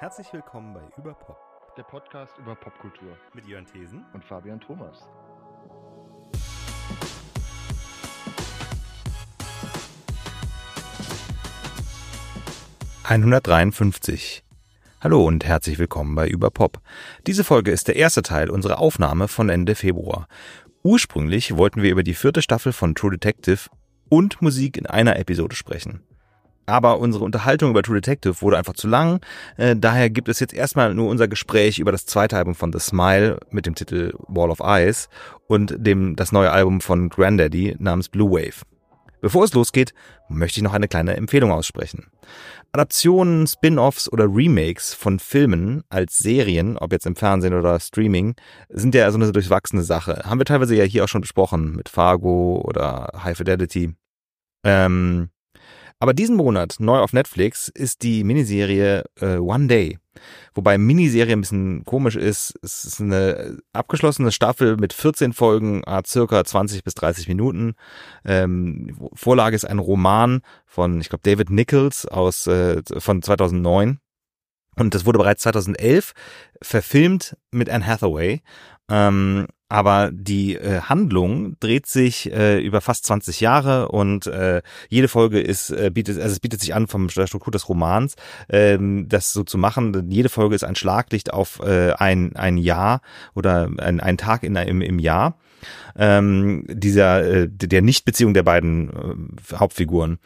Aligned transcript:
Herzlich 0.00 0.32
willkommen 0.32 0.72
bei 0.72 0.80
Überpop 0.96 1.36
der 1.76 1.82
Podcast 1.82 2.32
über 2.38 2.54
Popkultur 2.54 3.18
mit 3.34 3.46
Jörn 3.46 3.66
Thesen 3.66 4.02
und 4.14 4.24
Fabian 4.24 4.58
Thomas. 4.58 5.06
...153. 13.04 14.40
Hallo 15.02 15.26
und 15.26 15.44
herzlich 15.44 15.78
willkommen 15.78 16.14
bei 16.14 16.26
Überpop. 16.26 16.80
Diese 17.26 17.44
Folge 17.44 17.70
ist 17.70 17.86
der 17.86 17.96
erste 17.96 18.22
Teil 18.22 18.48
unserer 18.48 18.78
Aufnahme 18.78 19.28
von 19.28 19.50
Ende 19.50 19.74
Februar. 19.74 20.28
Ursprünglich 20.82 21.58
wollten 21.58 21.82
wir 21.82 21.90
über 21.90 22.04
die 22.04 22.14
vierte 22.14 22.40
Staffel 22.40 22.72
von 22.72 22.94
True 22.94 23.10
Detective 23.10 23.68
und 24.08 24.40
Musik 24.40 24.78
in 24.78 24.86
einer 24.86 25.18
Episode 25.18 25.54
sprechen. 25.54 26.02
Aber 26.70 27.00
unsere 27.00 27.24
Unterhaltung 27.24 27.70
über 27.70 27.82
True 27.82 28.00
Detective 28.00 28.40
wurde 28.42 28.58
einfach 28.58 28.74
zu 28.74 28.86
lang. 28.86 29.20
Äh, 29.56 29.74
daher 29.76 30.08
gibt 30.08 30.28
es 30.28 30.38
jetzt 30.38 30.54
erstmal 30.54 30.94
nur 30.94 31.08
unser 31.08 31.26
Gespräch 31.26 31.78
über 31.78 31.90
das 31.90 32.06
zweite 32.06 32.36
Album 32.36 32.54
von 32.54 32.72
The 32.72 32.78
Smile 32.78 33.40
mit 33.50 33.66
dem 33.66 33.74
Titel 33.74 34.14
Wall 34.28 34.50
of 34.50 34.60
Eyes 34.60 35.08
und 35.48 35.74
dem 35.76 36.14
das 36.14 36.32
neue 36.32 36.52
Album 36.52 36.80
von 36.80 37.08
Grandaddy 37.08 37.76
namens 37.78 38.08
Blue 38.08 38.30
Wave. 38.30 38.62
Bevor 39.20 39.44
es 39.44 39.52
losgeht, 39.52 39.92
möchte 40.28 40.60
ich 40.60 40.64
noch 40.64 40.72
eine 40.72 40.88
kleine 40.88 41.16
Empfehlung 41.16 41.50
aussprechen. 41.50 42.06
Adaptionen, 42.72 43.46
Spin-offs 43.46 44.10
oder 44.10 44.26
Remakes 44.26 44.94
von 44.94 45.18
Filmen 45.18 45.82
als 45.88 46.18
Serien, 46.18 46.78
ob 46.78 46.92
jetzt 46.92 47.04
im 47.04 47.16
Fernsehen 47.16 47.52
oder 47.52 47.80
Streaming, 47.80 48.36
sind 48.68 48.94
ja 48.94 49.10
so 49.10 49.18
eine 49.18 49.32
durchwachsene 49.32 49.82
Sache. 49.82 50.22
Haben 50.24 50.38
wir 50.38 50.44
teilweise 50.44 50.76
ja 50.76 50.84
hier 50.84 51.04
auch 51.04 51.08
schon 51.08 51.20
besprochen 51.20 51.74
mit 51.74 51.88
Fargo 51.88 52.62
oder 52.64 53.12
High 53.24 53.36
Fidelity. 53.36 53.94
Ähm, 54.64 55.30
aber 56.00 56.14
diesen 56.14 56.36
Monat 56.36 56.76
neu 56.78 56.98
auf 56.98 57.12
Netflix 57.12 57.68
ist 57.68 58.02
die 58.02 58.24
Miniserie 58.24 59.04
äh, 59.20 59.36
One 59.36 59.66
Day. 59.66 59.98
Wobei 60.54 60.78
Miniserie 60.78 61.34
ein 61.34 61.42
bisschen 61.42 61.84
komisch 61.84 62.16
ist. 62.16 62.58
Es 62.62 62.84
ist 62.84 63.00
eine 63.00 63.58
abgeschlossene 63.74 64.32
Staffel 64.32 64.78
mit 64.78 64.94
14 64.94 65.34
Folgen, 65.34 65.82
circa 66.06 66.42
20 66.42 66.84
bis 66.84 66.94
30 66.94 67.28
Minuten. 67.28 67.74
Ähm, 68.24 68.96
Vorlage 69.12 69.54
ist 69.54 69.66
ein 69.66 69.78
Roman 69.78 70.40
von, 70.64 71.00
ich 71.00 71.10
glaube, 71.10 71.22
David 71.22 71.50
Nichols 71.50 72.06
aus 72.06 72.46
äh, 72.46 72.82
von 72.98 73.22
2009. 73.22 73.98
Und 74.76 74.94
das 74.94 75.04
wurde 75.04 75.18
bereits 75.18 75.42
2011 75.42 76.12
verfilmt 76.62 77.36
mit 77.50 77.68
Anne 77.68 77.86
Hathaway. 77.86 78.40
Ähm, 78.88 79.46
aber 79.70 80.10
die 80.12 80.56
äh, 80.56 80.80
Handlung 80.80 81.56
dreht 81.60 81.86
sich 81.86 82.30
äh, 82.32 82.60
über 82.60 82.80
fast 82.80 83.06
20 83.06 83.40
Jahre 83.40 83.88
und 83.88 84.26
äh, 84.26 84.62
jede 84.88 85.08
Folge 85.08 85.40
ist 85.40 85.70
äh, 85.70 85.90
bietet 85.92 86.18
also 86.20 86.32
es 86.32 86.40
bietet 86.40 86.60
sich 86.60 86.74
an 86.74 86.88
vom 86.88 87.06
der 87.06 87.26
Struktur 87.28 87.52
des 87.52 87.68
Romans 87.68 88.16
ähm, 88.48 89.08
das 89.08 89.32
so 89.32 89.44
zu 89.44 89.58
machen. 89.58 90.10
Jede 90.10 90.28
Folge 90.28 90.56
ist 90.56 90.64
ein 90.64 90.74
Schlaglicht 90.74 91.32
auf 91.32 91.60
äh, 91.60 91.92
ein 91.92 92.34
ein 92.34 92.58
Jahr 92.58 93.00
oder 93.34 93.70
ein, 93.78 94.00
ein 94.00 94.18
Tag 94.18 94.42
in 94.42 94.56
im, 94.56 94.82
im 94.82 94.98
Jahr 94.98 95.38
ähm, 95.96 96.64
dieser 96.68 97.24
äh, 97.24 97.48
der 97.48 97.82
Nichtbeziehung 97.82 98.34
der 98.34 98.42
beiden 98.42 98.90
äh, 98.90 99.56
Hauptfiguren 99.56 100.18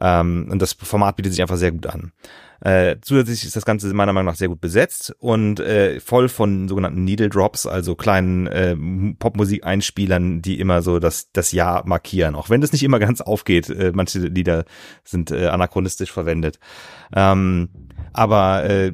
ähm, 0.00 0.48
und 0.50 0.60
das 0.60 0.72
Format 0.74 1.16
bietet 1.16 1.32
sich 1.32 1.42
einfach 1.42 1.56
sehr 1.56 1.72
gut 1.72 1.86
an. 1.86 2.12
Äh, 2.60 2.96
zusätzlich 3.02 3.44
ist 3.44 3.56
das 3.56 3.66
Ganze 3.66 3.92
meiner 3.92 4.14
Meinung 4.14 4.32
nach 4.32 4.38
sehr 4.38 4.48
gut 4.48 4.62
besetzt 4.62 5.14
und 5.18 5.60
äh, 5.60 6.00
voll 6.00 6.30
von 6.30 6.66
sogenannten 6.66 7.04
Needle 7.04 7.28
Drops, 7.28 7.66
also 7.66 7.94
kleinen 7.94 8.46
äh, 8.46 8.74
Popmusik-Einspielern, 9.18 10.40
die 10.40 10.58
immer 10.58 10.80
so 10.80 10.98
das, 10.98 11.30
das 11.32 11.52
Jahr 11.52 11.86
markieren. 11.86 12.34
Auch 12.34 12.48
wenn 12.48 12.62
das 12.62 12.72
nicht 12.72 12.82
immer 12.82 12.98
ganz 13.00 13.20
aufgeht. 13.20 13.68
Äh, 13.68 13.92
manche 13.94 14.20
Lieder 14.20 14.64
sind 15.04 15.30
äh, 15.30 15.48
anachronistisch 15.48 16.10
verwendet. 16.10 16.58
Ähm, 17.14 17.68
aber 18.14 18.64
äh, 18.64 18.92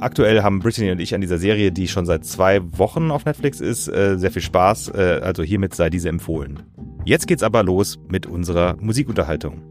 aktuell 0.00 0.42
haben 0.42 0.60
Brittany 0.60 0.90
und 0.92 1.00
ich 1.00 1.14
an 1.14 1.20
dieser 1.20 1.38
Serie, 1.38 1.72
die 1.72 1.88
schon 1.88 2.06
seit 2.06 2.24
zwei 2.24 2.60
Wochen 2.78 3.10
auf 3.10 3.24
Netflix 3.24 3.60
ist, 3.60 3.88
äh, 3.88 4.16
sehr 4.16 4.30
viel 4.30 4.40
Spaß. 4.40 4.88
Äh, 4.94 5.20
also 5.22 5.42
hiermit 5.42 5.74
sei 5.74 5.90
diese 5.90 6.08
empfohlen. 6.08 6.62
Jetzt 7.04 7.26
geht's 7.26 7.42
aber 7.42 7.62
los 7.64 7.98
mit 8.08 8.26
unserer 8.26 8.76
Musikunterhaltung. 8.80 9.62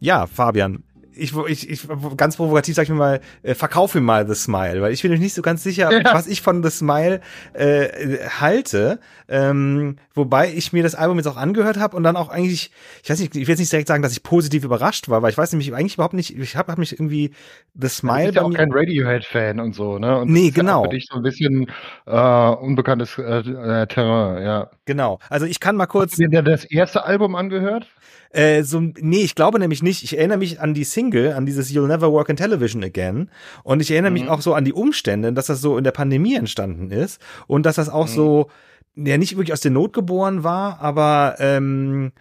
Ja, 0.00 0.26
Fabian, 0.26 0.82
ich, 1.14 1.36
ich, 1.36 1.68
ich 1.68 1.88
ganz 2.16 2.36
provokativ 2.36 2.74
sag 2.74 2.84
ich 2.84 2.88
mir 2.90 2.96
mal, 2.96 3.20
äh, 3.42 3.54
verkaufe 3.54 3.98
mir 3.98 4.04
mal 4.04 4.26
The 4.26 4.34
Smile, 4.34 4.80
weil 4.80 4.92
ich 4.92 5.02
bin 5.02 5.12
nicht 5.12 5.34
so 5.34 5.42
ganz 5.42 5.62
sicher, 5.62 5.92
ja. 5.92 6.14
was 6.14 6.26
ich 6.26 6.42
von 6.42 6.62
The 6.62 6.70
Smile 6.70 7.20
äh, 7.54 8.18
halte. 8.40 9.00
Ähm, 9.28 9.96
wobei 10.14 10.52
ich 10.52 10.72
mir 10.72 10.82
das 10.82 10.94
Album 10.94 11.16
jetzt 11.16 11.26
auch 11.26 11.36
angehört 11.36 11.78
habe 11.78 11.96
und 11.96 12.02
dann 12.02 12.16
auch 12.16 12.28
eigentlich, 12.28 12.70
ich 13.02 13.10
weiß 13.10 13.18
nicht, 13.18 13.34
ich 13.34 13.46
will 13.46 13.52
jetzt 13.52 13.60
nicht 13.60 13.72
direkt 13.72 13.88
sagen, 13.88 14.02
dass 14.02 14.12
ich 14.12 14.22
positiv 14.22 14.64
überrascht 14.64 15.08
war, 15.08 15.22
weil 15.22 15.30
ich 15.30 15.38
weiß 15.38 15.52
nämlich 15.52 15.74
eigentlich 15.74 15.94
überhaupt 15.94 16.14
nicht, 16.14 16.36
ich 16.36 16.56
habe 16.56 16.70
hab 16.70 16.78
mich 16.78 16.92
irgendwie 16.92 17.32
The 17.74 17.88
Smile. 17.88 18.18
Du 18.18 18.24
bist 18.26 18.36
ja 18.36 18.42
auch 18.42 18.54
kein 18.54 18.72
Radiohead-Fan 18.72 19.58
und 19.58 19.74
so, 19.74 19.98
ne? 19.98 20.18
Und 20.18 20.30
nee, 20.30 20.50
genau. 20.50 20.84
Ja 20.84 20.92
für 20.92 20.96
dich 20.96 21.06
so 21.10 21.16
ein 21.16 21.22
bisschen 21.22 21.70
äh, 22.06 22.48
unbekanntes 22.50 23.18
äh, 23.18 23.22
äh, 23.22 23.86
Terrain, 23.86 24.42
ja. 24.42 24.70
Genau. 24.84 25.18
Also 25.28 25.46
ich 25.46 25.60
kann 25.60 25.76
mal 25.76 25.86
kurz. 25.86 26.12
Hast 26.12 26.20
du 26.20 26.28
dir 26.28 26.42
das 26.42 26.64
erste 26.64 27.04
Album 27.04 27.34
angehört? 27.34 27.86
Äh, 28.32 28.62
so, 28.62 28.80
nee, 28.80 29.22
ich 29.22 29.34
glaube 29.34 29.58
nämlich 29.58 29.82
nicht. 29.82 30.02
Ich 30.02 30.16
erinnere 30.16 30.38
mich 30.38 30.60
an 30.60 30.72
die 30.74 30.84
Single, 30.84 31.34
an 31.34 31.44
dieses 31.44 31.70
You'll 31.70 31.86
Never 31.86 32.12
Work 32.12 32.30
in 32.30 32.36
Television 32.36 32.82
Again. 32.82 33.30
Und 33.62 33.80
ich 33.80 33.90
erinnere 33.90 34.10
mhm. 34.10 34.20
mich 34.20 34.28
auch 34.28 34.40
so 34.40 34.54
an 34.54 34.64
die 34.64 34.72
Umstände, 34.72 35.32
dass 35.32 35.46
das 35.46 35.60
so 35.60 35.76
in 35.76 35.84
der 35.84 35.92
Pandemie 35.92 36.34
entstanden 36.34 36.90
ist 36.90 37.20
und 37.46 37.66
dass 37.66 37.76
das 37.76 37.90
auch 37.90 38.08
mhm. 38.08 38.12
so, 38.12 38.50
ja, 38.96 39.18
nicht 39.18 39.36
wirklich 39.36 39.52
aus 39.52 39.60
der 39.60 39.70
Not 39.70 39.92
geboren 39.92 40.44
war, 40.44 40.80
aber 40.80 41.36
ähm, 41.38 42.12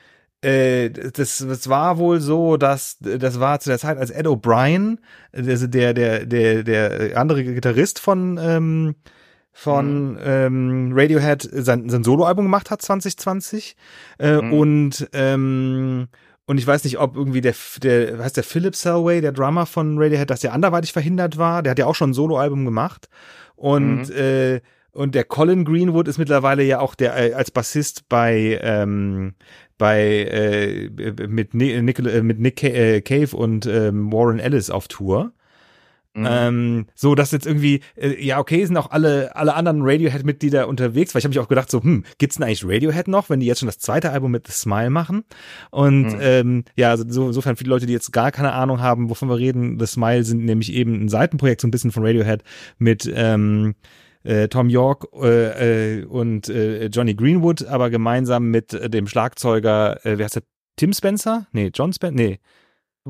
äh, 0.41 0.89
das, 0.89 1.45
das 1.47 1.69
war 1.69 1.97
wohl 1.97 2.19
so, 2.19 2.57
dass 2.57 2.97
das 2.99 3.39
war 3.39 3.59
zu 3.59 3.69
der 3.69 3.79
Zeit, 3.79 3.97
als 3.97 4.09
Ed 4.09 4.25
O'Brien, 4.25 4.97
also 5.31 5.67
der, 5.67 5.93
der, 5.93 6.25
der, 6.25 6.63
der 6.63 7.17
andere 7.17 7.43
Gitarrist 7.43 7.99
von 7.99 8.39
ähm, 8.41 8.95
von 9.51 10.13
mhm. 10.13 10.19
ähm, 10.23 10.91
Radiohead 10.93 11.47
sein, 11.51 11.89
sein 11.89 12.03
Soloalbum 12.03 12.45
gemacht 12.45 12.71
hat 12.71 12.81
2020 12.81 13.75
äh, 14.19 14.41
mhm. 14.41 14.53
und 14.53 15.09
ähm, 15.13 16.07
und 16.45 16.57
ich 16.57 16.67
weiß 16.67 16.83
nicht, 16.83 16.99
ob 16.99 17.15
irgendwie 17.15 17.39
der, 17.39 17.53
der, 17.81 18.19
heißt 18.19 18.35
der 18.35 18.43
Philip 18.43 18.75
Selway, 18.75 19.21
der 19.21 19.31
Drummer 19.31 19.65
von 19.65 19.97
Radiohead, 19.97 20.29
dass 20.29 20.41
der 20.41 20.51
anderweitig 20.51 20.91
verhindert 20.91 21.37
war. 21.37 21.63
Der 21.63 21.71
hat 21.71 21.79
ja 21.79 21.85
auch 21.85 21.95
schon 21.95 22.09
ein 22.09 22.13
Soloalbum 22.13 22.65
gemacht. 22.65 23.07
Und, 23.55 24.09
mhm. 24.09 24.15
äh, 24.15 24.61
und 24.91 25.15
der 25.15 25.23
Colin 25.23 25.63
Greenwood 25.63 26.09
ist 26.09 26.17
mittlerweile 26.17 26.63
ja 26.63 26.79
auch 26.81 26.95
der 26.95 27.15
äh, 27.15 27.33
als 27.33 27.51
Bassist 27.51 28.09
bei 28.09 28.59
ähm, 28.61 29.35
bei 29.77 29.99
äh, 30.01 30.89
mit 31.27 31.53
Nick, 31.53 31.99
äh, 31.99 32.21
mit 32.21 32.39
Nick 32.39 32.63
äh, 32.63 33.01
Cave 33.01 33.35
und 33.35 33.65
ähm, 33.65 34.11
Warren 34.11 34.39
Ellis 34.39 34.69
auf 34.69 34.87
Tour. 34.87 35.31
Mhm. 36.13 36.27
Ähm, 36.29 36.85
so, 36.93 37.15
dass 37.15 37.31
jetzt 37.31 37.45
irgendwie, 37.45 37.79
äh, 37.95 38.21
ja, 38.21 38.39
okay, 38.39 38.65
sind 38.65 38.75
auch 38.75 38.91
alle, 38.91 39.33
alle 39.35 39.53
anderen 39.53 39.81
Radiohead-Mitglieder 39.81 40.67
unterwegs, 40.67 41.15
weil 41.15 41.19
ich 41.19 41.25
habe 41.25 41.31
mich 41.31 41.39
auch 41.39 41.47
gedacht, 41.47 41.71
so, 41.71 41.81
hm, 41.81 42.03
gibt's 42.17 42.35
denn 42.35 42.45
eigentlich 42.45 42.65
Radiohead 42.65 43.07
noch, 43.07 43.29
wenn 43.29 43.39
die 43.39 43.45
jetzt 43.45 43.59
schon 43.59 43.67
das 43.67 43.79
zweite 43.79 44.11
Album 44.11 44.31
mit 44.31 44.45
The 44.47 44.53
Smile 44.53 44.89
machen? 44.89 45.23
Und 45.69 46.13
mhm. 46.13 46.19
ähm, 46.19 46.63
ja, 46.75 46.97
so, 46.97 47.27
insofern 47.27 47.55
viele 47.55 47.69
Leute, 47.69 47.85
die 47.85 47.93
jetzt 47.93 48.11
gar 48.11 48.31
keine 48.31 48.51
Ahnung 48.51 48.81
haben, 48.81 49.09
wovon 49.09 49.29
wir 49.29 49.37
reden, 49.37 49.79
The 49.79 49.85
Smile 49.85 50.25
sind 50.25 50.43
nämlich 50.43 50.73
eben 50.73 51.05
ein 51.05 51.09
Seitenprojekt, 51.09 51.61
so 51.61 51.67
ein 51.67 51.71
bisschen 51.71 51.91
von 51.91 52.05
Radiohead 52.05 52.43
mit 52.77 53.09
ähm, 53.13 53.75
äh, 54.23 54.49
Tom 54.49 54.69
York 54.69 55.07
äh, 55.13 55.99
äh, 55.99 56.05
und 56.05 56.49
äh, 56.49 56.87
Johnny 56.87 57.15
Greenwood, 57.15 57.65
aber 57.65 57.89
gemeinsam 57.89 58.51
mit 58.51 58.73
äh, 58.73 58.89
dem 58.89 59.07
Schlagzeuger, 59.07 60.05
äh, 60.05 60.17
wer 60.17 60.25
heißt 60.25 60.35
der? 60.35 60.43
Tim 60.75 60.93
Spencer? 60.93 61.47
Nee, 61.51 61.71
John 61.73 61.93
Spencer? 61.93 62.15
Nee. 62.15 62.39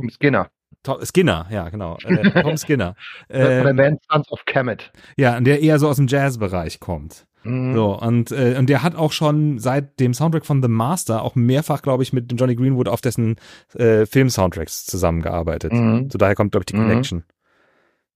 Skinner. 0.09 0.49
Tom, 0.83 0.97
Skinner, 1.03 1.47
ja, 1.51 1.69
genau. 1.69 1.97
Äh, 2.03 2.41
Tom 2.41 2.57
Skinner. 2.57 2.95
äh, 3.27 3.63
der 3.63 3.73
Band 3.73 4.01
Sons 4.09 4.31
of 4.31 4.45
Kemet. 4.45 4.91
Ja, 5.15 5.37
und 5.37 5.45
der 5.45 5.61
eher 5.61 5.79
so 5.79 5.87
aus 5.87 5.97
dem 5.97 6.07
Jazzbereich 6.07 6.79
kommt. 6.79 7.25
Mhm. 7.43 7.73
So, 7.73 7.97
und, 7.99 8.31
äh, 8.31 8.55
und 8.57 8.69
der 8.69 8.83
hat 8.83 8.95
auch 8.95 9.11
schon 9.11 9.59
seit 9.59 9.99
dem 9.99 10.13
Soundtrack 10.13 10.45
von 10.45 10.61
The 10.61 10.67
Master 10.69 11.23
auch 11.23 11.35
mehrfach, 11.35 11.81
glaube 11.81 12.03
ich, 12.03 12.13
mit 12.13 12.31
Johnny 12.39 12.55
Greenwood 12.55 12.87
auf 12.87 13.01
dessen 13.01 13.37
äh, 13.73 14.05
Film-Soundtracks 14.05 14.85
zusammengearbeitet. 14.85 15.73
Mhm. 15.73 16.09
So 16.09 16.17
daher 16.17 16.35
kommt, 16.35 16.51
glaube 16.51 16.63
ich, 16.63 16.65
die 16.67 16.75
mhm. 16.75 16.87
Connection. 16.87 17.23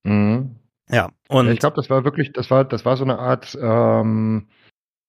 Mhm. 0.04 0.56
Ja, 0.88 1.10
und. 1.28 1.48
Ich 1.48 1.58
glaube, 1.58 1.76
das 1.76 1.90
war 1.90 2.04
wirklich, 2.04 2.32
das 2.32 2.50
war, 2.50 2.64
das 2.64 2.84
war 2.84 2.96
so 2.96 3.04
eine 3.04 3.18
Art, 3.18 3.58
ähm, 3.60 4.48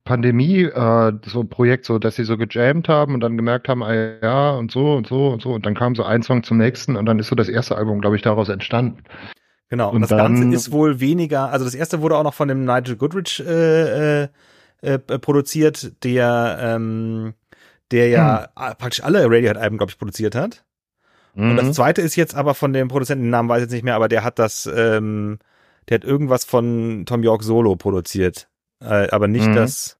Pandemie 0.08 0.64
äh, 0.64 1.14
so 1.26 1.42
ein 1.42 1.50
Projekt, 1.50 1.86
so 1.86 2.00
dass 2.00 2.16
sie 2.16 2.24
so 2.24 2.38
gejammt 2.38 2.88
haben 2.88 3.14
und 3.14 3.20
dann 3.20 3.36
gemerkt 3.36 3.68
haben, 3.68 3.84
ah, 3.84 3.94
ja 3.94 4.52
und 4.52 4.72
so 4.72 4.96
und 4.96 5.06
so 5.06 5.28
und 5.28 5.42
so 5.42 5.52
und 5.54 5.66
dann 5.66 5.76
kam 5.76 5.96
so 5.96 6.04
ein 6.04 6.24
Song 6.24 6.44
zum 6.44 6.58
nächsten 6.58 6.96
und 6.96 7.06
dann 7.06 7.20
ist 7.20 7.28
so 7.28 7.36
das 7.36 7.50
erste 7.50 7.76
Album, 7.76 8.00
glaube 8.00 8.16
ich, 8.16 8.22
daraus 8.22 8.48
entstanden. 8.50 9.04
Genau. 9.70 9.90
Und, 9.90 9.96
und 9.96 10.02
das 10.04 10.10
dann, 10.10 10.36
Ganze 10.36 10.56
ist 10.56 10.72
wohl 10.72 11.02
weniger, 11.02 11.50
also 11.52 11.66
das 11.66 11.76
erste 11.76 12.02
wurde 12.02 12.16
auch 12.16 12.24
noch 12.24 12.34
von 12.34 12.48
dem 12.48 12.64
Nigel 12.64 12.96
Goodrich 12.96 13.44
äh, 13.46 14.24
äh, 14.24 14.28
äh, 14.82 14.98
produziert, 14.98 16.04
der 16.04 16.58
ähm, 16.62 17.34
der 17.92 18.08
ja 18.08 18.48
hm. 18.58 18.74
praktisch 18.78 19.04
alle 19.04 19.26
Radiohead-Alben, 19.26 19.78
glaube 19.78 19.92
ich, 19.92 19.98
produziert 19.98 20.36
hat. 20.36 20.64
Mhm. 21.36 21.52
Und 21.52 21.58
das 21.58 21.66
mhm. 21.66 21.74
zweite 21.74 22.02
ist 22.02 22.16
jetzt 22.16 22.36
aber 22.36 22.54
von 22.54 22.74
dem 22.74 22.88
Produzenten, 22.88 23.26
den 23.26 23.30
Namen 23.30 23.50
weiß 23.50 23.60
ich 23.60 23.64
jetzt 23.66 23.74
nicht 23.74 23.84
mehr, 23.84 23.96
aber 23.96 24.08
der 24.08 24.24
hat 24.24 24.40
das 24.40 24.70
ähm, 24.74 25.40
der 25.90 25.96
hat 25.96 26.04
irgendwas 26.04 26.44
von 26.44 27.06
Tom 27.06 27.24
York 27.24 27.44
Solo 27.44 27.76
produziert. 27.76 28.48
Äh, 28.82 29.10
aber 29.10 29.28
nicht 29.28 29.48
Mhm. 29.48 29.56
das, 29.56 29.97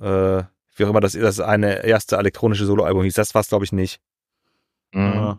äh, 0.00 0.42
wie 0.76 0.84
auch 0.84 0.90
immer 0.90 1.00
das, 1.00 1.12
das 1.12 1.40
eine 1.40 1.84
erste 1.84 2.16
elektronische 2.16 2.64
Soloalbum 2.66 3.02
hieß. 3.04 3.14
Das 3.14 3.34
war 3.34 3.40
es, 3.40 3.48
glaube 3.48 3.64
ich, 3.64 3.72
nicht. 3.72 4.00
Mhm. 4.92 5.38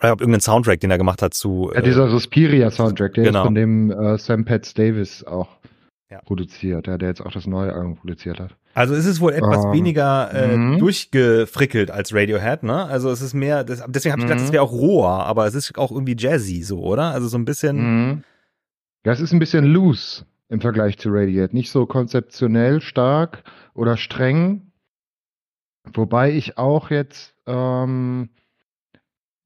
Oder 0.00 0.12
ob 0.12 0.20
irgendein 0.20 0.40
Soundtrack, 0.40 0.80
den 0.80 0.90
er 0.90 0.98
gemacht 0.98 1.22
hat 1.22 1.34
zu. 1.34 1.70
Ja, 1.74 1.80
dieser 1.80 2.08
Suspiria-Soundtrack, 2.08 3.14
der 3.14 3.24
genau. 3.24 3.40
ist 3.40 3.44
von 3.46 3.54
dem 3.54 3.90
äh, 3.90 4.16
Sam 4.18 4.44
Pets 4.44 4.74
Davis 4.74 5.24
auch 5.24 5.48
Ja. 6.10 6.20
produziert, 6.22 6.86
ja, 6.86 6.96
der 6.98 7.08
jetzt 7.08 7.20
auch 7.20 7.32
das 7.32 7.46
neue 7.46 7.72
Album 7.72 7.96
produziert 7.96 8.38
hat. 8.40 8.54
Also 8.74 8.94
es 8.94 9.06
ist 9.06 9.20
wohl 9.20 9.32
etwas 9.32 9.64
Ähm, 9.64 9.72
weniger 9.72 10.30
äh, 10.32 10.56
mhm. 10.56 10.78
durchgefrickelt 10.78 11.90
als 11.90 12.14
Radiohead, 12.14 12.62
ne? 12.62 12.84
Also 12.86 13.10
es 13.10 13.20
ist 13.20 13.34
mehr, 13.34 13.64
das, 13.64 13.82
deswegen 13.88 14.12
habe 14.12 14.20
ich 14.22 14.26
gedacht, 14.28 14.40
Mhm. 14.40 14.46
es 14.46 14.52
wäre 14.52 14.62
auch 14.62 14.70
roher, 14.72 15.26
aber 15.26 15.46
es 15.46 15.54
ist 15.54 15.76
auch 15.76 15.90
irgendwie 15.90 16.14
jazzy 16.16 16.62
so, 16.62 16.80
oder? 16.80 17.10
Also 17.12 17.26
so 17.26 17.36
ein 17.36 17.44
bisschen. 17.44 17.76
Mhm. 18.10 18.24
Ja, 19.04 19.12
es 19.12 19.20
ist 19.20 19.32
ein 19.32 19.40
bisschen 19.40 19.64
loose 19.64 20.24
im 20.48 20.60
Vergleich 20.60 20.98
zu 20.98 21.10
Radiohead. 21.10 21.52
Nicht 21.52 21.70
so 21.70 21.86
konzeptionell 21.86 22.80
stark 22.80 23.44
oder 23.74 23.96
streng. 23.96 24.72
Wobei 25.94 26.32
ich 26.32 26.58
auch 26.58 26.90
jetzt, 26.90 27.34
ähm, 27.46 28.30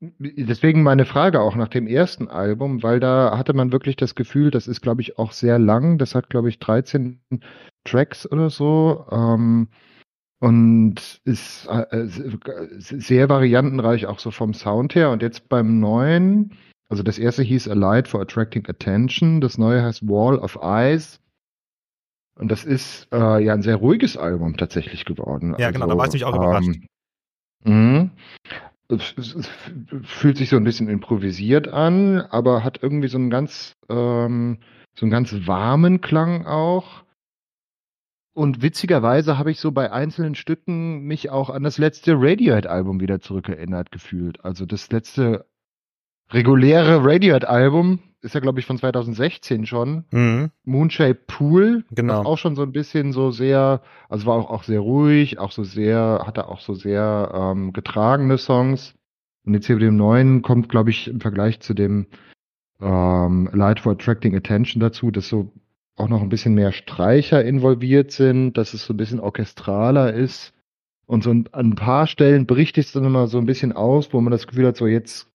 deswegen 0.01 0.83
meine 0.83 1.05
Frage 1.05 1.41
auch 1.41 1.55
nach 1.55 1.69
dem 1.69 1.87
ersten 1.87 2.29
Album, 2.29 2.83
weil 2.83 3.01
da 3.01 3.39
hatte 3.39 3.53
man 3.53 3.73
wirklich 3.73 3.97
das 3.97 4.15
Gefühl, 4.15 4.51
das 4.51 4.67
ist, 4.67 4.81
glaube 4.81 5.03
ich, 5.03 5.19
auch 5.19 5.33
sehr 5.33 5.59
lang. 5.59 5.99
Das 5.99 6.15
hat, 6.15 6.31
glaube 6.31 6.49
ich, 6.49 6.59
13 6.59 7.21
Tracks 7.85 8.31
oder 8.31 8.51
so. 8.51 9.07
Ähm, 9.11 9.69
und 10.41 11.21
ist 11.25 11.69
äh, 11.69 12.07
sehr 12.09 13.29
variantenreich 13.29 14.07
auch 14.07 14.19
so 14.19 14.33
vom 14.33 14.55
Sound 14.55 14.97
her. 14.97 15.11
Und 15.11 15.23
jetzt 15.23 15.49
beim 15.49 15.79
neuen, 15.79 16.57
also 16.93 17.03
das 17.03 17.19
erste 17.19 17.43
hieß 17.43 17.69
A 17.69 17.73
Light 17.73 18.07
for 18.07 18.21
Attracting 18.21 18.69
Attention, 18.69 19.41
das 19.41 19.57
neue 19.57 19.83
heißt 19.83 20.07
Wall 20.07 20.39
of 20.39 20.59
Eyes. 20.61 21.23
Und 22.35 22.53
das 22.53 22.67
ist 22.67 23.09
äh, 23.13 23.43
ja 23.43 23.55
ein 23.55 23.63
sehr 23.63 23.77
ruhiges 23.77 24.19
Album 24.19 24.59
tatsächlich 24.59 25.07
geworden. 25.07 25.57
Ja, 25.57 25.71
genau, 25.71 25.87
da 25.87 25.97
war 25.97 26.05
ich 26.05 26.13
nämlich 26.13 26.27
auch 26.27 26.37
überrascht. 26.37 26.81
mhm. 27.65 28.11
Es, 28.89 29.15
es, 29.17 29.35
es 29.35 29.51
fühlt 30.03 30.37
sich 30.37 30.51
so 30.51 30.57
ein 30.57 30.65
bisschen 30.65 30.91
improvisiert 30.91 31.67
an, 31.67 32.21
aber 32.21 32.63
hat 32.63 32.83
irgendwie 32.83 33.09
so 33.09 33.17
einen 33.17 33.31
ganz, 33.31 33.75
ähm, 33.89 34.59
so 34.95 35.07
einen 35.07 35.11
ganz 35.11 35.35
warmen 35.47 36.03
Klang 36.03 36.45
auch. 36.45 37.05
Und 38.35 38.61
witzigerweise 38.61 39.39
habe 39.39 39.51
ich 39.51 39.61
so 39.61 39.73
bei 39.73 39.91
einzelnen 39.91 40.35
Stücken 40.35 41.05
mich 41.05 41.31
auch 41.31 41.49
an 41.49 41.63
das 41.63 41.79
letzte 41.79 42.17
Radiohead-Album 42.17 43.01
wieder 43.01 43.23
zurückerinnert 43.23 43.91
gefühlt. 43.93 44.45
Also 44.45 44.67
das 44.67 44.91
letzte 44.91 45.47
reguläre 46.33 47.05
Radiohead-Album 47.05 48.01
ist 48.23 48.35
ja, 48.35 48.41
glaube 48.41 48.61
ich, 48.61 48.67
von 48.67 48.79
2016 48.79 49.67
schon. 49.67 50.05
Mhm, 50.13 50.51
Moonshaped 50.65 51.27
Pool. 51.27 51.85
Genau. 51.91 52.23
Auch 52.23 52.39
schon 52.39 52.55
so 52.55 52.63
ein 52.63 52.73
bisschen 52.73 53.13
so 53.13 53.33
sehr, 53.33 53.83
also 54.09 54.27
war 54.27 54.37
auch, 54.37 54.51
auch 54.51 54.63
sehr 54.63 54.81
ruhig, 54.81 55.39
auch 55.39 55.51
so 55.51 55.65
sehr, 55.65 56.23
hatte 56.25 56.49
auch 56.49 56.61
so 56.61 56.75
sehr 56.75 57.33
ähm, 57.35 57.73
getragene 57.73 58.39
Songs. 58.39 58.95
Und 59.45 59.55
jetzt 59.55 59.67
hier 59.67 59.77
mit 59.77 59.85
dem 59.85 59.97
neuen 59.97 60.43
kommt, 60.43 60.69
glaube 60.69 60.91
ich, 60.91 61.09
im 61.09 61.21
Vergleich 61.21 61.61
zu 61.61 61.75
dem 61.75 62.07
ähm, 62.81 63.51
Light 63.53 63.81
for 63.81 63.93
Attracting 63.93 64.37
Attention 64.37 64.81
dazu, 64.81 65.11
dass 65.11 65.29
so 65.29 65.53
auch 65.97 66.09
noch 66.09 66.23
ein 66.23 66.29
bisschen 66.29 66.55
mehr 66.55 66.73
Streicher 66.73 67.45
involviert 67.45 68.13
sind, 68.13 68.55
dass 68.55 68.73
es 68.73 68.85
so 68.85 68.95
ein 68.95 68.97
bisschen 68.97 69.21
orchestraler 69.21 70.13
ist. 70.13 70.55
Und 71.07 71.25
so 71.25 71.31
an 71.31 71.49
ein 71.53 71.75
paar 71.75 72.07
Stellen 72.07 72.47
bricht 72.47 72.79
es 72.79 72.93
dann 72.93 73.05
immer 73.05 73.27
so 73.27 73.39
ein 73.39 73.47
bisschen 73.47 73.73
aus, 73.73 74.13
wo 74.13 74.21
man 74.21 74.31
das 74.31 74.47
Gefühl 74.47 74.69
hat, 74.69 74.77
so 74.77 74.87
jetzt 74.87 75.32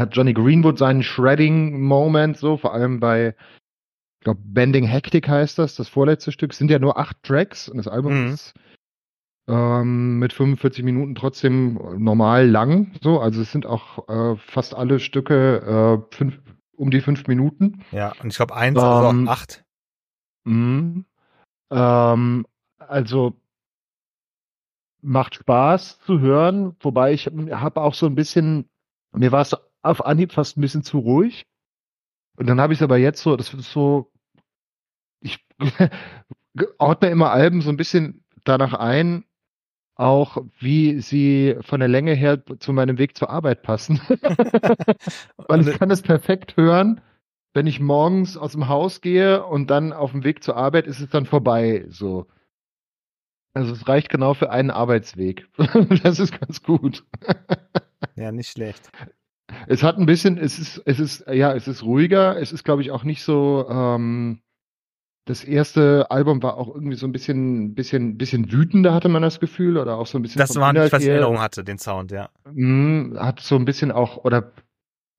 hat 0.00 0.16
Johnny 0.16 0.32
Greenwood 0.32 0.78
seinen 0.78 1.02
Shredding-Moment, 1.02 2.36
so 2.36 2.56
vor 2.56 2.74
allem 2.74 2.98
bei, 3.00 3.34
ich 4.20 4.24
glaube, 4.24 4.40
Bending 4.44 4.84
Hectic 4.84 5.28
heißt 5.28 5.58
das, 5.58 5.76
das 5.76 5.88
vorletzte 5.88 6.32
Stück. 6.32 6.52
Es 6.52 6.58
sind 6.58 6.70
ja 6.70 6.78
nur 6.78 6.98
acht 6.98 7.22
Tracks 7.22 7.68
und 7.68 7.76
das 7.76 7.88
Album 7.88 8.26
Mhm. 8.26 8.32
ist 8.34 8.54
ähm, 9.48 10.18
mit 10.18 10.32
45 10.32 10.84
Minuten 10.84 11.14
trotzdem 11.14 11.74
normal 11.98 12.48
lang. 12.48 12.92
So, 13.02 13.20
also 13.20 13.42
es 13.42 13.50
sind 13.52 13.66
auch 13.66 14.08
äh, 14.08 14.36
fast 14.36 14.74
alle 14.74 15.00
Stücke 15.00 16.02
äh, 16.10 16.14
fünf, 16.14 16.40
um 16.76 16.90
die 16.90 17.00
fünf 17.00 17.26
Minuten. 17.26 17.82
ja. 17.92 18.12
Und 18.22 18.30
ich 18.30 18.36
glaube 18.36 18.54
eins, 18.54 18.78
also 18.78 19.06
Ähm, 19.06 19.28
auch 19.28 19.32
acht. 19.32 19.64
Mhm. 20.44 21.04
Ähm, 21.70 22.46
also 22.78 23.34
macht 25.02 25.36
Spaß 25.36 26.00
zu 26.00 26.20
hören, 26.20 26.76
wobei 26.80 27.12
ich 27.12 27.26
habe 27.26 27.80
auch 27.80 27.94
so 27.94 28.06
ein 28.06 28.14
bisschen, 28.14 28.68
mir 29.12 29.32
war 29.32 29.40
es 29.40 29.56
auf 29.82 30.04
Anhieb 30.04 30.32
fast 30.32 30.56
ein 30.56 30.60
bisschen 30.60 30.82
zu 30.82 30.98
ruhig. 30.98 31.46
Und 32.36 32.46
dann 32.46 32.60
habe 32.60 32.72
ich 32.72 32.78
es 32.78 32.82
aber 32.82 32.96
jetzt 32.96 33.22
so, 33.22 33.36
das 33.36 33.52
ist 33.52 33.72
so, 33.72 34.10
ich 35.20 35.44
ordne 36.78 37.10
immer 37.10 37.30
Alben 37.30 37.60
so 37.60 37.70
ein 37.70 37.76
bisschen 37.76 38.24
danach 38.44 38.74
ein, 38.74 39.24
auch 39.94 40.38
wie 40.58 41.00
sie 41.00 41.56
von 41.60 41.80
der 41.80 41.88
Länge 41.88 42.14
her 42.14 42.42
zu 42.58 42.72
meinem 42.72 42.98
Weg 42.98 43.16
zur 43.16 43.28
Arbeit 43.28 43.62
passen. 43.62 44.00
Weil 45.36 45.68
ich 45.68 45.78
kann 45.78 45.90
es 45.90 46.00
perfekt 46.00 46.56
hören, 46.56 47.02
wenn 47.52 47.66
ich 47.66 47.80
morgens 47.80 48.36
aus 48.36 48.52
dem 48.52 48.68
Haus 48.68 49.02
gehe 49.02 49.44
und 49.44 49.70
dann 49.70 49.92
auf 49.92 50.12
dem 50.12 50.24
Weg 50.24 50.42
zur 50.42 50.56
Arbeit 50.56 50.86
ist 50.86 51.00
es 51.00 51.10
dann 51.10 51.26
vorbei. 51.26 51.84
So. 51.88 52.26
Also 53.52 53.72
es 53.72 53.88
reicht 53.88 54.08
genau 54.08 54.32
für 54.34 54.50
einen 54.50 54.70
Arbeitsweg. 54.70 55.46
das 56.02 56.18
ist 56.18 56.40
ganz 56.40 56.62
gut. 56.62 57.04
Ja, 58.16 58.32
nicht 58.32 58.50
schlecht. 58.50 58.90
Es 59.66 59.82
hat 59.82 59.98
ein 59.98 60.06
bisschen, 60.06 60.38
es 60.38 60.58
ist, 60.58 60.82
es 60.84 61.00
ist, 61.00 61.26
ja, 61.28 61.54
es 61.54 61.68
ist 61.68 61.82
ruhiger. 61.82 62.40
Es 62.40 62.52
ist, 62.52 62.64
glaube 62.64 62.82
ich, 62.82 62.90
auch 62.90 63.04
nicht 63.04 63.22
so. 63.22 63.66
Ähm, 63.68 64.40
das 65.26 65.44
erste 65.44 66.10
Album 66.10 66.42
war 66.42 66.56
auch 66.56 66.74
irgendwie 66.74 66.96
so 66.96 67.06
ein 67.06 67.12
bisschen, 67.12 67.74
bisschen, 67.74 68.18
bisschen 68.18 68.50
wütender, 68.50 68.94
hatte 68.94 69.08
man 69.08 69.22
das 69.22 69.38
Gefühl, 69.38 69.76
oder 69.76 69.96
auch 69.96 70.06
so 70.06 70.18
ein 70.18 70.22
bisschen. 70.22 70.38
Das 70.40 70.56
war 70.56 70.72
nicht, 70.72 70.78
Inhalt 70.78 70.92
was 70.92 71.02
ich. 71.02 71.08
Erinnerung 71.08 71.40
hatte, 71.40 71.62
den 71.62 71.78
Sound, 71.78 72.10
ja. 72.10 72.30
Mm, 72.52 73.16
hat 73.18 73.40
so 73.40 73.56
ein 73.56 73.64
bisschen 73.64 73.92
auch 73.92 74.24
oder 74.24 74.52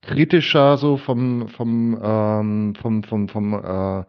kritischer 0.02 0.78
so 0.78 0.98
vom 0.98 1.48
vom 1.48 2.00
ähm, 2.02 2.76
vom 2.76 3.04
vom 3.04 3.30
vom 3.30 3.54
äh, 3.54 4.04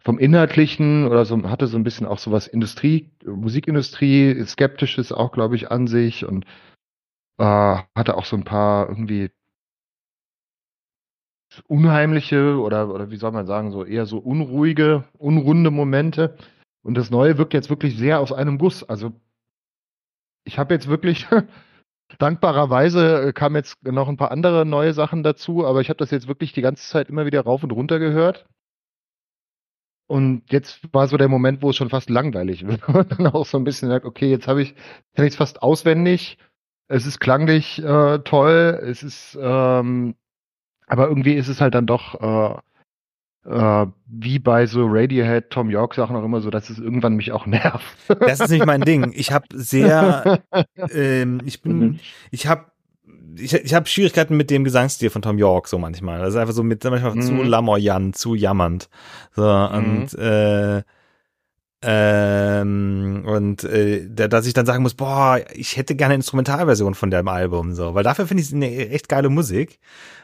vom 0.00 0.18
inhaltlichen 0.18 1.06
oder 1.06 1.24
so 1.24 1.42
hatte 1.48 1.66
so 1.66 1.76
ein 1.76 1.84
bisschen 1.84 2.06
auch 2.06 2.18
so 2.18 2.32
was 2.32 2.46
Industrie 2.46 3.10
Musikindustrie 3.26 4.42
skeptisches 4.46 5.12
auch 5.12 5.32
glaube 5.32 5.56
ich 5.56 5.70
an 5.70 5.86
sich 5.86 6.24
und 6.24 6.46
äh, 7.38 7.76
hatte 7.94 8.16
auch 8.16 8.24
so 8.24 8.36
ein 8.36 8.44
paar 8.44 8.88
irgendwie 8.88 9.30
unheimliche 11.66 12.58
oder 12.58 12.92
oder 12.92 13.10
wie 13.10 13.16
soll 13.16 13.32
man 13.32 13.46
sagen 13.46 13.72
so 13.72 13.84
eher 13.84 14.06
so 14.06 14.18
unruhige 14.18 15.04
unrunde 15.18 15.70
Momente 15.70 16.36
und 16.82 16.94
das 16.94 17.10
neue 17.10 17.38
wirkt 17.38 17.54
jetzt 17.54 17.70
wirklich 17.70 17.96
sehr 17.96 18.20
aus 18.20 18.32
einem 18.32 18.58
Guss 18.58 18.84
also 18.84 19.12
ich 20.44 20.58
habe 20.58 20.74
jetzt 20.74 20.88
wirklich 20.88 21.26
Dankbarerweise 22.16 23.28
äh, 23.28 23.32
kamen 23.32 23.56
jetzt 23.56 23.84
noch 23.84 24.08
ein 24.08 24.16
paar 24.16 24.30
andere 24.30 24.64
neue 24.64 24.94
Sachen 24.94 25.22
dazu, 25.22 25.66
aber 25.66 25.82
ich 25.82 25.90
habe 25.90 25.98
das 25.98 26.10
jetzt 26.10 26.26
wirklich 26.26 26.52
die 26.52 26.62
ganze 26.62 26.88
Zeit 26.88 27.10
immer 27.10 27.26
wieder 27.26 27.42
rauf 27.42 27.62
und 27.62 27.70
runter 27.70 27.98
gehört. 27.98 28.46
Und 30.06 30.50
jetzt 30.50 30.80
war 30.94 31.06
so 31.06 31.18
der 31.18 31.28
Moment, 31.28 31.60
wo 31.60 31.68
es 31.68 31.76
schon 31.76 31.90
fast 31.90 32.08
langweilig 32.08 32.66
wird. 32.66 32.88
Und 32.88 33.12
dann 33.12 33.26
auch 33.26 33.44
so 33.44 33.58
ein 33.58 33.64
bisschen 33.64 33.90
sagt, 33.90 34.06
okay, 34.06 34.30
jetzt 34.30 34.48
habe 34.48 34.62
ich, 34.62 34.74
es 35.12 35.36
fast 35.36 35.62
auswendig. 35.62 36.38
Es 36.88 37.04
ist 37.04 37.20
klanglich 37.20 37.82
äh, 37.82 38.20
toll, 38.20 38.80
es 38.82 39.02
ist, 39.02 39.38
ähm, 39.38 40.14
aber 40.88 41.08
irgendwie 41.08 41.34
ist 41.34 41.48
es 41.48 41.60
halt 41.60 41.74
dann 41.74 41.86
doch 41.86 42.20
äh, 42.20 42.58
äh, 43.48 43.86
wie 44.06 44.38
bei 44.38 44.66
so 44.66 44.86
Radiohead, 44.86 45.50
Tom 45.50 45.70
York 45.70 45.94
Sachen 45.94 46.16
auch 46.16 46.24
immer 46.24 46.40
so, 46.40 46.50
dass 46.50 46.70
es 46.70 46.78
irgendwann 46.78 47.14
mich 47.14 47.32
auch 47.32 47.46
nervt. 47.46 47.84
Das 48.20 48.40
ist 48.40 48.50
nicht 48.50 48.66
mein 48.66 48.82
Ding. 48.82 49.12
Ich 49.14 49.32
habe 49.32 49.46
sehr, 49.54 50.40
ähm, 50.92 51.40
ich 51.44 51.64
Mhm. 51.64 51.68
bin, 51.68 52.00
ich 52.30 52.46
habe 52.46 52.66
ich, 53.36 53.54
ich 53.54 53.72
habe 53.74 53.86
Schwierigkeiten 53.86 54.36
mit 54.36 54.50
dem 54.50 54.64
Gesangsstil 54.64 55.10
von 55.10 55.22
Tom 55.22 55.38
York 55.38 55.68
so 55.68 55.78
manchmal. 55.78 56.18
Das 56.18 56.30
ist 56.30 56.36
einfach 56.36 56.54
so 56.54 56.62
mit 56.64 56.82
manchmal 56.84 57.14
Mhm. 57.14 57.20
zu 57.22 57.42
lamoyant, 57.42 58.16
zu 58.16 58.34
jammernd. 58.34 58.88
So 59.34 59.44
und 59.48 60.12
äh, 60.14 60.82
ähm, 61.82 63.24
und 63.26 63.64
äh, 63.64 64.06
da, 64.10 64.28
dass 64.28 64.46
ich 64.46 64.54
dann 64.54 64.66
sagen 64.66 64.82
muss, 64.82 64.94
boah, 64.94 65.40
ich 65.54 65.76
hätte 65.76 65.94
gerne 65.94 66.14
eine 66.14 66.20
Instrumentalversion 66.20 66.94
von 66.94 67.10
dem 67.10 67.28
Album, 67.28 67.74
so, 67.74 67.94
weil 67.94 68.04
dafür 68.04 68.26
finde 68.26 68.40
ich 68.42 68.48
es 68.48 68.54
eine 68.54 68.88
echt 68.90 69.08
geile 69.08 69.28
Musik. 69.28 69.78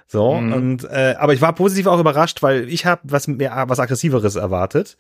So, 0.07 0.35
Mhm. 0.35 0.53
und 0.53 0.85
äh, 0.85 1.15
aber 1.19 1.33
ich 1.33 1.41
war 1.41 1.55
positiv 1.55 1.87
auch 1.87 1.99
überrascht, 2.01 2.43
weil 2.43 2.69
ich 2.69 2.85
habe 2.87 3.01
was 3.05 3.27
mehr 3.27 3.65
was 3.69 3.81
Aggressiveres 3.81 4.37
erwartet. 4.37 4.97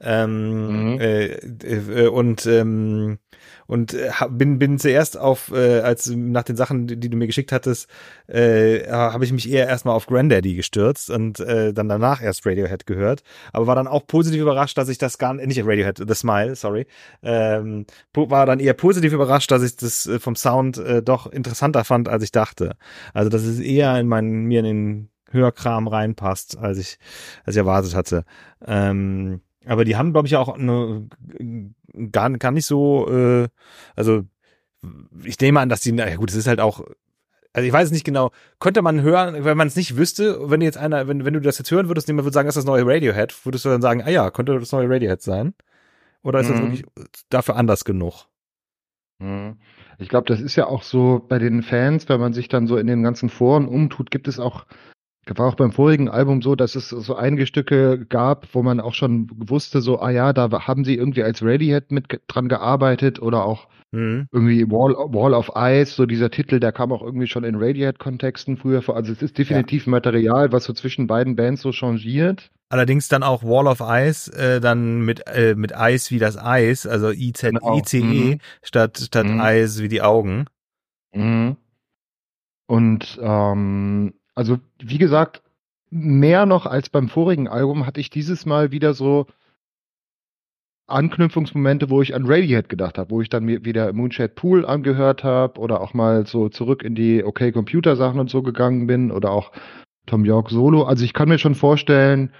Ähm, 0.00 0.94
Mhm. 0.94 1.00
äh, 1.00 1.24
äh, 1.26 2.08
und 2.08 2.46
ähm, 2.46 3.18
und 3.66 3.94
äh, 3.94 4.10
bin 4.30 4.58
bin 4.58 4.78
zuerst 4.78 5.18
auf 5.18 5.52
äh, 5.52 5.80
als 5.80 6.10
nach 6.10 6.42
den 6.42 6.56
Sachen 6.56 6.86
die, 6.86 6.98
die 6.98 7.10
du 7.10 7.16
mir 7.16 7.26
geschickt 7.26 7.52
hattest 7.52 7.88
äh, 8.26 8.88
habe 8.90 9.24
ich 9.24 9.32
mich 9.32 9.50
eher 9.50 9.68
erstmal 9.68 9.94
auf 9.94 10.06
Granddaddy 10.06 10.54
gestürzt 10.54 11.10
und 11.10 11.40
äh, 11.40 11.72
dann 11.72 11.88
danach 11.88 12.22
erst 12.22 12.46
Radiohead 12.46 12.86
gehört 12.86 13.22
aber 13.52 13.66
war 13.66 13.74
dann 13.76 13.86
auch 13.86 14.06
positiv 14.06 14.42
überrascht 14.42 14.78
dass 14.78 14.88
ich 14.88 14.98
das 14.98 15.18
gar 15.18 15.34
nicht 15.34 15.46
nicht 15.46 15.62
Radiohead 15.64 16.02
The 16.06 16.14
Smile 16.14 16.56
sorry 16.56 16.86
ähm, 17.22 17.86
war 18.14 18.46
dann 18.46 18.60
eher 18.60 18.74
positiv 18.74 19.12
überrascht 19.12 19.50
dass 19.50 19.62
ich 19.62 19.76
das 19.76 20.06
äh, 20.06 20.18
vom 20.18 20.36
Sound 20.36 20.78
äh, 20.78 21.02
doch 21.02 21.26
interessanter 21.26 21.84
fand 21.84 22.08
als 22.08 22.22
ich 22.22 22.32
dachte 22.32 22.76
also 23.12 23.28
das 23.28 23.44
ist 23.44 23.60
eher 23.60 23.98
in 23.98 24.06
meinen 24.06 24.44
mir 24.44 24.60
in 24.60 24.64
den 24.64 25.10
Hörkram 25.34 25.88
reinpasst, 25.88 26.56
als 26.56 26.78
ich, 26.78 26.98
als 27.44 27.56
ich 27.56 27.58
erwartet 27.58 27.94
hatte. 27.94 28.24
Ähm, 28.64 29.42
aber 29.66 29.84
die 29.84 29.96
haben, 29.96 30.12
glaube 30.12 30.26
ich, 30.26 30.36
auch 30.36 30.48
eine, 30.48 31.08
gar, 32.12 32.30
gar 32.30 32.50
nicht 32.50 32.66
so, 32.66 33.08
äh, 33.08 33.48
also 33.96 34.24
ich 35.24 35.40
nehme 35.40 35.60
an, 35.60 35.68
dass 35.68 35.80
die, 35.80 35.92
na 35.92 36.08
ja 36.08 36.16
gut, 36.16 36.30
es 36.30 36.36
ist 36.36 36.46
halt 36.46 36.60
auch, 36.60 36.84
also 37.52 37.66
ich 37.66 37.72
weiß 37.72 37.86
es 37.86 37.92
nicht 37.92 38.04
genau, 38.04 38.32
könnte 38.58 38.82
man 38.82 39.00
hören, 39.02 39.44
wenn 39.44 39.56
man 39.56 39.68
es 39.68 39.76
nicht 39.76 39.96
wüsste, 39.96 40.50
wenn 40.50 40.60
jetzt 40.60 40.76
einer, 40.76 41.08
wenn, 41.08 41.24
wenn 41.24 41.34
du 41.34 41.40
das 41.40 41.58
jetzt 41.58 41.70
hören 41.70 41.88
würdest, 41.88 42.08
jemand 42.08 42.26
würde 42.26 42.34
sagen, 42.34 42.48
ist 42.48 42.56
das 42.56 42.64
neue 42.64 42.84
Radiohead, 42.86 43.34
würdest 43.46 43.64
du 43.64 43.68
dann 43.68 43.82
sagen, 43.82 44.02
ah 44.02 44.10
ja, 44.10 44.30
könnte 44.30 44.58
das 44.58 44.72
neue 44.72 44.88
Radiohead 44.88 45.22
sein? 45.22 45.54
Oder 46.22 46.40
ist 46.40 46.48
mhm. 46.48 46.52
das 46.52 46.62
wirklich 46.62 46.84
dafür 47.28 47.56
anders 47.56 47.84
genug? 47.84 48.26
Mhm. 49.20 49.58
Ich 49.98 50.08
glaube, 50.08 50.26
das 50.26 50.40
ist 50.40 50.56
ja 50.56 50.66
auch 50.66 50.82
so 50.82 51.24
bei 51.28 51.38
den 51.38 51.62
Fans, 51.62 52.08
wenn 52.08 52.20
man 52.20 52.32
sich 52.32 52.48
dann 52.48 52.66
so 52.66 52.76
in 52.76 52.88
den 52.88 53.02
ganzen 53.02 53.28
Foren 53.28 53.68
umtut, 53.68 54.10
gibt 54.10 54.26
es 54.26 54.40
auch 54.40 54.66
war 55.34 55.46
auch 55.46 55.54
beim 55.54 55.72
vorigen 55.72 56.08
Album 56.08 56.42
so, 56.42 56.54
dass 56.54 56.74
es 56.74 56.88
so 56.88 57.14
einige 57.14 57.46
Stücke 57.46 58.04
gab, 58.06 58.46
wo 58.52 58.62
man 58.62 58.80
auch 58.80 58.94
schon 58.94 59.30
wusste, 59.34 59.80
so, 59.80 60.00
ah 60.00 60.10
ja, 60.10 60.32
da 60.32 60.50
haben 60.66 60.84
sie 60.84 60.96
irgendwie 60.96 61.22
als 61.22 61.42
Radiohead 61.42 61.90
mit 61.90 62.20
dran 62.26 62.48
gearbeitet 62.48 63.20
oder 63.20 63.44
auch 63.44 63.68
mhm. 63.92 64.28
irgendwie 64.32 64.70
Wall, 64.70 64.94
Wall 64.94 65.34
of 65.34 65.52
Ice, 65.56 65.94
so 65.94 66.06
dieser 66.06 66.30
Titel, 66.30 66.60
der 66.60 66.72
kam 66.72 66.92
auch 66.92 67.02
irgendwie 67.02 67.26
schon 67.26 67.44
in 67.44 67.54
Radiohead-Kontexten 67.56 68.56
früher 68.56 68.82
vor. 68.82 68.96
Also 68.96 69.12
es 69.12 69.22
ist 69.22 69.38
definitiv 69.38 69.86
ja. 69.86 69.90
Material, 69.90 70.52
was 70.52 70.64
so 70.64 70.72
zwischen 70.72 71.06
beiden 71.06 71.36
Bands 71.36 71.62
so 71.62 71.72
changiert. 71.72 72.50
Allerdings 72.68 73.08
dann 73.08 73.22
auch 73.22 73.42
Wall 73.44 73.66
of 73.66 73.80
Ice, 73.80 74.30
äh, 74.32 74.60
dann 74.60 75.02
mit, 75.04 75.26
äh, 75.28 75.54
mit 75.54 75.76
Eis 75.76 76.10
wie 76.10 76.18
das 76.18 76.36
Eis, 76.36 76.86
also 76.86 77.10
IZ, 77.10 77.40
genau. 77.42 77.78
ICE 77.78 78.02
mhm. 78.02 78.40
statt, 78.62 78.98
statt 78.98 79.26
mhm. 79.26 79.40
Eis 79.40 79.80
wie 79.80 79.88
die 79.88 80.02
Augen. 80.02 80.46
Mhm. 81.14 81.56
Und 82.66 83.18
ähm, 83.22 84.14
also, 84.34 84.58
wie 84.78 84.98
gesagt, 84.98 85.42
mehr 85.90 86.46
noch 86.46 86.66
als 86.66 86.88
beim 86.88 87.08
vorigen 87.08 87.48
Album 87.48 87.86
hatte 87.86 88.00
ich 88.00 88.10
dieses 88.10 88.46
Mal 88.46 88.72
wieder 88.72 88.94
so 88.94 89.26
Anknüpfungsmomente, 90.86 91.88
wo 91.88 92.02
ich 92.02 92.14
an 92.14 92.26
Radiohead 92.26 92.68
gedacht 92.68 92.98
habe, 92.98 93.10
wo 93.10 93.22
ich 93.22 93.30
dann 93.30 93.44
mir 93.44 93.64
wieder 93.64 93.92
Moonshade 93.92 94.34
Pool 94.34 94.66
angehört 94.66 95.24
habe 95.24 95.58
oder 95.58 95.80
auch 95.80 95.94
mal 95.94 96.26
so 96.26 96.48
zurück 96.48 96.82
in 96.82 96.94
die 96.94 97.24
Okay 97.24 97.52
Computer 97.52 97.96
Sachen 97.96 98.20
und 98.20 98.28
so 98.28 98.42
gegangen 98.42 98.86
bin 98.86 99.10
oder 99.10 99.30
auch 99.30 99.52
Tom 100.06 100.24
York 100.24 100.50
Solo. 100.50 100.82
Also 100.82 101.04
ich 101.04 101.14
kann 101.14 101.28
mir 101.28 101.38
schon 101.38 101.54
vorstellen, 101.54 102.34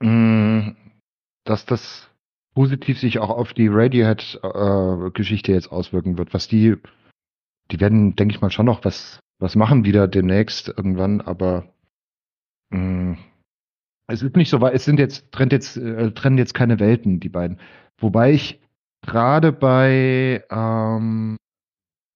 mm, 0.00 0.70
dass 1.44 1.64
das 1.64 2.10
positiv 2.54 2.98
sich 2.98 3.18
auch 3.18 3.30
auf 3.30 3.54
die 3.54 3.68
Radiohead-Geschichte 3.68 5.52
äh, 5.52 5.54
jetzt 5.54 5.72
auswirken 5.72 6.18
wird. 6.18 6.34
Was 6.34 6.48
die, 6.48 6.76
die 7.70 7.80
werden, 7.80 8.14
denke 8.14 8.34
ich 8.34 8.40
mal, 8.42 8.50
schon 8.50 8.66
noch 8.66 8.84
was 8.84 9.20
was 9.38 9.56
machen 9.56 9.84
wieder 9.84 10.08
demnächst 10.08 10.68
irgendwann, 10.68 11.20
aber 11.20 11.72
mh, 12.70 12.78
mm, 12.78 13.18
es 14.06 14.22
ist 14.22 14.36
nicht 14.36 14.50
so 14.50 14.60
weit, 14.60 14.74
es 14.74 14.84
sind 14.84 14.98
jetzt, 14.98 15.32
trennt 15.32 15.52
jetzt, 15.52 15.76
äh, 15.76 16.12
trennen 16.12 16.38
jetzt 16.38 16.54
keine 16.54 16.78
Welten, 16.78 17.20
die 17.20 17.30
beiden. 17.30 17.58
Wobei 17.98 18.32
ich 18.32 18.60
gerade 19.02 19.52
bei, 19.52 20.44
ähm, 20.50 21.36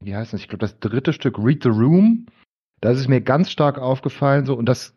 wie 0.02 0.14
heißt 0.14 0.32
das, 0.32 0.40
ich 0.40 0.48
glaube, 0.48 0.60
das 0.60 0.78
dritte 0.80 1.12
Stück, 1.12 1.38
Read 1.38 1.62
the 1.62 1.70
Room, 1.70 2.26
da 2.80 2.90
ist 2.90 3.00
es 3.00 3.08
mir 3.08 3.20
ganz 3.20 3.50
stark 3.50 3.78
aufgefallen, 3.78 4.44
so, 4.44 4.54
und 4.54 4.66
das 4.66 4.96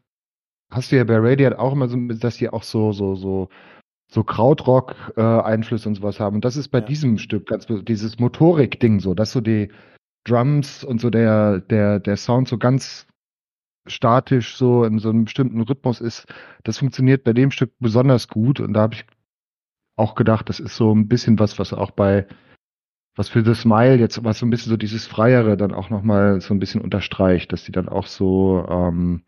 hast 0.72 0.92
du 0.92 0.98
ja 0.98 1.04
bei 1.04 1.18
Radiant 1.18 1.58
auch 1.58 1.74
immer 1.74 1.88
so, 1.88 1.98
dass 1.98 2.38
die 2.38 2.50
auch 2.50 2.64
so, 2.64 2.92
so, 2.92 3.16
so, 3.16 3.50
so 4.12 4.24
Krautrock-Einflüsse 4.24 5.86
äh, 5.86 5.90
und 5.90 5.96
sowas 5.96 6.20
haben. 6.20 6.36
Und 6.36 6.46
das 6.46 6.58
ist 6.58 6.70
bei 6.70 6.80
ja. 6.80 6.86
diesem 6.86 7.18
Stück 7.18 7.48
ganz, 7.48 7.68
dieses 7.68 8.20
Motorik-Ding 8.20 9.00
so, 9.00 9.14
dass 9.14 9.32
so 9.32 9.42
die, 9.42 9.70
Drums 10.24 10.84
und 10.84 11.02
so 11.02 11.10
der, 11.10 11.60
der, 11.60 12.00
der 12.00 12.18
Sound 12.18 12.48
so 12.48 12.58
ganz 12.58 13.08
statisch 13.88 14.56
so 14.56 14.84
in 14.84 15.00
so 15.00 15.10
einem 15.10 15.26
bestimmten 15.26 15.62
Rhythmus 15.62 16.02
ist, 16.02 16.28
das 16.64 16.78
funktioniert 16.78 17.24
bei 17.24 17.34
dem 17.34 17.52
Stück 17.52 17.74
besonders 17.80 18.28
gut 18.28 18.60
und 18.60 18.74
da 18.74 18.82
habe 18.82 18.96
ich 18.96 19.06
auch 19.98 20.16
gedacht, 20.16 20.50
das 20.50 20.60
ist 20.60 20.76
so 20.76 20.94
ein 20.94 21.08
bisschen 21.08 21.40
was, 21.40 21.60
was 21.60 21.74
auch 21.74 21.92
bei 21.92 22.28
was 23.16 23.28
für 23.28 23.44
The 23.44 23.56
Smile 23.56 23.98
jetzt, 23.98 24.24
was 24.24 24.40
so 24.40 24.46
ein 24.46 24.50
bisschen 24.50 24.70
so 24.70 24.78
dieses 24.78 25.06
Freiere 25.06 25.58
dann 25.58 25.74
auch 25.74 25.90
nochmal 25.90 26.40
so 26.40 26.54
ein 26.54 26.60
bisschen 26.60 26.82
unterstreicht, 26.82 27.52
dass 27.52 27.66
die 27.66 27.74
dann 27.74 27.90
auch 27.90 28.08
so, 28.08 28.66
ähm, 28.70 29.24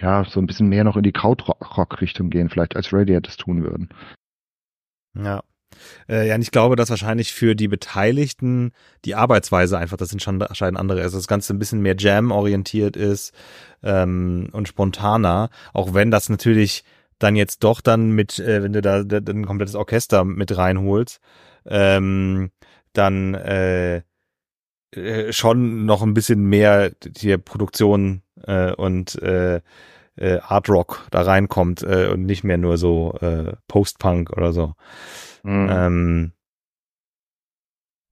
ja, 0.00 0.24
so 0.24 0.38
ein 0.38 0.46
bisschen 0.46 0.68
mehr 0.68 0.84
noch 0.84 0.96
in 0.96 1.04
die 1.04 1.12
Krautrock-Richtung 1.12 2.28
gehen, 2.28 2.50
vielleicht 2.50 2.76
als 2.76 2.92
Radiant 2.92 3.26
das 3.26 3.38
tun 3.38 3.62
würden. 3.62 3.88
Ja, 5.14 5.42
äh, 6.08 6.28
ja, 6.28 6.34
und 6.34 6.42
ich 6.42 6.50
glaube, 6.50 6.76
dass 6.76 6.90
wahrscheinlich 6.90 7.32
für 7.32 7.54
die 7.54 7.68
Beteiligten 7.68 8.72
die 9.04 9.14
Arbeitsweise 9.14 9.78
einfach, 9.78 9.96
das 9.96 10.12
entscheidend 10.12 10.78
andere, 10.78 11.02
also 11.02 11.18
das 11.18 11.28
Ganze 11.28 11.54
ein 11.54 11.58
bisschen 11.58 11.80
mehr 11.80 11.96
Jam-orientiert 11.98 12.96
ist 12.96 13.32
ähm, 13.82 14.48
und 14.52 14.68
spontaner, 14.68 15.50
auch 15.72 15.94
wenn 15.94 16.10
das 16.10 16.28
natürlich 16.28 16.84
dann 17.18 17.36
jetzt 17.36 17.64
doch 17.64 17.80
dann 17.80 18.10
mit, 18.12 18.38
äh, 18.38 18.62
wenn 18.62 18.72
du 18.72 18.80
da, 18.80 19.02
da 19.02 19.18
ein 19.18 19.46
komplettes 19.46 19.74
Orchester 19.74 20.24
mit 20.24 20.56
reinholst, 20.56 21.20
ähm, 21.66 22.50
dann 22.92 23.34
äh, 23.34 24.02
äh, 24.92 25.32
schon 25.32 25.84
noch 25.84 26.02
ein 26.02 26.14
bisschen 26.14 26.44
mehr 26.44 26.90
die 26.90 27.36
Produktion 27.38 28.22
äh, 28.46 28.72
und 28.72 29.20
äh, 29.22 29.60
äh, 30.16 30.38
Art 30.40 30.68
Rock 30.68 31.06
da 31.10 31.22
reinkommt 31.22 31.82
äh, 31.82 32.08
und 32.08 32.24
nicht 32.24 32.44
mehr 32.44 32.58
nur 32.58 32.78
so 32.78 33.14
äh, 33.20 33.52
Post-Punk 33.68 34.30
oder 34.30 34.52
so. 34.52 34.74
Mhm. 35.42 35.68
Ähm, 35.70 36.32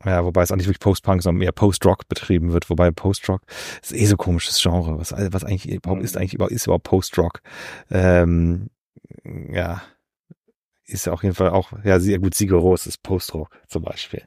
ja, 0.04 0.24
wobei 0.24 0.42
es 0.42 0.52
auch 0.52 0.56
nicht 0.56 0.66
wirklich 0.66 0.80
Post-Punk, 0.80 1.22
sondern 1.22 1.38
mehr 1.38 1.52
Post-Rock 1.52 2.08
betrieben 2.08 2.52
wird, 2.52 2.68
wobei 2.70 2.90
Post-Rock 2.90 3.42
ist 3.82 3.92
eh 3.92 4.06
so 4.06 4.16
komisches 4.16 4.60
Genre. 4.62 4.98
Was, 4.98 5.12
was 5.12 5.44
eigentlich 5.44 5.68
überhaupt 5.68 6.02
ist 6.02 6.16
eigentlich 6.16 6.34
überhaupt, 6.34 6.52
ist 6.52 6.66
überhaupt 6.66 6.84
Post-Rock? 6.84 7.40
Ähm, 7.90 8.68
ja, 9.24 9.82
ist 10.84 11.06
ja 11.06 11.12
auf 11.12 11.22
jeden 11.22 11.34
Fall 11.34 11.50
auch, 11.50 11.72
ja, 11.84 11.98
sehr 11.98 12.18
gut, 12.18 12.34
Sigaros 12.34 12.86
ist 12.86 13.02
Post-Rock 13.02 13.48
zum 13.68 13.82
Beispiel. 13.82 14.22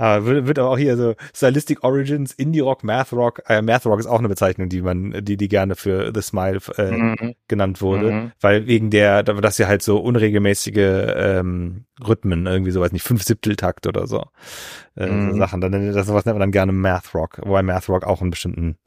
Aber 0.00 0.24
wird, 0.24 0.46
wird 0.46 0.58
aber 0.58 0.70
auch 0.70 0.78
hier 0.78 0.96
so 0.96 1.14
Stylistic 1.34 1.84
Origins, 1.84 2.32
Indie 2.32 2.60
Rock, 2.60 2.82
Math 2.84 3.12
Rock. 3.12 3.42
Äh, 3.48 3.60
Math 3.60 3.84
Rock 3.84 4.00
ist 4.00 4.06
auch 4.06 4.18
eine 4.18 4.28
Bezeichnung, 4.28 4.70
die 4.70 4.80
man, 4.80 5.22
die, 5.22 5.36
die 5.36 5.48
gerne 5.48 5.76
für 5.76 6.10
The 6.14 6.22
Smile 6.22 6.58
äh, 6.78 6.90
mhm. 6.90 7.34
genannt 7.48 7.82
wurde. 7.82 8.10
Mhm. 8.10 8.32
Weil 8.40 8.66
wegen 8.66 8.88
der, 8.88 9.22
dass 9.22 9.56
sie 9.56 9.66
halt 9.66 9.82
so 9.82 9.98
unregelmäßige 9.98 10.76
ähm, 10.76 11.84
Rhythmen, 12.02 12.46
irgendwie 12.46 12.70
so, 12.70 12.80
weiß 12.80 12.92
nicht, 12.92 13.02
fünf 13.02 13.22
Siebteltakt 13.22 13.86
oder 13.86 14.06
so, 14.06 14.24
äh, 14.96 15.06
mhm. 15.06 15.32
so 15.32 15.36
Sachen. 15.36 15.60
Dann, 15.60 15.92
das 15.92 16.06
sowas 16.06 16.24
nennt 16.24 16.36
man 16.36 16.40
dann 16.40 16.52
gerne 16.52 16.72
Math 16.72 17.14
Rock, 17.14 17.38
wobei 17.44 17.62
Math 17.62 17.90
Rock 17.90 18.04
auch 18.04 18.22
einen 18.22 18.30
bestimmten 18.30 18.78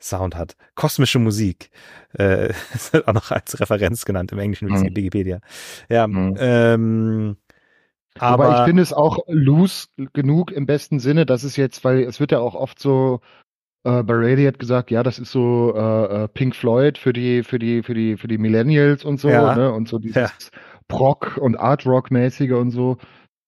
Sound 0.00 0.36
hat. 0.36 0.56
Kosmische 0.74 1.18
Musik. 1.18 1.70
Äh, 2.18 2.52
ist 2.74 2.94
halt 2.94 3.06
auch 3.06 3.12
noch 3.12 3.30
als 3.30 3.60
Referenz 3.60 4.06
genannt 4.06 4.32
im 4.32 4.38
englischen 4.38 4.68
mhm. 4.68 4.96
Wikipedia. 4.96 5.40
Ja, 5.90 6.06
mhm. 6.06 6.34
ähm, 6.38 7.36
aber, 8.18 8.46
aber 8.46 8.58
ich 8.60 8.66
finde 8.66 8.82
es 8.82 8.92
auch 8.92 9.18
loose 9.28 9.86
genug 10.12 10.50
im 10.50 10.66
besten 10.66 10.98
Sinne, 10.98 11.26
dass 11.26 11.44
es 11.44 11.56
jetzt, 11.56 11.84
weil 11.84 12.00
es 12.00 12.20
wird 12.20 12.32
ja 12.32 12.40
auch 12.40 12.54
oft 12.54 12.78
so 12.78 13.20
äh, 13.84 14.02
bei 14.02 14.14
Radio 14.14 14.48
hat 14.48 14.58
gesagt, 14.58 14.90
ja, 14.90 15.02
das 15.02 15.18
ist 15.18 15.32
so 15.32 15.72
äh, 15.74 16.24
äh, 16.24 16.28
Pink 16.28 16.54
Floyd 16.54 16.98
für 16.98 17.12
die 17.12 17.42
für 17.42 17.58
die 17.58 17.82
für 17.82 17.94
die 17.94 18.16
für 18.16 18.28
die 18.28 18.38
Millennials 18.38 19.04
und 19.04 19.18
so, 19.18 19.28
ja. 19.30 19.54
ne? 19.54 19.72
Und 19.72 19.88
so 19.88 19.98
dieses 19.98 20.16
ja. 20.16 20.30
Prog 20.88 21.38
und 21.38 21.58
Art 21.58 21.86
Rock 21.86 22.10
mäßige 22.10 22.52
und 22.52 22.72
so. 22.72 22.98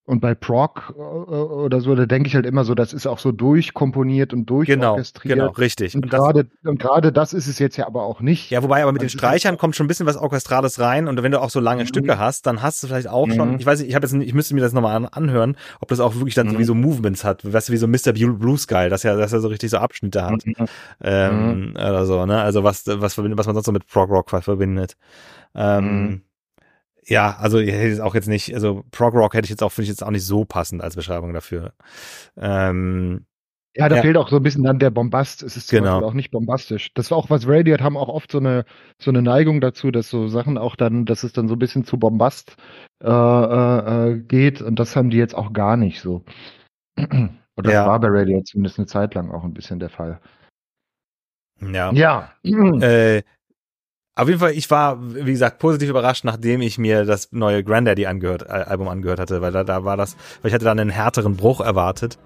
Und 0.04 0.20
bei 0.20 0.34
Proc 0.34 0.94
äh, 0.96 1.00
oder 1.00 1.80
so, 1.80 1.94
da 1.94 2.06
denke 2.06 2.26
ich 2.26 2.34
halt 2.34 2.44
immer 2.44 2.64
so, 2.64 2.74
das 2.74 2.92
ist 2.92 3.06
auch 3.06 3.20
so 3.20 3.30
durchkomponiert 3.30 4.32
und 4.32 4.46
durchorchestriert. 4.46 5.36
Genau, 5.36 5.44
genau, 5.46 5.58
richtig. 5.58 5.94
Und 5.94 6.10
gerade 6.10 6.48
und 6.64 6.80
gerade 6.80 7.12
das 7.12 7.32
ist 7.32 7.46
es 7.46 7.60
jetzt 7.60 7.76
ja 7.76 7.86
aber 7.86 8.02
auch 8.02 8.20
nicht. 8.20 8.50
Ja, 8.50 8.64
wobei 8.64 8.82
aber 8.82 8.90
mit 8.90 9.02
also 9.02 9.12
den 9.12 9.18
Streichern 9.18 9.58
kommt 9.58 9.76
schon 9.76 9.84
ein 9.84 9.88
bisschen 9.88 10.06
was 10.06 10.16
Orchestrales 10.16 10.80
rein 10.80 11.06
und 11.06 11.22
wenn 11.22 11.30
du 11.30 11.40
auch 11.40 11.50
so 11.50 11.60
lange 11.60 11.84
mhm. 11.84 11.86
Stücke 11.86 12.18
hast, 12.18 12.46
dann 12.46 12.62
hast 12.62 12.82
du 12.82 12.88
vielleicht 12.88 13.06
auch 13.06 13.28
mhm. 13.28 13.34
schon, 13.34 13.60
ich 13.60 13.66
weiß 13.66 13.78
nicht, 13.78 13.90
ich 13.90 13.94
habe 13.94 14.04
jetzt 14.04 14.12
ich 14.12 14.34
müsste 14.34 14.56
mir 14.56 14.60
das 14.60 14.72
nochmal 14.72 15.08
anhören, 15.12 15.56
ob 15.80 15.88
das 15.88 16.00
auch 16.00 16.16
wirklich 16.16 16.34
dann 16.34 16.48
mhm. 16.48 16.64
so 16.64 16.74
Movements 16.74 17.22
hat, 17.22 17.50
weißt 17.50 17.68
du, 17.68 17.72
wie 17.72 17.76
so 17.76 17.86
Mr. 17.86 18.12
Blue 18.12 18.58
Sky, 18.58 18.88
dass 18.88 19.04
er 19.04 19.16
dass 19.16 19.32
er 19.32 19.40
so 19.40 19.48
richtig 19.48 19.70
so 19.70 19.78
Abschnitte 19.78 20.24
hat. 20.24 20.44
Mhm. 20.44 20.54
Ähm, 21.00 21.60
mhm. 21.60 21.76
oder 21.76 22.06
so, 22.06 22.26
ne? 22.26 22.42
Also 22.42 22.64
was 22.64 22.84
was 22.86 23.14
verbindet, 23.14 23.38
was 23.38 23.46
man 23.46 23.54
sonst 23.54 23.66
so 23.66 23.72
mit 23.72 23.86
Prog 23.86 24.10
Rock 24.10 24.30
verbindet. 24.30 24.96
Ähm, 25.54 25.84
mhm 25.84 26.22
ja, 27.04 27.36
also 27.38 27.58
ich 27.58 27.70
hätte 27.70 27.92
es 27.92 28.00
auch 28.00 28.14
jetzt 28.14 28.28
nicht, 28.28 28.54
also 28.54 28.84
Prog 28.90 29.14
Rock 29.14 29.34
hätte 29.34 29.46
ich 29.46 29.50
jetzt 29.50 29.62
auch, 29.62 29.72
finde 29.72 29.84
ich 29.84 29.88
jetzt 29.88 30.02
auch 30.02 30.10
nicht 30.10 30.24
so 30.24 30.44
passend 30.44 30.82
als 30.82 30.96
Beschreibung 30.96 31.32
dafür. 31.32 31.74
Ähm, 32.36 33.26
ja, 33.74 33.88
da 33.88 33.96
ja. 33.96 34.02
fehlt 34.02 34.16
auch 34.18 34.28
so 34.28 34.36
ein 34.36 34.42
bisschen 34.42 34.64
dann 34.64 34.78
der 34.78 34.90
Bombast. 34.90 35.42
Es 35.42 35.56
ist 35.56 35.70
genau. 35.70 36.02
auch 36.02 36.12
nicht 36.12 36.30
bombastisch. 36.30 36.92
Das 36.94 37.10
war 37.10 37.18
auch 37.18 37.30
was 37.30 37.48
Radiant 37.48 37.80
haben 37.80 37.96
auch 37.96 38.08
oft 38.08 38.30
so 38.30 38.38
eine 38.38 38.66
so 38.98 39.10
eine 39.10 39.22
Neigung 39.22 39.62
dazu, 39.62 39.90
dass 39.90 40.10
so 40.10 40.28
Sachen 40.28 40.58
auch 40.58 40.76
dann, 40.76 41.06
dass 41.06 41.22
es 41.22 41.32
dann 41.32 41.48
so 41.48 41.54
ein 41.54 41.58
bisschen 41.58 41.84
zu 41.84 41.98
Bombast 41.98 42.56
äh, 43.02 43.08
äh, 43.08 44.10
äh 44.10 44.18
geht 44.18 44.60
und 44.60 44.78
das 44.78 44.94
haben 44.94 45.08
die 45.08 45.16
jetzt 45.16 45.34
auch 45.34 45.52
gar 45.52 45.76
nicht 45.76 46.00
so. 46.00 46.24
Und 47.54 47.66
das 47.66 47.74
ja. 47.74 47.86
war 47.86 48.00
bei 48.00 48.08
Radiant 48.08 48.48
zumindest 48.48 48.78
eine 48.78 48.86
Zeit 48.86 49.14
lang 49.14 49.30
auch 49.30 49.44
ein 49.44 49.52
bisschen 49.52 49.78
der 49.78 49.90
Fall. 49.90 50.20
Ja. 51.60 51.92
Ja. 51.92 52.32
Äh, 52.42 53.22
auf 54.14 54.28
jeden 54.28 54.40
Fall, 54.40 54.52
ich 54.52 54.70
war, 54.70 54.98
wie 55.00 55.32
gesagt, 55.32 55.58
positiv 55.58 55.88
überrascht, 55.88 56.24
nachdem 56.24 56.60
ich 56.60 56.78
mir 56.78 57.04
das 57.04 57.28
neue 57.32 57.64
Granddaddy 57.64 58.06
angehört, 58.06 58.48
Album 58.48 58.88
angehört 58.88 59.18
hatte, 59.18 59.40
weil 59.40 59.52
da, 59.52 59.64
da 59.64 59.84
war 59.84 59.96
das, 59.96 60.16
weil 60.42 60.50
ich 60.50 60.54
hatte 60.54 60.66
dann 60.66 60.78
einen 60.78 60.90
härteren 60.90 61.36
Bruch 61.36 61.60
erwartet. 61.60 62.18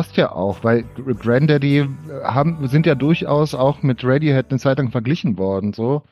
Passt 0.00 0.16
ja 0.16 0.32
auch, 0.32 0.64
weil 0.64 0.84
Granddaddy 0.94 1.86
haben, 2.22 2.66
sind 2.68 2.86
ja 2.86 2.94
durchaus 2.94 3.54
auch 3.54 3.82
mit 3.82 4.02
Radiohead 4.02 4.46
eine 4.48 4.58
Zeit 4.58 4.78
lang 4.78 4.90
verglichen 4.90 5.36
worden, 5.36 5.74
so. 5.74 6.04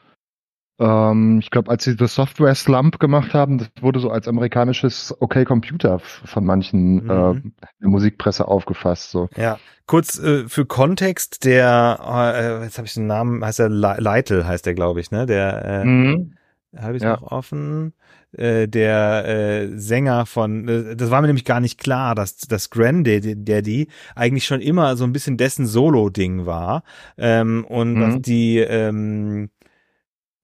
Ähm, 0.78 1.38
ich 1.40 1.50
glaube, 1.50 1.70
als 1.70 1.84
sie 1.84 1.96
das 1.96 2.14
Software 2.14 2.54
Slump 2.54 3.00
gemacht 3.00 3.32
haben, 3.32 3.56
das 3.56 3.70
wurde 3.80 3.98
so 3.98 4.10
als 4.10 4.28
amerikanisches 4.28 5.16
Okay 5.20 5.46
Computer 5.46 6.00
von 6.00 6.44
manchen 6.44 7.04
mhm. 7.04 7.10
äh, 7.10 7.66
der 7.80 7.88
Musikpresse 7.88 8.46
aufgefasst. 8.46 9.10
So. 9.10 9.30
Ja, 9.38 9.58
kurz 9.86 10.18
äh, 10.18 10.46
für 10.48 10.66
Kontext, 10.66 11.46
der, 11.46 11.98
äh, 12.06 12.64
jetzt 12.64 12.76
habe 12.76 12.86
ich 12.86 12.92
den 12.92 13.06
Namen, 13.06 13.42
heißt 13.42 13.60
er 13.60 13.70
Leitl, 13.70 14.46
heißt 14.46 14.66
der, 14.66 14.74
glaube 14.74 15.00
ich, 15.00 15.10
ne? 15.10 15.24
Der 15.24 15.64
äh, 15.64 15.84
mhm. 15.86 16.34
Habe 16.76 16.96
ich 16.96 17.02
ja. 17.02 17.14
noch 17.14 17.22
offen. 17.22 17.94
Äh, 18.32 18.68
der 18.68 19.24
äh, 19.26 19.78
Sänger 19.78 20.26
von, 20.26 20.68
äh, 20.68 20.96
das 20.96 21.10
war 21.10 21.22
mir 21.22 21.28
nämlich 21.28 21.46
gar 21.46 21.60
nicht 21.60 21.78
klar, 21.78 22.14
dass 22.14 22.36
das 22.36 22.68
Granddaddy 22.68 23.88
eigentlich 24.14 24.44
schon 24.44 24.60
immer 24.60 24.96
so 24.96 25.04
ein 25.04 25.12
bisschen 25.12 25.38
dessen 25.38 25.66
Solo-Ding 25.66 26.44
war 26.44 26.82
ähm, 27.16 27.64
und 27.64 27.94
mhm. 27.94 28.00
dass 28.00 28.20
die 28.20 28.58
ähm, 28.58 29.48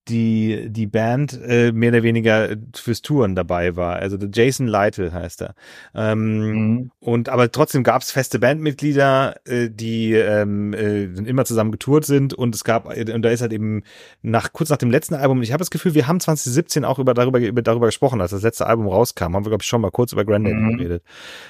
die 0.08 0.68
die 0.70 0.87
Band 0.87 1.38
äh, 1.46 1.73
mehr 1.73 1.90
oder 1.90 2.02
weniger 2.02 2.56
fürs 2.75 3.02
Touren 3.02 3.34
dabei 3.34 3.76
war. 3.76 3.96
Also 3.96 4.16
Jason 4.16 4.66
Lytle 4.66 5.12
heißt 5.12 5.42
er. 5.42 5.54
Ähm, 5.94 6.38
mhm. 6.38 6.90
Und 7.00 7.28
aber 7.28 7.50
trotzdem 7.50 7.82
gab 7.82 8.02
es 8.02 8.11
feste 8.11 8.38
Bandmitglieder, 8.38 9.37
äh, 9.46 9.70
die 9.70 10.12
ähm, 10.12 10.75
äh, 10.75 11.04
immer 11.04 11.44
zusammen 11.44 11.73
getourt 11.73 12.04
sind. 12.04 12.34
Und 12.34 12.54
es 12.54 12.64
gab 12.64 12.87
und 12.87 13.23
da 13.23 13.30
ist 13.30 13.40
halt 13.40 13.52
eben 13.52 13.82
nach 14.23 14.52
kurz 14.52 14.70
nach 14.70 14.76
dem 14.76 14.90
letzten 14.90 15.14
Album. 15.14 15.42
Ich 15.42 15.52
habe 15.52 15.61
das 15.61 15.70
Gefühl, 15.70 15.94
wir 15.94 16.06
haben 16.06 16.20
2017 16.20 16.84
auch 16.84 16.99
über 16.99 17.14
darüber 17.14 17.40
über 17.40 17.62
darüber 17.62 17.87
gesprochen, 17.87 18.20
als 18.20 18.32
das 18.32 18.42
letzte 18.42 18.66
Album 18.66 18.87
rauskam. 18.87 19.34
Haben 19.34 19.44
wir 19.44 19.50
glaube 19.50 19.62
ich 19.62 19.68
schon 19.68 19.80
mal 19.80 19.90
kurz 19.90 20.12
über 20.12 20.25
Granddaddy 20.25 20.56
mhm. 20.56 20.76
geredet. 20.76 21.02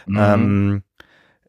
Mhm. 0.07 0.19
Ähm, 0.19 0.83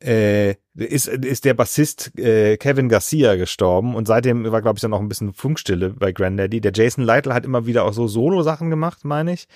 äh, 0.02 0.56
ist, 0.76 1.08
ist 1.08 1.46
der 1.46 1.54
Bassist 1.54 2.18
äh, 2.20 2.58
Kevin 2.58 2.90
Garcia 2.90 3.36
gestorben 3.36 3.96
und 3.96 4.08
seitdem 4.08 4.50
war, 4.52 4.62
glaube 4.62 4.78
ich, 4.78 4.82
dann 4.82 4.94
auch 4.94 5.00
ein 5.00 5.08
bisschen 5.08 5.34
Funkstille 5.34 5.92
bei 5.92 6.12
Granddaddy. 6.12 6.62
Der 6.62 6.74
Jason 6.74 7.04
Lytle 7.04 7.34
hat 7.34 7.46
immer 7.46 7.66
wieder 7.66 7.86
auch 7.86 7.94
so 7.94 8.08
Solo-Sachen 8.08 8.70
gemacht, 8.70 9.06
meine 9.06 9.34
ich. 9.34 9.48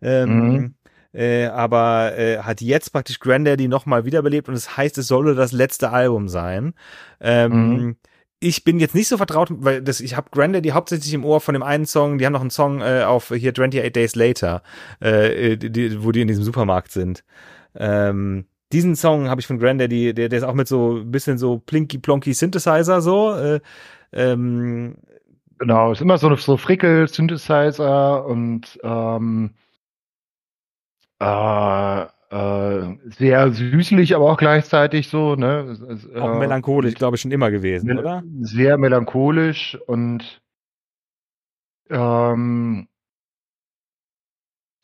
Ähm, 0.00 0.48
mhm. 0.48 0.74
Äh, 1.14 1.46
aber 1.46 2.16
äh, 2.16 2.38
hat 2.38 2.62
jetzt 2.62 2.90
praktisch 2.90 3.20
Granddaddy 3.20 3.68
nochmal 3.68 4.06
wiederbelebt 4.06 4.48
und 4.48 4.54
es 4.54 4.64
das 4.64 4.76
heißt, 4.78 4.98
es 4.98 5.08
solle 5.08 5.34
das 5.34 5.52
letzte 5.52 5.90
Album 5.90 6.28
sein. 6.28 6.72
Ähm, 7.20 7.52
mhm. 7.52 7.96
Ich 8.40 8.64
bin 8.64 8.80
jetzt 8.80 8.94
nicht 8.94 9.08
so 9.08 9.18
vertraut, 9.18 9.50
weil 9.52 9.82
das, 9.82 10.00
ich 10.00 10.16
habe 10.16 10.30
Granddaddy 10.30 10.70
hauptsächlich 10.70 11.12
im 11.12 11.24
Ohr 11.24 11.40
von 11.40 11.52
dem 11.52 11.62
einen 11.62 11.86
Song, 11.86 12.18
die 12.18 12.26
haben 12.26 12.32
noch 12.32 12.40
einen 12.40 12.50
Song 12.50 12.80
äh, 12.80 13.02
auf 13.02 13.28
hier 13.28 13.52
28 13.52 13.92
Days 13.92 14.16
Later, 14.16 14.62
äh, 15.00 15.56
die, 15.58 15.70
die, 15.70 16.02
wo 16.02 16.12
die 16.12 16.22
in 16.22 16.28
diesem 16.28 16.44
Supermarkt 16.44 16.90
sind. 16.90 17.24
Ähm, 17.76 18.46
diesen 18.72 18.96
Song 18.96 19.28
habe 19.28 19.40
ich 19.40 19.46
von 19.46 19.58
Granddaddy, 19.58 20.14
der, 20.14 20.28
der 20.28 20.38
ist 20.38 20.44
auch 20.44 20.54
mit 20.54 20.68
so 20.68 20.96
ein 20.96 21.10
bisschen 21.10 21.38
so 21.38 21.58
plinky 21.58 21.98
plonky 21.98 22.32
Synthesizer 22.32 23.00
so. 23.00 23.34
Äh, 23.34 23.60
ähm, 24.12 24.96
genau, 25.58 25.92
ist 25.92 26.00
immer 26.00 26.18
so, 26.18 26.34
so 26.36 26.56
Frickel-Synthesizer 26.56 28.26
und 28.26 28.78
ähm, 28.82 29.50
äh, 31.20 32.02
äh, 32.32 32.96
sehr 33.10 33.52
süßlich, 33.52 34.16
aber 34.16 34.32
auch 34.32 34.38
gleichzeitig 34.38 35.08
so, 35.08 35.36
ne? 35.36 35.76
Auch 36.18 36.34
äh, 36.34 36.38
melancholisch, 36.38 36.94
glaube 36.94 37.16
ich, 37.16 37.22
schon 37.22 37.30
immer 37.30 37.50
gewesen, 37.50 37.98
oder? 37.98 38.22
Sehr 38.40 38.78
melancholisch 38.78 39.78
und 39.86 40.40
ähm, 41.90 42.88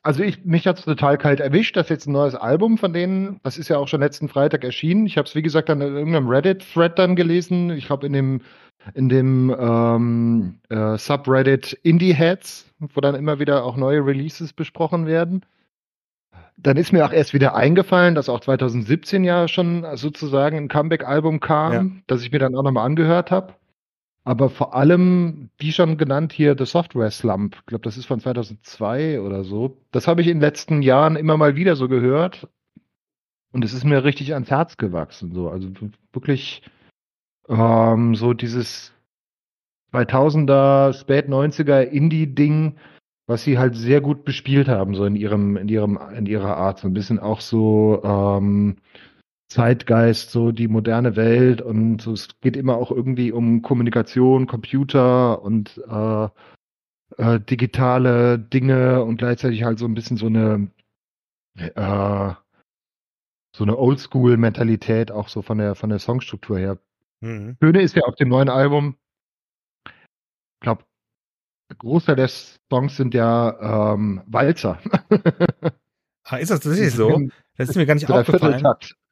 also 0.09 0.23
ich, 0.23 0.43
mich 0.43 0.67
hat's 0.67 0.87
total 0.87 1.19
kalt 1.19 1.39
erwischt, 1.39 1.77
das 1.77 1.85
ist 1.85 1.91
jetzt 1.91 2.07
ein 2.07 2.13
neues 2.13 2.35
Album 2.35 2.79
von 2.79 2.95
denen, 2.95 3.41
das 3.43 3.59
ist 3.59 3.69
ja 3.69 3.77
auch 3.77 3.89
schon 3.89 4.01
letzten 4.01 4.31
Freitag 4.31 4.65
erschienen. 4.65 5.05
Ich 5.05 5.19
habe 5.19 5.29
es, 5.29 5.35
wie 5.35 5.43
gesagt, 5.43 5.69
dann 5.69 5.83
in 5.83 5.95
irgendeinem 5.95 6.29
Reddit-Thread 6.29 6.99
dann 6.99 7.15
gelesen. 7.15 7.69
Ich 7.73 7.85
glaube 7.85 8.07
in 8.07 8.15
dem, 8.15 8.41
in 8.95 9.11
dem 9.11 9.55
ähm, 9.61 10.61
äh, 10.71 10.97
Subreddit 10.97 11.75
Indie 11.83 12.15
Heads, 12.15 12.73
wo 12.79 13.03
dann 13.03 13.17
immer 13.17 13.39
wieder 13.39 13.63
auch 13.65 13.77
neue 13.77 13.99
Releases 13.99 14.55
besprochen 14.55 15.05
werden. 15.05 15.45
Dann 16.57 16.79
ist 16.79 16.91
mir 16.91 17.05
auch 17.05 17.13
erst 17.13 17.35
wieder 17.35 17.55
eingefallen, 17.55 18.15
dass 18.15 18.31
auch 18.31 18.41
2017 18.41 19.25
ja 19.25 19.47
schon 19.47 19.85
sozusagen 19.95 20.57
ein 20.57 20.69
Comeback-Album 20.69 21.41
kam, 21.41 21.73
ja. 21.75 21.85
das 22.07 22.23
ich 22.23 22.33
mir 22.33 22.39
dann 22.39 22.55
auch 22.55 22.63
nochmal 22.63 22.87
angehört 22.87 23.31
habe. 23.31 23.53
Aber 24.29 24.51
vor 24.51 24.75
allem, 24.75 25.49
wie 25.57 25.73
schon 25.73 25.97
genannt 25.97 26.35
hier, 26.35 26.55
The 26.55 26.67
Software 26.67 27.11
Slump. 27.11 27.57
Ich 27.61 27.65
glaube, 27.65 27.85
das 27.85 27.97
ist 27.97 28.05
von 28.05 28.21
2002 28.21 29.23
oder 29.23 29.43
so. 29.43 29.79
Das 29.91 30.07
habe 30.07 30.21
ich 30.21 30.27
in 30.27 30.35
den 30.35 30.43
letzten 30.43 30.83
Jahren 30.83 31.17
immer 31.17 31.39
mal 31.39 31.57
wieder 31.57 31.77
so 31.77 31.89
gehört. 31.89 32.47
Und 33.53 33.65
es 33.65 33.73
ist 33.73 33.85
mir 33.85 34.05
richtig 34.05 34.35
ans 34.35 34.51
Herz 34.51 34.77
gewachsen. 34.77 35.33
So. 35.33 35.49
Also 35.49 35.71
wirklich 36.13 36.61
ähm, 37.49 38.15
so 38.15 38.35
dieses 38.35 38.93
2000er, 39.95 40.93
Spät 40.93 41.27
90er 41.31 41.81
Indie-Ding, 41.85 42.77
was 43.27 43.45
sie 43.45 43.57
halt 43.57 43.77
sehr 43.77 44.03
gut 44.03 44.27
bespielt 44.27 44.69
haben, 44.69 44.95
so 44.95 45.07
in 45.07 45.17
ihrem, 45.17 45.57
in 45.57 45.71
ihrem, 45.71 45.99
in 46.15 46.27
ihrer 46.27 46.55
Art. 46.55 46.81
So 46.81 46.87
ein 46.87 46.93
bisschen 46.93 47.19
auch 47.19 47.41
so 47.41 48.03
ähm, 48.05 48.77
Zeitgeist, 49.49 50.31
so 50.31 50.53
die 50.53 50.69
moderne 50.69 51.17
Welt 51.17 51.63
und 51.63 52.03
so, 52.03 52.13
es 52.13 52.29
geht 52.41 52.57
immer 52.57 52.77
auch 52.77 52.91
irgendwie 52.91 53.33
um 53.33 53.63
Kommunikation, 53.63 54.47
Computer 54.47 55.43
und 55.43 55.81
äh, 55.89 56.29
äh, 57.17 57.41
digitale 57.41 58.39
Dinge 58.39 59.03
und 59.03 59.17
gleichzeitig 59.17 59.63
halt 59.63 59.79
so 59.79 59.87
ein 59.87 59.95
bisschen 59.95 60.19
so 60.19 60.27
eine 60.27 60.71
äh, 61.57 62.35
so 63.57 63.65
eine 63.65 63.79
Oldschool-Mentalität 63.79 65.11
auch 65.11 65.29
so 65.29 65.41
von 65.41 65.59
der 65.59 65.75
von 65.75 65.89
der 65.89 65.99
Songstruktur 65.99 66.59
her. 66.59 66.79
Mhm. 67.21 67.57
Schöne 67.63 67.83
ist 67.83 67.97
ja 67.97 68.03
auf 68.03 68.17
dem 68.17 68.29
neuen 68.29 68.51
Album, 68.51 68.97
ich 69.87 70.61
glaube, 70.61 70.85
Großteil 71.77 72.17
der 72.17 72.29
Songs 72.29 72.97
sind 72.97 73.15
ja 73.15 73.95
ähm, 73.95 74.23
Walzer. 74.27 74.79
ah, 76.25 76.37
ist 76.37 76.51
das 76.51 76.61
tatsächlich 76.61 76.95
so? 76.95 77.21
Das 77.57 77.71
ist 77.71 77.77
mir 77.77 77.87
gar 77.87 77.95
nicht 77.95 78.11
aufgefallen. 78.11 78.65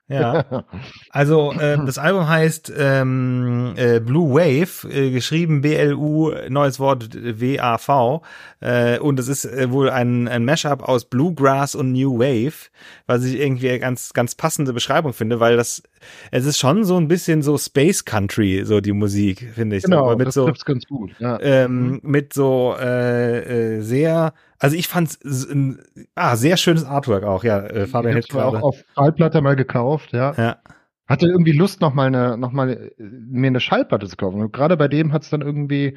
Ja. 0.08 0.64
Also 1.10 1.52
äh, 1.52 1.78
das 1.86 1.98
Album 1.98 2.28
heißt 2.28 2.72
ähm, 2.76 3.74
äh, 3.76 3.98
Blue 3.98 4.34
Wave, 4.34 4.88
äh, 4.88 5.10
geschrieben 5.10 5.62
B-L-U, 5.62 6.32
neues 6.48 6.78
Wort 6.78 7.08
W-A-V. 7.12 8.22
Äh, 8.60 8.98
und 9.00 9.18
es 9.18 9.28
ist 9.28 9.44
äh, 9.44 9.70
wohl 9.70 9.90
ein, 9.90 10.28
ein 10.28 10.44
Mashup 10.44 10.82
aus 10.82 11.06
Bluegrass 11.06 11.74
und 11.74 11.92
New 11.92 12.18
Wave, 12.18 12.70
was 13.06 13.24
ich 13.24 13.38
irgendwie 13.40 13.78
ganz, 13.78 14.12
ganz 14.12 14.34
passende 14.34 14.72
Beschreibung 14.72 15.12
finde, 15.12 15.40
weil 15.40 15.56
das, 15.56 15.82
es 16.30 16.46
ist 16.46 16.58
schon 16.58 16.84
so 16.84 16.96
ein 16.96 17.08
bisschen 17.08 17.42
so 17.42 17.58
Space 17.58 18.04
Country, 18.04 18.62
so 18.64 18.80
die 18.80 18.92
Musik, 18.92 19.50
finde 19.54 19.76
ich. 19.76 19.84
Genau, 19.84 20.10
so, 20.10 20.16
mit 20.16 20.26
das 20.28 20.34
so, 20.34 20.46
ganz 20.46 20.86
gut. 20.86 21.10
Ja. 21.18 21.40
Ähm, 21.40 21.90
mhm. 21.90 22.00
Mit 22.02 22.32
so 22.32 22.76
äh, 22.78 23.78
äh, 23.78 23.80
sehr 23.80 24.34
also 24.58 24.76
ich 24.76 24.88
fand's 24.88 25.18
ein 25.24 25.82
ah, 26.14 26.36
sehr 26.36 26.56
schönes 26.56 26.84
Artwork 26.84 27.24
auch, 27.24 27.44
ja. 27.44 27.60
Äh, 27.66 27.86
Fabian 27.86 28.14
hätte 28.14 28.44
auch 28.44 28.62
auf 28.62 28.84
Schallplatte 28.94 29.40
mal 29.40 29.56
gekauft, 29.56 30.12
ja. 30.12 30.32
Ja. 30.36 30.58
Hatte 31.06 31.26
irgendwie 31.26 31.52
Lust, 31.52 31.80
noch 31.80 31.94
mal 31.94 32.06
eine, 32.06 32.36
noch 32.36 32.52
mal 32.52 32.70
äh, 32.70 32.90
mir 32.98 33.48
eine 33.48 33.60
Schallplatte 33.60 34.06
zu 34.08 34.16
kaufen. 34.16 34.40
Und 34.40 34.52
gerade 34.52 34.76
bei 34.76 34.88
dem 34.88 35.12
hat's 35.12 35.30
dann 35.30 35.42
irgendwie 35.42 35.96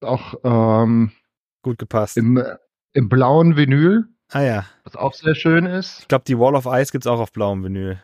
auch 0.00 0.34
ähm, 0.44 1.12
gut 1.62 1.78
gepasst. 1.78 2.16
Im, 2.16 2.42
im 2.92 3.08
blauen 3.08 3.56
Vinyl. 3.56 4.04
Ah 4.30 4.42
ja. 4.42 4.66
Was 4.84 4.96
auch 4.96 5.14
sehr 5.14 5.34
schön 5.34 5.66
ist. 5.66 6.00
Ich 6.00 6.08
glaube, 6.08 6.24
die 6.26 6.38
Wall 6.38 6.54
of 6.54 6.66
Ice 6.66 6.92
gibt's 6.92 7.06
auch 7.06 7.20
auf 7.20 7.32
blauem 7.32 7.64
Vinyl. 7.64 7.98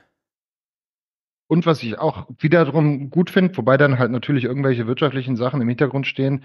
Und 1.48 1.66
was 1.66 1.82
ich 1.82 1.98
auch 1.98 2.28
wiederum 2.38 3.10
gut 3.10 3.28
finde, 3.28 3.56
wobei 3.56 3.76
dann 3.76 3.98
halt 3.98 4.12
natürlich 4.12 4.44
irgendwelche 4.44 4.86
wirtschaftlichen 4.86 5.36
Sachen 5.36 5.60
im 5.60 5.68
Hintergrund 5.68 6.06
stehen, 6.06 6.44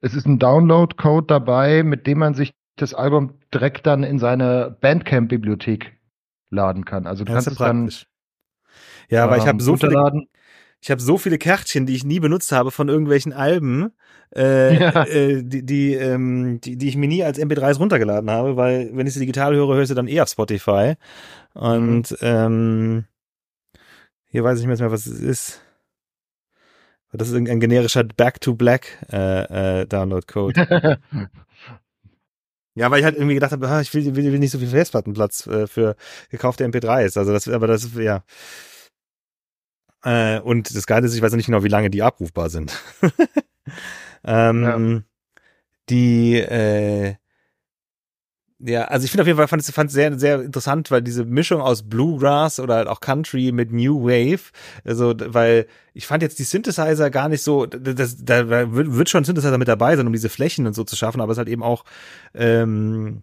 es 0.00 0.14
ist 0.14 0.26
ein 0.26 0.38
Download-Code 0.38 1.26
dabei, 1.26 1.82
mit 1.82 2.06
dem 2.06 2.18
man 2.18 2.34
sich 2.34 2.52
das 2.80 2.94
Album 2.94 3.34
direkt 3.52 3.86
dann 3.86 4.02
in 4.02 4.18
seine 4.18 4.76
Bandcamp-Bibliothek 4.80 5.92
laden 6.50 6.84
kann. 6.84 7.06
Also 7.06 7.24
du 7.24 7.32
kannst 7.32 7.48
es 7.48 7.56
dann. 7.56 7.90
Ja, 9.08 9.24
aber 9.24 9.36
ähm, 9.36 9.42
ich 9.42 9.48
habe 9.48 9.62
so 9.62 9.76
viele, 9.76 10.26
ich 10.80 10.90
habe 10.90 11.00
so 11.00 11.18
viele 11.18 11.38
Kärtchen, 11.38 11.86
die 11.86 11.94
ich 11.94 12.04
nie 12.04 12.20
benutzt 12.20 12.52
habe 12.52 12.70
von 12.70 12.88
irgendwelchen 12.88 13.32
Alben, 13.32 13.90
äh, 14.34 14.74
ja. 14.80 15.04
äh, 15.04 15.42
die, 15.42 15.64
die, 15.64 15.94
ähm, 15.94 16.60
die, 16.60 16.76
die 16.76 16.88
ich 16.88 16.96
mir 16.96 17.08
nie 17.08 17.24
als 17.24 17.38
MP3s 17.38 17.78
runtergeladen 17.78 18.30
habe, 18.30 18.56
weil 18.56 18.90
wenn 18.94 19.06
ich 19.06 19.14
sie 19.14 19.20
digital 19.20 19.54
höre, 19.54 19.74
höre 19.74 19.82
ich 19.82 19.88
sie 19.88 19.94
dann 19.94 20.08
eh 20.08 20.20
auf 20.20 20.28
Spotify. 20.28 20.94
Und 21.54 22.10
mhm. 22.10 22.16
ähm, 22.20 23.04
hier 24.30 24.44
weiß 24.44 24.60
ich 24.60 24.66
nicht 24.66 24.80
mehr, 24.80 24.92
was 24.92 25.06
es 25.06 25.20
ist. 25.20 25.62
Das 27.12 27.28
ist 27.28 27.34
ein 27.34 27.60
generischer 27.60 28.04
Back 28.04 28.40
to 28.42 28.54
Black 28.54 28.98
äh, 29.10 29.80
äh, 29.80 29.86
Download-Code. 29.86 30.98
Ja, 32.78 32.92
weil 32.92 33.00
ich 33.00 33.04
halt 33.04 33.16
irgendwie 33.16 33.34
gedacht 33.34 33.50
habe, 33.50 33.68
ah, 33.68 33.80
ich 33.80 33.92
will, 33.92 34.14
will, 34.14 34.32
will 34.32 34.38
nicht 34.38 34.52
so 34.52 34.58
viel 34.60 34.68
Festplattenplatz 34.68 35.48
äh, 35.48 35.66
für 35.66 35.96
gekaufte 36.30 36.64
MP3s. 36.64 37.18
Also 37.18 37.32
das, 37.32 37.48
aber 37.48 37.66
das 37.66 37.92
ja. 37.94 38.22
Äh, 40.04 40.38
und 40.38 40.72
das 40.76 40.86
Geile 40.86 41.04
ist, 41.04 41.14
ich 41.16 41.20
weiß 41.20 41.32
nicht 41.32 41.46
genau, 41.46 41.64
wie 41.64 41.68
lange 41.68 41.90
die 41.90 42.04
abrufbar 42.04 42.50
sind. 42.50 42.80
ähm, 44.24 44.62
ja. 44.62 45.02
Die, 45.88 46.36
äh, 46.36 47.16
Ja, 48.60 48.86
also 48.86 49.04
ich 49.04 49.12
finde 49.12 49.22
auf 49.22 49.28
jeden 49.28 49.36
Fall, 49.36 49.46
fand 49.46 49.62
es 49.62 49.70
fand 49.70 49.90
sehr, 49.92 50.18
sehr 50.18 50.42
interessant, 50.42 50.90
weil 50.90 51.00
diese 51.00 51.24
Mischung 51.24 51.60
aus 51.60 51.88
Bluegrass 51.88 52.58
oder 52.58 52.74
halt 52.74 52.88
auch 52.88 53.00
Country 53.00 53.52
mit 53.52 53.70
New 53.70 54.02
Wave, 54.02 54.50
also, 54.84 55.14
weil 55.16 55.66
ich 55.94 56.08
fand 56.08 56.24
jetzt 56.24 56.40
die 56.40 56.44
Synthesizer 56.44 57.10
gar 57.10 57.28
nicht 57.28 57.42
so, 57.42 57.66
das, 57.66 58.24
da 58.24 58.48
wird 58.72 59.08
schon 59.08 59.22
Synthesizer 59.22 59.58
mit 59.58 59.68
dabei 59.68 59.96
sein, 59.96 60.08
um 60.08 60.12
diese 60.12 60.28
Flächen 60.28 60.66
und 60.66 60.74
so 60.74 60.82
zu 60.82 60.96
schaffen, 60.96 61.20
aber 61.20 61.30
es 61.30 61.36
ist 61.36 61.38
halt 61.38 61.48
eben 61.48 61.62
auch, 61.62 61.84
ähm, 62.34 63.22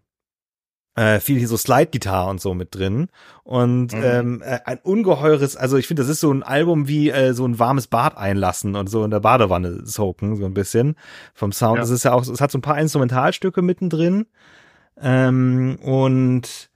äh, 0.95 1.19
viel 1.19 1.37
hier 1.37 1.49
so 1.49 1.57
Slide-Gitarre 1.57 2.29
und 2.29 2.39
so 2.39 2.53
mit 2.53 2.73
drin. 2.73 3.09
Und 3.43 3.91
mhm. 3.91 4.01
ähm, 4.03 4.41
äh, 4.41 4.59
ein 4.63 4.79
ungeheures, 4.81 5.57
also 5.57 5.75
ich 5.75 5.87
finde, 5.87 6.03
das 6.03 6.09
ist 6.09 6.21
so 6.21 6.31
ein 6.31 6.43
Album 6.43 6.87
wie 6.87 7.09
äh, 7.09 7.33
so 7.33 7.45
ein 7.45 7.59
warmes 7.59 7.87
Bad 7.87 8.15
einlassen 8.17 8.75
und 8.75 8.89
so 8.89 9.03
in 9.03 9.11
der 9.11 9.19
Badewanne 9.19 9.85
soaken, 9.85 10.37
so 10.37 10.45
ein 10.45 10.53
bisschen 10.53 10.95
vom 11.33 11.51
Sound. 11.51 11.79
Es 11.79 11.89
ja. 11.89 11.95
ist 11.95 12.03
ja 12.05 12.13
auch, 12.13 12.25
es 12.25 12.39
hat 12.39 12.51
so 12.51 12.57
ein 12.57 12.61
paar 12.61 12.79
Instrumentalstücke 12.79 13.61
mittendrin. 13.61 14.27
Ähm, 15.01 15.77
und 15.81 16.69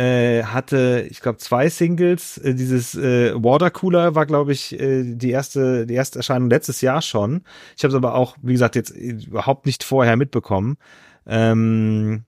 äh, 0.00 0.44
hatte, 0.44 1.06
ich 1.10 1.20
glaube, 1.20 1.38
zwei 1.38 1.68
Singles. 1.68 2.38
Äh, 2.38 2.54
dieses 2.54 2.94
äh, 2.94 3.34
Watercooler 3.34 4.14
war, 4.14 4.24
glaube 4.24 4.52
ich, 4.52 4.78
äh, 4.80 5.04
die 5.04 5.30
erste, 5.30 5.86
die 5.86 5.94
erste 5.94 6.20
Erscheinung 6.20 6.48
letztes 6.48 6.80
Jahr 6.80 7.02
schon. 7.02 7.42
Ich 7.76 7.84
habe 7.84 7.90
es 7.90 7.96
aber 7.96 8.14
auch, 8.14 8.36
wie 8.40 8.52
gesagt, 8.52 8.76
jetzt 8.76 8.90
überhaupt 8.90 9.66
nicht 9.66 9.84
vorher 9.84 10.16
mitbekommen. 10.16 10.78
Ähm, 11.26 12.24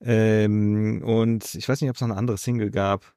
ähm, 0.00 1.02
und 1.04 1.54
ich 1.54 1.68
weiß 1.68 1.80
nicht, 1.80 1.90
ob 1.90 1.96
es 1.96 2.02
noch 2.02 2.08
eine 2.08 2.18
andere 2.18 2.38
Single 2.38 2.70
gab. 2.70 3.12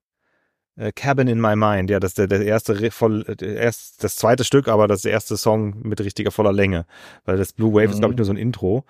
Äh, 0.78 0.92
Cabin 0.92 1.28
in 1.28 1.40
My 1.40 1.56
Mind, 1.56 1.90
ja, 1.90 2.00
das 2.00 2.12
ist 2.12 2.18
der, 2.18 2.28
der 2.28 2.44
erste 2.44 2.92
voll, 2.92 3.24
erst, 3.40 4.04
das 4.04 4.16
zweite 4.16 4.44
Stück, 4.44 4.68
aber 4.68 4.88
das 4.88 5.06
erste 5.06 5.38
Song 5.38 5.82
mit 5.84 6.02
richtiger 6.02 6.32
voller 6.32 6.54
Länge. 6.54 6.86
Weil 7.24 7.38
das 7.38 7.54
Blue 7.54 7.74
Wave 7.74 7.88
mhm. 7.88 7.94
ist, 7.94 8.00
glaube 8.00 8.14
ich, 8.14 8.18
nur 8.18 8.26
so 8.26 8.34
ein 8.34 8.38
Intro. 8.38 8.84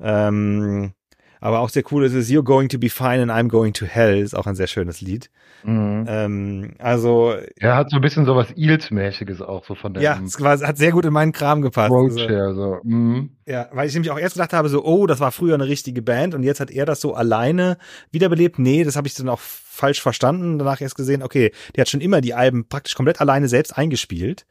Ähm, 0.00 0.92
aber 1.40 1.60
auch 1.60 1.68
sehr 1.68 1.82
cool 1.90 2.04
ist 2.04 2.14
es 2.14 2.28
You're 2.28 2.44
Going 2.44 2.68
to 2.68 2.78
Be 2.78 2.88
Fine 2.88 3.22
and 3.22 3.30
I'm 3.30 3.48
Going 3.48 3.72
to 3.74 3.86
Hell, 3.86 4.18
ist 4.18 4.34
auch 4.34 4.46
ein 4.46 4.54
sehr 4.54 4.66
schönes 4.66 5.00
Lied. 5.00 5.30
Mhm. 5.62 6.06
Ähm, 6.08 6.70
also. 6.78 7.34
Er 7.56 7.76
hat 7.76 7.90
so 7.90 7.96
ein 7.96 8.02
bisschen 8.02 8.24
sowas 8.24 8.48
Eels-mäßiges 8.56 9.42
auch 9.42 9.64
so 9.64 9.74
von 9.74 9.94
der. 9.94 10.02
Ja, 10.02 10.20
es 10.24 10.40
war, 10.40 10.58
hat 10.60 10.78
sehr 10.78 10.92
gut 10.92 11.04
in 11.04 11.12
meinen 11.12 11.32
Kram 11.32 11.62
gepasst. 11.62 11.90
Roadshare, 11.90 12.48
also, 12.48 12.62
so. 12.62 12.78
Mhm. 12.84 13.30
Ja, 13.50 13.68
weil 13.72 13.88
ich 13.88 13.94
nämlich 13.94 14.12
auch 14.12 14.18
erst 14.18 14.36
gedacht 14.36 14.52
habe, 14.52 14.68
so, 14.68 14.84
oh, 14.84 15.08
das 15.08 15.18
war 15.18 15.32
früher 15.32 15.54
eine 15.54 15.66
richtige 15.66 16.02
Band 16.02 16.36
und 16.36 16.44
jetzt 16.44 16.60
hat 16.60 16.70
er 16.70 16.86
das 16.86 17.00
so 17.00 17.14
alleine 17.14 17.78
wiederbelebt. 18.12 18.60
Nee, 18.60 18.84
das 18.84 18.94
habe 18.94 19.08
ich 19.08 19.14
dann 19.14 19.28
auch 19.28 19.40
falsch 19.40 20.00
verstanden. 20.00 20.60
Danach 20.60 20.80
erst 20.80 20.94
gesehen, 20.94 21.24
okay, 21.24 21.50
der 21.74 21.80
hat 21.82 21.88
schon 21.88 22.00
immer 22.00 22.20
die 22.20 22.32
Alben 22.32 22.68
praktisch 22.68 22.94
komplett 22.94 23.20
alleine 23.20 23.48
selbst 23.48 23.76
eingespielt. 23.76 24.46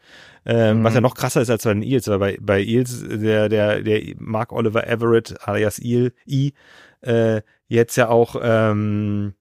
Ähm, 0.45 0.79
mhm. 0.79 0.83
Was 0.83 0.95
ja 0.95 0.99
noch 0.99 1.15
krasser 1.15 1.39
ist 1.39 1.49
als 1.49 1.63
bei 1.63 1.73
den 1.73 1.81
Eels, 1.81 2.09
weil 2.09 2.19
bei, 2.19 2.37
bei 2.41 2.61
Eels, 2.61 3.01
der, 3.07 3.47
der, 3.47 3.83
der 3.83 4.01
Mark 4.17 4.51
Oliver 4.51 4.85
Everett 4.85 5.47
alias 5.47 5.79
Eel, 5.79 6.11
E, 6.25 6.51
äh, 6.99 7.41
jetzt 7.69 7.95
ja 7.95 8.09
auch 8.09 8.35
ähm, 8.41 9.33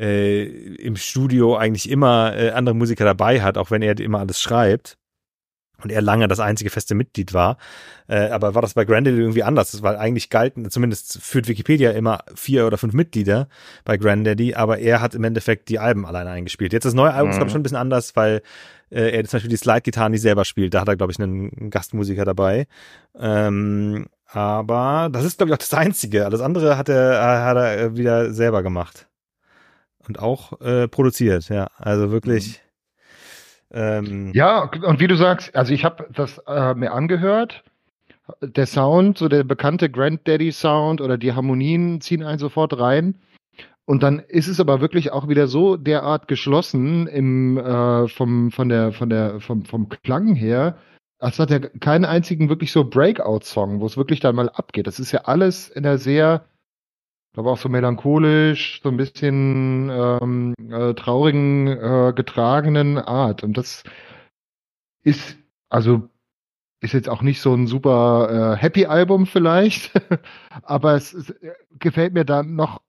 äh, 0.00 0.46
im 0.46 0.96
Studio 0.96 1.56
eigentlich 1.56 1.88
immer 1.88 2.36
äh, 2.36 2.50
andere 2.50 2.74
Musiker 2.74 3.04
dabei 3.04 3.40
hat, 3.40 3.56
auch 3.56 3.70
wenn 3.70 3.82
er 3.82 4.00
immer 4.00 4.18
alles 4.18 4.40
schreibt 4.40 4.98
und 5.82 5.90
er 5.90 6.02
lange 6.02 6.28
das 6.28 6.40
einzige 6.40 6.70
feste 6.70 6.94
Mitglied 6.94 7.34
war. 7.34 7.56
Äh, 8.08 8.28
aber 8.30 8.54
war 8.54 8.62
das 8.62 8.74
bei 8.74 8.84
Grandaddy 8.84 9.18
irgendwie 9.18 9.42
anders? 9.42 9.82
Weil 9.82 9.96
eigentlich 9.96 10.30
galten, 10.30 10.70
zumindest 10.70 11.20
führt 11.22 11.48
Wikipedia 11.48 11.90
immer 11.92 12.20
vier 12.34 12.66
oder 12.66 12.78
fünf 12.78 12.94
Mitglieder 12.94 13.48
bei 13.84 13.96
Grandaddy, 13.96 14.54
aber 14.54 14.78
er 14.78 15.00
hat 15.00 15.14
im 15.14 15.24
Endeffekt 15.24 15.68
die 15.68 15.78
Alben 15.78 16.06
alleine 16.06 16.30
eingespielt. 16.30 16.72
Jetzt 16.72 16.84
das 16.84 16.94
neue 16.94 17.12
Album 17.12 17.28
mhm. 17.28 17.30
ist, 17.30 17.36
glaube 17.36 17.48
ich, 17.48 17.52
schon 17.52 17.60
ein 17.60 17.64
bisschen 17.64 17.78
anders, 17.78 18.16
weil 18.16 18.42
äh, 18.90 19.10
er 19.10 19.24
zum 19.24 19.36
Beispiel 19.36 19.50
die 19.50 19.56
Slide-Gitarren 19.56 20.12
nicht 20.12 20.22
selber 20.22 20.44
spielt. 20.44 20.74
Da 20.74 20.80
hat 20.80 20.88
er, 20.88 20.96
glaube 20.96 21.12
ich, 21.12 21.20
einen 21.20 21.70
Gastmusiker 21.70 22.24
dabei. 22.24 22.66
Ähm, 23.18 24.06
aber 24.26 25.08
das 25.12 25.24
ist, 25.24 25.38
glaube 25.38 25.50
ich, 25.50 25.54
auch 25.54 25.58
das 25.58 25.74
Einzige. 25.74 26.24
Alles 26.24 26.40
andere 26.40 26.76
hat 26.76 26.88
er, 26.88 27.44
hat 27.44 27.56
er 27.56 27.96
wieder 27.96 28.32
selber 28.32 28.62
gemacht. 28.62 29.08
Und 30.06 30.18
auch 30.18 30.60
äh, 30.60 30.88
produziert, 30.88 31.48
ja. 31.48 31.68
Also 31.78 32.10
wirklich. 32.10 32.48
Mhm. 32.48 32.69
Ähm, 33.72 34.32
ja, 34.34 34.70
und 34.82 35.00
wie 35.00 35.06
du 35.06 35.16
sagst, 35.16 35.54
also 35.54 35.72
ich 35.72 35.84
habe 35.84 36.08
das 36.12 36.38
äh, 36.46 36.74
mir 36.74 36.92
angehört. 36.92 37.62
Der 38.42 38.66
Sound, 38.66 39.18
so 39.18 39.28
der 39.28 39.42
bekannte 39.42 39.90
Granddaddy 39.90 40.52
Sound 40.52 41.00
oder 41.00 41.18
die 41.18 41.32
Harmonien 41.32 42.00
ziehen 42.00 42.22
einen 42.22 42.38
sofort 42.38 42.78
rein. 42.78 43.16
Und 43.86 44.04
dann 44.04 44.20
ist 44.20 44.46
es 44.46 44.60
aber 44.60 44.80
wirklich 44.80 45.10
auch 45.10 45.28
wieder 45.28 45.48
so 45.48 45.76
derart 45.76 46.28
geschlossen 46.28 47.08
im 47.08 47.58
äh, 47.58 48.06
vom 48.06 48.52
von 48.52 48.68
der 48.68 48.92
von 48.92 49.10
der 49.10 49.40
vom 49.40 49.64
vom 49.64 49.88
Klang 49.88 50.36
her. 50.36 50.76
Es 51.18 51.38
hat 51.38 51.50
ja 51.50 51.58
keinen 51.58 52.04
einzigen 52.04 52.48
wirklich 52.48 52.72
so 52.72 52.84
Breakout-Song, 52.84 53.80
wo 53.80 53.86
es 53.86 53.96
wirklich 53.96 54.20
dann 54.20 54.36
mal 54.36 54.48
abgeht. 54.48 54.86
Das 54.86 55.00
ist 55.00 55.12
ja 55.12 55.22
alles 55.24 55.68
in 55.68 55.82
der 55.82 55.98
sehr, 55.98 56.44
aber 57.36 57.52
auch 57.52 57.58
so 57.58 57.68
melancholisch, 57.68 58.80
so 58.82 58.88
ein 58.88 58.96
bisschen 58.96 59.90
ähm, 59.90 60.54
äh, 60.70 60.94
traurigen, 60.94 61.68
äh, 61.68 62.12
getragenen 62.14 62.98
Art. 62.98 63.44
Und 63.44 63.56
das 63.56 63.84
ist, 65.02 65.36
also 65.68 66.08
ist 66.80 66.94
jetzt 66.94 67.08
auch 67.08 67.22
nicht 67.22 67.40
so 67.40 67.54
ein 67.54 67.66
super 67.66 68.54
äh, 68.54 68.56
Happy-Album 68.56 69.26
vielleicht, 69.26 69.92
aber 70.62 70.94
es, 70.94 71.12
es 71.12 71.34
gefällt 71.78 72.14
mir 72.14 72.24
dann 72.24 72.54
noch 72.56 72.80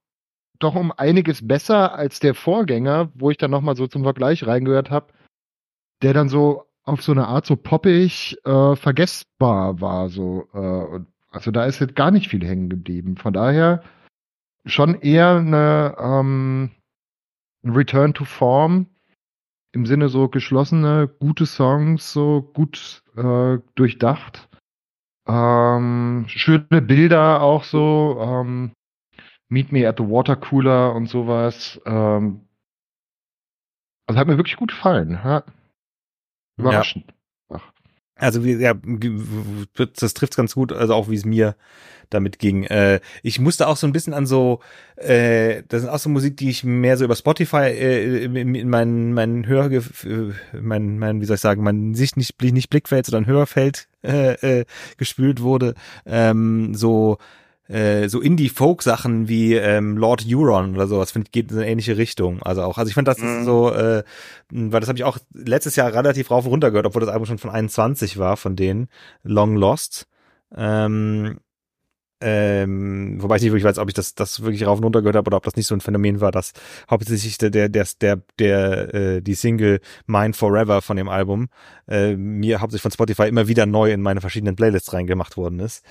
doch 0.60 0.76
um 0.76 0.92
einiges 0.96 1.48
besser 1.48 1.96
als 1.96 2.20
der 2.20 2.36
Vorgänger, 2.36 3.10
wo 3.16 3.32
ich 3.32 3.38
dann 3.38 3.52
nochmal 3.52 3.76
so 3.76 3.88
zum 3.88 4.04
Vergleich 4.04 4.46
reingehört 4.46 4.92
habe, 4.92 5.08
der 6.02 6.14
dann 6.14 6.30
so 6.30 6.66
auf 6.84 7.02
so 7.02 7.12
eine 7.12 7.28
Art 7.28 7.46
so 7.46 7.56
poppig 7.56 8.38
äh, 8.46 8.76
vergessbar 8.76 9.82
war. 9.82 10.10
So, 10.10 10.48
äh, 10.54 11.00
also 11.32 11.52
da 11.52 11.66
ist 11.66 11.80
jetzt 11.80 11.96
gar 11.96 12.12
nicht 12.12 12.30
viel 12.30 12.46
hängen 12.46 12.70
geblieben. 12.70 13.18
Von 13.18 13.34
daher 13.34 13.84
schon 14.66 15.02
eher 15.02 15.38
eine 15.38 15.96
ähm, 16.00 16.72
Return 17.64 18.14
to 18.14 18.26
Form 18.26 18.88
im 19.74 19.86
Sinne 19.86 20.10
so 20.10 20.28
geschlossene, 20.28 21.08
gute 21.08 21.46
Songs, 21.46 22.12
so 22.12 22.42
gut 22.54 23.04
äh, 23.16 23.58
durchdacht. 23.76 24.50
Ähm, 25.28 26.26
schöne 26.28 26.82
Bilder 26.82 27.42
auch 27.42 27.64
so. 27.64 28.18
Ähm, 28.22 28.72
Meet 29.50 29.72
Me 29.72 29.88
at 29.88 29.98
the 29.98 30.04
Water 30.04 30.36
Cooler 30.36 30.94
und 30.96 31.08
sowas. 31.08 31.80
Ähm, 31.86 32.48
also 34.08 34.20
hat 34.20 34.28
mir 34.28 34.38
wirklich 34.38 34.58
gut 34.58 34.72
gefallen. 34.72 35.20
Ja. 35.24 35.44
Überraschend. 36.58 37.06
Ja. 37.08 37.14
Also 38.22 38.42
ja, 38.42 38.76
das 39.76 40.14
trifft 40.14 40.36
ganz 40.36 40.54
gut, 40.54 40.72
also 40.72 40.94
auch 40.94 41.10
wie 41.10 41.16
es 41.16 41.26
mir 41.26 41.56
damit 42.12 42.38
ging. 42.40 42.66
Äh, 42.66 43.00
ich 43.24 43.40
musste 43.40 43.68
auch 43.68 43.78
so 43.78 43.88
ein 43.88 43.94
bisschen 43.94 44.14
an 44.14 44.28
so, 44.28 44.60
äh, 44.98 45.64
das 45.70 45.82
sind 45.82 45.90
auch 45.90 45.98
so 45.98 46.10
Musik, 46.10 46.38
die 46.38 46.50
ich 46.50 46.64
mehr 46.64 46.98
so 46.98 47.06
über 47.06 47.16
Spotify 47.16 47.72
äh, 47.72 48.26
in, 48.26 48.36
in 48.36 48.70
meinen 48.70 49.14
meinen 49.14 49.48
Hör, 49.48 49.72
mein, 50.62 51.00
mein, 51.00 51.22
wie 51.22 51.26
soll 51.26 51.36
ich 51.36 51.42
sagen, 51.42 51.64
mein 51.64 51.96
Sicht 51.96 52.16
nicht, 52.16 52.40
nicht 52.42 52.70
Blickfeld, 52.70 53.08
sondern 53.08 53.26
Hörfeld 53.26 53.88
äh, 54.04 54.60
äh, 54.60 54.66
gespült 54.98 55.42
wurde. 55.42 55.74
Ähm, 56.06 56.76
so 56.76 57.18
äh, 57.72 58.10
so 58.10 58.20
Indie-Folk-Sachen 58.20 59.28
wie 59.30 59.56
ähm, 59.56 59.98
Lord 59.98 60.26
Euron 60.28 60.76
oder 60.76 60.88
sowas, 60.88 61.12
finde 61.12 61.28
ich, 61.28 61.32
geht 61.32 61.52
in 61.52 61.58
eine 61.58 61.68
ähnliche 61.68 61.98
Richtung. 61.98 62.42
Also 62.44 62.64
auch, 62.64 62.78
also 62.78 62.90
ich 62.90 62.96
finde, 62.96 63.12
das 63.12 63.20
mhm. 63.20 63.40
ist 63.40 63.46
so, 63.46 63.72
äh, 63.72 64.04
weil 64.50 64.80
das 64.82 64.90
habe 64.90 65.00
ich 65.00 65.06
auch 65.06 65.18
letztes 65.34 65.76
Jahr 65.76 65.94
relativ 65.94 66.32
rauf 66.32 66.46
und 66.46 66.52
runter 66.52 66.72
gehört, 66.72 66.86
obwohl 66.86 67.02
das 67.02 67.10
Album 67.10 67.26
schon 67.26 67.38
von 67.38 67.50
21 67.50 68.18
war, 68.18 68.36
von 68.36 68.56
denen, 68.56 68.88
Long 69.24 69.56
Lost. 69.56 70.08
Ähm, 70.56 71.38
ähm, 72.24 73.18
wobei 73.20 73.38
ich 73.38 73.42
nicht 73.42 73.52
wirklich 73.52 73.64
weiß, 73.64 73.80
ob 73.80 73.88
ich 73.88 73.96
das, 73.96 74.14
das 74.14 74.44
wirklich 74.44 74.66
rauf 74.68 74.78
und 74.78 74.84
runter 74.84 75.02
gehört 75.02 75.16
habe 75.16 75.28
oder 75.28 75.38
ob 75.38 75.44
das 75.44 75.56
nicht 75.56 75.66
so 75.66 75.74
ein 75.74 75.82
Phänomen 75.82 76.22
war, 76.22 76.32
dass 76.32 76.54
hauptsächlich 76.90 77.40
der, 77.40 77.50
der, 77.50 77.68
der, 77.68 77.88
der, 78.00 78.22
der 78.38 78.94
äh, 78.94 79.22
die 79.22 79.34
Single 79.34 79.80
Mine 80.06 80.34
Forever 80.34 80.84
von 80.84 80.98
dem 80.98 81.10
Album 81.10 81.48
äh, 81.88 82.16
mir 82.16 82.62
hauptsächlich 82.62 82.84
von 82.84 82.92
Spotify 82.92 83.28
immer 83.28 83.48
wieder 83.48 83.66
neu 83.66 83.92
in 83.92 84.02
meine 84.02 84.22
verschiedenen 84.22 84.56
Playlists 84.56 84.94
reingemacht 84.94 85.36
worden 85.36 85.60
ist. 85.60 85.84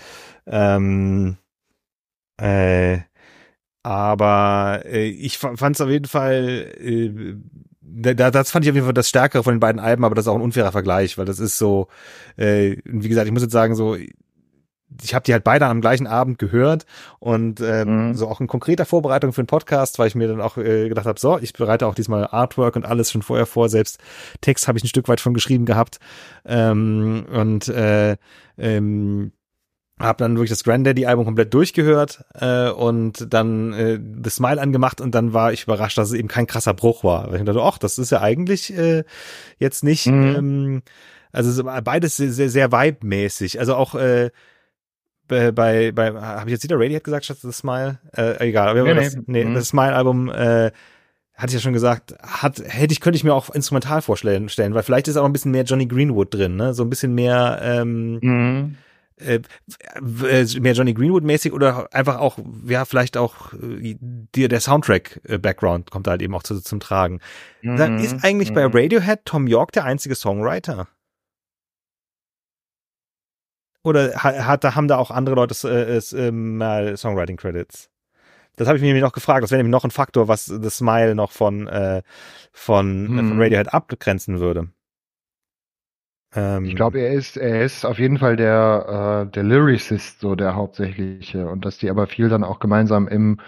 Ähm, 0.47 1.37
äh, 2.41 3.01
aber 3.83 4.83
äh, 4.85 5.09
ich 5.09 5.39
fand 5.39 5.77
es 5.77 5.81
auf 5.81 5.89
jeden 5.89 6.07
Fall, 6.07 6.73
äh, 6.79 7.35
da, 7.81 8.31
das 8.31 8.51
fand 8.51 8.65
ich 8.65 8.71
auf 8.71 8.75
jeden 8.75 8.87
Fall 8.87 8.95
das 8.95 9.09
Stärkere 9.09 9.43
von 9.43 9.55
den 9.55 9.61
beiden 9.61 9.81
Alben, 9.81 10.05
aber 10.05 10.15
das 10.15 10.25
ist 10.25 10.29
auch 10.29 10.37
ein 10.37 10.43
unfairer 10.43 10.73
Vergleich, 10.73 11.19
weil 11.19 11.25
das 11.25 11.39
ist 11.39 11.59
so, 11.59 11.89
äh, 12.37 12.77
wie 12.85 13.09
gesagt, 13.09 13.27
ich 13.27 13.33
muss 13.33 13.43
jetzt 13.43 13.53
sagen, 13.53 13.75
so, 13.75 13.97
ich 15.03 15.15
habe 15.15 15.23
die 15.25 15.33
halt 15.33 15.45
beide 15.45 15.67
am 15.67 15.81
gleichen 15.81 16.07
Abend 16.07 16.39
gehört 16.39 16.85
und 17.21 17.61
ähm, 17.61 18.09
mhm. 18.09 18.15
so 18.15 18.29
auch 18.29 18.41
in 18.41 18.49
konkreter 18.49 18.85
Vorbereitung 18.85 19.33
für 19.33 19.43
den 19.43 19.47
Podcast, 19.47 19.99
weil 19.99 20.09
ich 20.09 20.15
mir 20.15 20.29
dann 20.29 20.41
auch 20.41 20.57
äh, 20.57 20.89
gedacht 20.89 21.07
habe, 21.07 21.21
so, 21.21 21.39
ich 21.39 21.53
bereite 21.53 21.87
auch 21.87 21.95
diesmal 21.95 22.27
Artwork 22.27 22.77
und 22.77 22.85
alles 22.85 23.11
schon 23.11 23.23
vorher 23.23 23.47
vor, 23.47 23.69
selbst 23.69 23.99
Text 24.41 24.69
habe 24.69 24.79
ich 24.79 24.85
ein 24.85 24.89
Stück 24.89 25.09
weit 25.09 25.21
von 25.21 25.35
geschrieben 25.35 25.65
gehabt 25.65 26.01
ähm, 26.45 27.27
und 27.33 27.69
äh, 27.69 28.17
ähm, 28.59 29.33
hab 30.01 30.19
dann 30.19 30.35
wirklich 30.37 30.51
das 30.51 30.65
Granddaddy-Album 30.65 31.25
komplett 31.25 31.53
durchgehört 31.55 32.25
äh, 32.35 32.71
und 32.71 33.33
dann 33.33 33.73
äh, 33.73 33.99
The 34.25 34.31
Smile 34.31 34.61
angemacht 34.61 35.01
und 35.01 35.15
dann 35.15 35.33
war 35.33 35.53
ich 35.53 35.65
überrascht, 35.65 35.99
dass 35.99 36.09
es 36.09 36.15
eben 36.15 36.29
kein 36.29 36.47
krasser 36.47 36.75
Bruch 36.75 37.05
war. 37.05 37.31
Weil 37.31 37.41
ich 37.41 37.45
dachte, 37.45 37.63
ach, 37.63 37.79
das 37.79 37.99
ist 37.99 38.11
ja 38.11 38.21
eigentlich 38.21 38.77
äh, 38.77 39.05
jetzt 39.59 39.85
nicht, 39.85 40.07
mhm. 40.07 40.35
ähm, 40.37 40.83
also 41.33 41.63
beides 41.65 42.17
sehr, 42.17 42.33
sehr, 42.33 42.51
sehr 42.51 42.73
vibe-mäßig. 42.73 43.59
Also 43.59 43.75
auch 43.77 43.95
äh, 43.95 44.31
bei, 45.29 45.53
bei, 45.53 45.93
bei 45.93 46.13
habe 46.13 46.47
ich 46.51 46.53
jetzt 46.53 46.65
wieder 46.65 46.77
Radiohead 46.77 47.05
gesagt 47.05 47.25
statt 47.27 47.39
The 47.41 47.53
Smile? 47.53 47.99
Äh, 48.17 48.49
egal, 48.49 48.69
aber 48.69 48.83
Nee, 48.83 48.95
das, 48.95 49.15
nee. 49.15 49.23
nee, 49.27 49.45
Mhm. 49.45 49.55
das 49.55 49.69
Smile-Album, 49.69 50.29
äh, 50.31 50.73
hatte 51.35 51.51
ich 51.51 51.55
ja 51.55 51.61
schon 51.61 51.73
gesagt, 51.73 52.15
hat, 52.21 52.61
hätte 52.67 52.93
ich, 52.93 53.01
könnte 53.01 53.17
ich 53.17 53.25
mir 53.25 53.33
auch 53.33 53.49
instrumental 53.49 54.03
vorstellen, 54.03 54.49
stellen, 54.51 54.75
weil 54.75 54.83
vielleicht 54.83 55.09
ist 55.09 55.17
auch 55.17 55.25
ein 55.25 55.33
bisschen 55.33 55.53
mehr 55.53 55.63
Johnny 55.65 55.87
Greenwood 55.87 56.35
drin, 56.35 56.57
ne? 56.57 56.75
So 56.75 56.83
ein 56.83 56.91
bisschen 56.91 57.15
mehr, 57.15 57.61
ähm, 57.63 58.19
Mhm. 58.21 58.77
Äh, 59.21 59.41
äh, 60.27 60.61
mehr 60.61 60.73
Johnny 60.73 60.95
Greenwood-mäßig 60.95 61.53
oder 61.53 61.89
einfach 61.93 62.19
auch, 62.19 62.39
ja, 62.67 62.85
vielleicht 62.85 63.17
auch 63.17 63.53
äh, 63.55 63.97
dir 64.01 64.49
der 64.49 64.61
Soundtrack-Background 64.61 65.91
kommt 65.91 66.07
halt 66.09 66.23
eben 66.23 66.35
auch 66.35 66.43
zu, 66.43 66.61
zum 66.61 66.81
Tragen. 66.81 67.21
Mhm. 67.63 67.99
ist 67.99 68.25
eigentlich 68.25 68.53
bei 68.53 68.67
Mhm. 68.67 68.75
Radiohead 68.75 69.21
Tom 69.25 69.47
York 69.47 69.73
der 69.73 69.85
einzige 69.85 70.15
Songwriter? 70.15 70.89
Oder 73.83 74.13
ha- 74.23 74.45
hat, 74.47 74.65
da 74.65 74.75
haben 74.75 74.89
da 74.89 74.99
auch 74.99 75.11
andere 75.11 75.35
Leute 75.37 75.55
äh, 75.69 75.97
äh, 76.17 76.31
mal 76.31 76.97
Songwriting-Credits? 76.97 77.89
Das 78.57 78.69
habe 78.69 78.77
ich 78.77 78.83
mir 78.83 78.89
nämlich 78.89 79.03
noch 79.05 79.13
gefragt. 79.13 79.43
Das 79.43 79.51
wäre 79.51 79.59
nämlich 79.59 79.71
noch 79.73 79.85
ein 79.85 79.91
Faktor, 79.91 80.29
was 80.29 80.45
The 80.47 80.69
Smile 80.71 81.15
noch 81.15 81.33
von, 81.33 81.67
äh, 81.67 82.03
von, 82.53 83.05
äh, 83.07 83.23
von 83.23 83.37
Mhm. 83.37 83.41
Radiohead 83.41 83.73
abgrenzen 83.73 84.39
würde. 84.41 84.69
Ähm, 86.35 86.65
Ich 86.65 86.77
glaube, 86.77 87.01
er 87.01 87.13
ist, 87.13 87.37
er 87.37 87.65
ist 87.65 87.85
auf 87.85 87.99
jeden 87.99 88.19
Fall 88.19 88.37
der, 88.37 89.27
äh, 89.29 89.33
der 89.33 89.43
Lyricist, 89.43 90.21
so 90.21 90.35
der 90.35 90.55
hauptsächliche. 90.55 91.49
Und 91.49 91.65
dass 91.65 91.79
die 91.79 91.91
aber 91.91 92.07
viel 92.07 92.29
dann 92.29 92.45
auch 92.45 92.59
gemeinsam 92.61 93.09
im, 93.09 93.41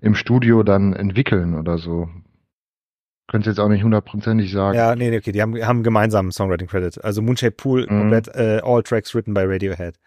im 0.00 0.14
Studio 0.14 0.62
dann 0.62 0.92
entwickeln 0.92 1.54
oder 1.58 1.78
so. 1.78 2.08
Könnte 3.28 3.50
jetzt 3.50 3.58
auch 3.58 3.68
nicht 3.68 3.84
hundertprozentig 3.84 4.50
sagen. 4.50 4.76
Ja, 4.78 4.96
nee, 4.96 5.10
nee, 5.10 5.18
okay, 5.18 5.32
die 5.32 5.42
haben, 5.42 5.54
haben 5.64 5.82
gemeinsam 5.82 6.32
Songwriting-Credit. 6.32 7.04
Also 7.04 7.20
Moonshape 7.20 7.52
Pool, 7.52 7.82
Mhm. 7.82 7.86
komplett 7.98 8.28
äh, 8.28 8.60
all 8.64 8.82
tracks 8.82 9.14
written 9.14 9.34
by 9.34 9.42
Radiohead. 9.44 9.98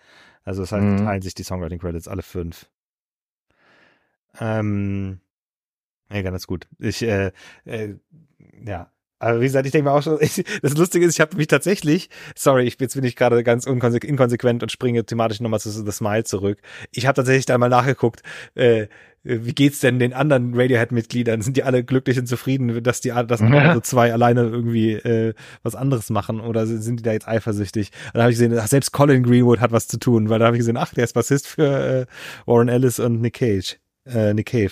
Also 0.43 0.61
das 0.63 0.71
heißt, 0.71 0.83
Mhm. 0.83 1.05
teilen 1.05 1.21
sich 1.21 1.35
die 1.35 1.43
Songwriting-Credits, 1.43 2.07
alle 2.07 2.23
fünf. 2.23 2.67
Ähm, 4.39 5.19
ja, 6.11 6.21
ganz 6.21 6.47
gut. 6.47 6.67
Ich, 6.79 7.03
äh, 7.03 7.31
äh, 7.65 7.95
ja. 8.65 8.89
Aber 9.21 9.39
wie 9.39 9.45
gesagt, 9.45 9.67
ich 9.67 9.71
denke 9.71 9.89
mir 9.89 9.95
auch 9.95 10.01
schon, 10.01 10.17
ich, 10.19 10.43
das 10.61 10.75
Lustige 10.75 11.05
ist, 11.05 11.13
ich 11.13 11.21
habe 11.21 11.37
mich 11.37 11.47
tatsächlich, 11.47 12.09
sorry, 12.35 12.63
ich, 12.63 12.77
jetzt 12.79 12.95
bin 12.95 13.03
ich 13.03 13.15
gerade 13.15 13.43
ganz 13.43 13.65
inkonsequent 13.65 14.63
und 14.63 14.71
springe 14.71 15.05
thematisch 15.05 15.39
nochmal 15.39 15.59
zu 15.59 15.69
The 15.69 15.91
Smile 15.91 16.23
zurück. 16.23 16.57
Ich 16.91 17.05
habe 17.05 17.15
tatsächlich 17.15 17.45
da 17.45 17.57
mal 17.57 17.69
nachgeguckt, 17.69 18.23
äh, 18.55 18.87
wie 19.23 19.53
geht's 19.53 19.79
denn 19.79 19.99
den 19.99 20.13
anderen 20.13 20.55
Radiohead-Mitgliedern? 20.55 21.43
Sind 21.43 21.55
die 21.55 21.61
alle 21.61 21.83
glücklich 21.83 22.17
und 22.17 22.25
zufrieden, 22.25 22.81
dass 22.81 23.01
die, 23.01 23.09
dass 23.09 23.41
also 23.41 23.79
zwei 23.81 24.11
alleine 24.11 24.41
irgendwie 24.41 24.93
äh, 24.93 25.35
was 25.61 25.75
anderes 25.75 26.09
machen 26.09 26.41
oder 26.41 26.65
sind 26.65 26.99
die 26.99 27.03
da 27.03 27.11
jetzt 27.11 27.27
eifersüchtig? 27.27 27.91
Und 28.07 28.15
dann 28.15 28.23
habe 28.23 28.31
ich 28.31 28.39
gesehen, 28.39 28.57
ach, 28.57 28.67
selbst 28.67 28.91
Colin 28.91 29.21
Greenwood 29.21 29.59
hat 29.59 29.71
was 29.71 29.87
zu 29.87 29.99
tun, 29.99 30.29
weil 30.29 30.39
da 30.39 30.45
habe 30.45 30.55
ich 30.55 30.61
gesehen, 30.61 30.77
ach, 30.77 30.95
der 30.95 31.03
ist 31.03 31.13
Bassist 31.13 31.47
für 31.47 31.67
äh, 31.67 32.05
Warren 32.47 32.69
Ellis 32.69 32.99
und 32.99 33.21
Nick 33.21 33.35
Cage, 33.35 33.77
äh, 34.07 34.33
Nick 34.33 34.47
Cave. 34.47 34.71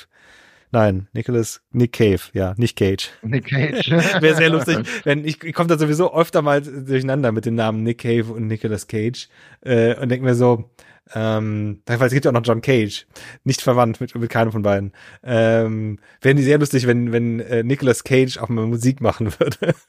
Nein, 0.72 1.08
Nicholas, 1.14 1.62
Nick 1.72 1.94
Cave, 1.94 2.20
ja, 2.34 2.54
nicht 2.58 2.78
Cage. 2.78 3.10
Nick 3.24 3.48
Cage. 3.48 3.90
Wäre 4.22 4.36
sehr 4.36 4.50
lustig, 4.50 4.78
wenn 5.04 5.26
ich, 5.26 5.44
ich 5.44 5.54
komme 5.54 5.68
da 5.68 5.78
sowieso 5.78 6.14
öfter 6.14 6.42
mal 6.42 6.62
durcheinander 6.62 7.32
mit 7.32 7.46
den 7.46 7.56
Namen 7.56 7.84
Nick 7.84 8.00
Cave 8.00 8.32
und 8.32 8.48
Nicolas 8.48 8.88
Cage 8.88 9.30
äh, 9.62 9.96
und 9.96 10.10
denke 10.10 10.26
mir 10.26 10.36
so, 10.36 10.70
ähm, 11.14 11.82
weil 11.88 12.02
es 12.02 12.14
gibt 12.14 12.26
ja 12.26 12.32
auch 12.32 12.36
noch 12.36 12.46
John 12.46 12.62
Cage, 12.62 13.08
nicht 13.44 13.62
verwandt 13.62 14.00
mit, 14.00 14.14
mit 14.14 14.30
keinem 14.30 14.52
von 14.52 14.62
beiden. 14.62 14.94
Ähm, 15.24 16.00
Wären 16.22 16.38
die 16.38 16.44
sehr 16.44 16.60
lustig, 16.60 16.86
wenn, 16.86 17.12
wenn 17.12 17.40
äh, 17.40 17.64
Nicolas 17.64 18.04
Cage 18.04 18.38
auch 18.38 18.50
mal 18.50 18.68
Musik 18.68 19.02
machen 19.02 19.34
würde. 19.40 19.74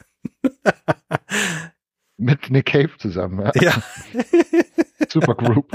Mit 2.16 2.50
Nick 2.50 2.66
Cave 2.66 2.90
zusammen. 2.98 3.50
Ja. 3.54 3.62
ja. 3.62 3.82
Super 5.08 5.34
Group. 5.34 5.72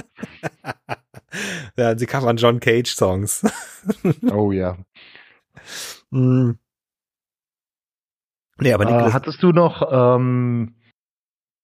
ja, 1.76 1.98
sie 1.98 2.06
covern 2.06 2.38
John 2.38 2.60
Cage 2.60 2.94
Songs. 2.94 3.44
Oh 4.32 4.52
ja. 4.52 4.78
Mm. 6.12 6.52
Nee, 8.60 8.74
aber 8.74 8.86
Äh, 8.86 8.92
Nicolas, 8.92 9.14
hattest 9.14 9.44
du 9.44 9.52
noch 9.52 9.88
ähm, 9.92 10.76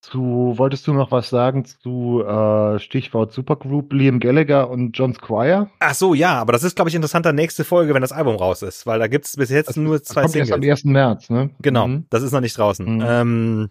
zu, 0.01 0.53
wolltest 0.57 0.87
du 0.87 0.93
noch 0.93 1.11
was 1.11 1.29
sagen 1.29 1.63
zu 1.63 2.23
äh, 2.25 2.79
Stichwort 2.79 3.31
Supergroup, 3.31 3.93
Liam 3.93 4.19
Gallagher 4.19 4.69
und 4.69 4.97
John 4.97 5.13
Squire? 5.13 5.69
ach 5.79 5.93
so, 5.93 6.13
ja, 6.13 6.33
aber 6.41 6.51
das 6.53 6.63
ist, 6.63 6.75
glaube 6.75 6.89
ich, 6.89 6.95
interessanter 6.95 7.31
nächste 7.33 7.63
Folge, 7.63 7.93
wenn 7.93 8.01
das 8.01 8.11
Album 8.11 8.35
raus 8.35 8.61
ist, 8.61 8.85
weil 8.85 8.99
da 8.99 9.07
gibt's 9.07 9.37
bis 9.37 9.49
jetzt 9.51 9.67
Das 9.69 9.77
nur 9.77 9.99
Das 9.99 10.07
zwei 10.09 10.23
kommt 10.23 10.35
erst 10.35 10.51
am 10.51 10.61
Singles. 10.61 10.79
1. 10.81 10.85
März, 10.91 11.29
ne? 11.29 11.51
Genau, 11.61 11.87
Mhm. 11.87 12.05
das 12.09 12.23
ist 12.23 12.31
noch 12.31 12.41
nicht 12.41 12.57
draußen. 12.57 12.95
Mhm. 12.95 13.03
Ähm, 13.05 13.69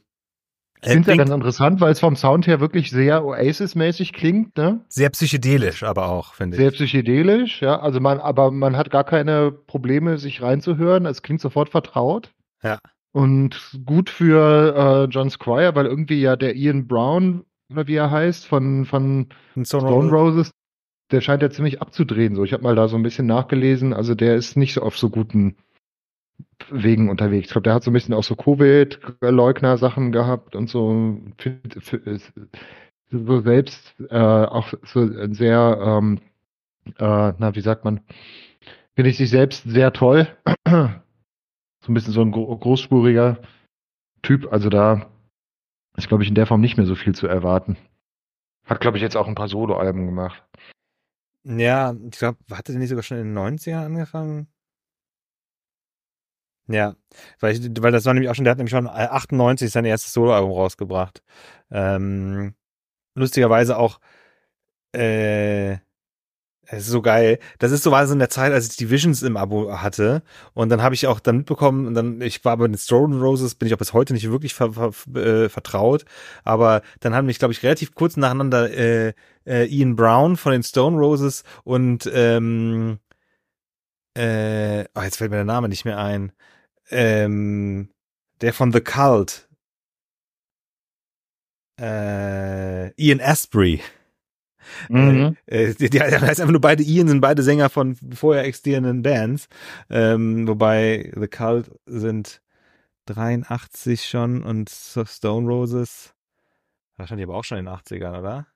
Ich 0.83 0.91
finde 0.91 1.11
ja 1.11 1.15
klingt 1.15 1.19
ganz 1.19 1.31
interessant, 1.31 1.81
weil 1.81 1.93
es 1.93 2.01
vom 2.01 2.17
Sound 2.17 2.47
her 2.47 2.61
wirklich 2.61 2.91
sehr 2.91 3.25
Oasis-mäßig 3.25 4.13
klingt, 4.13 4.57
ne? 4.57 4.81
sehr 4.89 5.11
psychedelisch, 5.11 5.83
aber 5.83 6.09
auch, 6.09 6.35
finde 6.35 6.57
Sehr 6.57 6.69
ich. 6.69 6.75
psychedelisch, 6.75 7.61
ja. 7.61 7.81
Also 7.81 8.01
man, 8.01 8.19
aber 8.19 8.51
man 8.51 8.77
hat 8.77 8.91
gar 8.91 9.05
keine 9.05 9.53
Probleme, 9.53 10.17
sich 10.17 10.41
reinzuhören. 10.41 11.05
Es 11.05 11.23
klingt 11.23 11.41
sofort 11.41 11.69
vertraut. 11.69 12.33
Ja. 12.63 12.79
Und 13.13 13.81
gut 13.85 14.09
für 14.09 15.07
äh, 15.09 15.11
John 15.11 15.31
Squire, 15.31 15.75
weil 15.75 15.87
irgendwie 15.87 16.21
ja 16.21 16.37
der 16.37 16.55
Ian 16.55 16.87
Brown, 16.87 17.45
oder 17.71 17.87
wie 17.87 17.97
er 17.97 18.11
heißt, 18.11 18.47
von, 18.47 18.87
von 18.87 19.27
Stone 19.63 20.11
Roses, 20.11 20.51
der 21.11 21.21
scheint 21.21 21.43
ja 21.43 21.51
ziemlich 21.51 21.83
abzudrehen. 21.83 22.37
So, 22.37 22.45
ich 22.45 22.53
habe 22.53 22.63
mal 22.63 22.77
da 22.77 22.89
so 22.89 22.97
ein 22.97 23.03
bisschen 23.03 23.27
nachgelesen. 23.27 23.93
Also 23.93 24.15
der 24.15 24.37
ist 24.37 24.57
nicht 24.57 24.75
so 24.75 24.83
auf 24.83 24.97
so 24.97 25.11
guten 25.11 25.57
Wegen 26.71 27.09
unterwegs. 27.09 27.47
Ich 27.47 27.53
glaube, 27.53 27.65
der 27.65 27.75
hat 27.75 27.83
so 27.85 27.91
ein 27.91 27.95
bisschen 27.95 28.15
auch 28.15 28.25
so 28.25 28.37
Covid-Leugner-Sachen 28.37 30.13
gehabt 30.13 30.55
und 30.55 30.69
so. 30.69 31.19
Find- 31.39 31.77
f- 31.77 32.33
So 33.11 33.41
selbst 33.41 33.95
äh, 34.11 34.17
auch 34.17 34.73
so 34.85 35.33
sehr, 35.33 35.79
ähm, 35.83 36.21
äh, 36.99 37.33
na, 37.39 37.55
wie 37.55 37.61
sagt 37.61 37.85
man, 37.85 38.01
finde 38.95 39.11
ich 39.11 39.17
sich 39.17 39.31
selbst 39.31 39.65
sehr 39.65 39.93
toll. 39.93 40.29
so 40.69 40.73
ein 41.89 41.95
bisschen 41.95 42.13
so 42.13 42.21
ein 42.21 42.31
gro 42.31 42.57
großspuriger 42.57 43.39
Typ. 44.23 44.53
Also 44.53 44.69
da 44.69 45.11
ist, 45.97 46.09
glaube 46.09 46.23
ich, 46.23 46.29
in 46.29 46.35
der 46.35 46.47
Form 46.47 46.61
nicht 46.61 46.77
mehr 46.77 46.87
so 46.87 46.95
viel 46.95 47.15
zu 47.15 47.27
erwarten. 47.27 47.77
Hat, 48.67 48.81
glaube 48.81 48.97
ich, 48.99 49.03
jetzt 49.03 49.17
auch 49.17 49.27
ein 49.27 49.35
paar 49.35 49.49
Soloalben 49.49 50.07
gemacht. 50.07 50.45
Ja, 51.45 51.95
ich 52.13 52.19
glaube, 52.19 52.39
hatte 52.53 52.73
der 52.73 52.79
nicht 52.79 52.91
sogar 52.91 53.03
schon 53.03 53.19
in 53.19 53.35
den 53.35 53.39
90ern 53.39 53.87
angefangen? 53.87 54.47
Ja, 56.71 56.95
weil, 57.41 57.55
ich, 57.57 57.83
weil 57.83 57.93
das 57.93 58.05
war 58.05 58.15
nämlich 58.15 58.31
auch 58.31 58.35
schon, 58.35 58.45
der 58.45 58.53
hat 58.53 58.59
nämlich 58.59 58.71
schon 58.71 58.87
98 58.87 59.71
sein 59.73 59.85
erstes 59.85 60.13
Soloalbum 60.13 60.53
rausgebracht. 60.53 61.23
Ähm, 61.71 62.55
lustigerweise 63.17 63.77
auch, 63.77 64.01
äh, 64.95 65.79
es 66.73 66.85
ist 66.85 66.91
so 66.91 67.03
geil. 67.03 67.41
Das 67.59 67.73
ist 67.73 67.83
so 67.83 67.91
war 67.91 68.07
so 68.07 68.13
in 68.13 68.21
der 68.21 68.31
Zeit, 68.31 68.53
als 68.53 68.69
ich 68.71 68.77
die 68.77 68.91
Visions 68.91 69.23
im 69.23 69.37
Abo 69.37 69.73
hatte. 69.83 70.23
Und 70.55 70.69
dann 70.69 70.83
habe 70.83 70.95
ich 70.95 71.09
auch 71.09 71.19
dann 71.19 71.39
mitbekommen, 71.39 71.89
und 71.89 71.95
dann, 71.95 72.21
ich 72.21 72.45
war 72.45 72.57
bei 72.57 72.67
den 72.69 72.79
Stone 72.79 73.21
Roses, 73.21 73.57
bin 73.57 73.67
ich 73.67 73.75
auch 73.75 73.79
bis 73.79 73.93
heute 73.93 74.13
nicht 74.15 74.31
wirklich 74.31 74.55
ver, 74.55 74.73
ver, 74.73 74.93
äh, 75.17 75.49
vertraut. 75.49 76.05
Aber 76.45 76.83
dann 77.01 77.15
haben 77.15 77.27
mich, 77.27 77.41
glaube 77.41 77.53
ich, 77.53 77.65
relativ 77.65 77.95
kurz 77.97 78.17
nacheinander 78.17 78.71
äh, 78.73 79.15
äh, 79.47 79.65
Ian 79.67 79.97
Brown 79.97 80.37
von 80.37 80.53
den 80.53 80.63
Stone 80.63 80.97
Roses 80.97 81.43
und 81.65 82.09
ähm, 82.15 83.01
äh, 84.17 84.85
oh, 84.95 85.03
jetzt 85.03 85.17
fällt 85.17 85.31
mir 85.31 85.39
der 85.39 85.45
Name 85.45 85.69
nicht 85.69 85.85
mehr 85.85 85.99
ein. 85.99 86.33
Ähm, 86.91 87.91
der 88.41 88.53
von 88.53 88.73
The 88.73 88.81
Cult. 88.81 89.49
Äh, 91.79 92.93
Ian 93.01 93.21
Asprey. 93.21 93.81
Mhm. 94.89 95.37
Äh, 95.47 95.75
die, 95.75 95.91
die 95.91 96.01
heißt 96.01 96.41
einfach 96.41 96.51
nur 96.51 96.61
beide 96.61 96.83
Ian 96.83 97.09
sind 97.09 97.21
beide 97.21 97.43
Sänger 97.43 97.71
von 97.71 97.97
vorher 97.97 98.45
existierenden 98.45 99.03
Bands. 99.03 99.49
Ähm, 99.89 100.47
wobei 100.47 101.13
The 101.17 101.29
Cult 101.29 101.71
sind 101.87 102.43
83 103.07 104.09
schon 104.09 104.43
und 104.43 104.71
Stone 104.71 105.49
Roses 105.49 106.15
wahrscheinlich 107.01 107.27
aber 107.27 107.37
auch 107.37 107.45
schon 107.45 107.59
in 107.59 107.65
den 107.65 107.75
80ern, 107.75 108.19
oder? 108.19 108.47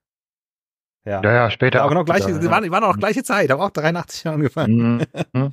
Ja. 1.06 1.20
Ja, 1.22 1.32
ja, 1.32 1.50
später. 1.50 1.80
Ja, 1.80 1.84
auch 1.84 1.90
genau 1.90 2.04
gleiche, 2.04 2.28
80er, 2.28 2.38
die 2.38 2.48
waren, 2.50 2.64
die 2.64 2.70
waren 2.70 2.82
auch 2.84 2.96
gleiche 2.96 3.22
Zeit, 3.22 3.50
haben 3.50 3.60
auch 3.60 3.70
83 3.70 4.22
schon 4.22 4.32
angefangen. 4.32 4.96
Mhm. 4.96 5.02
Mhm. 5.34 5.50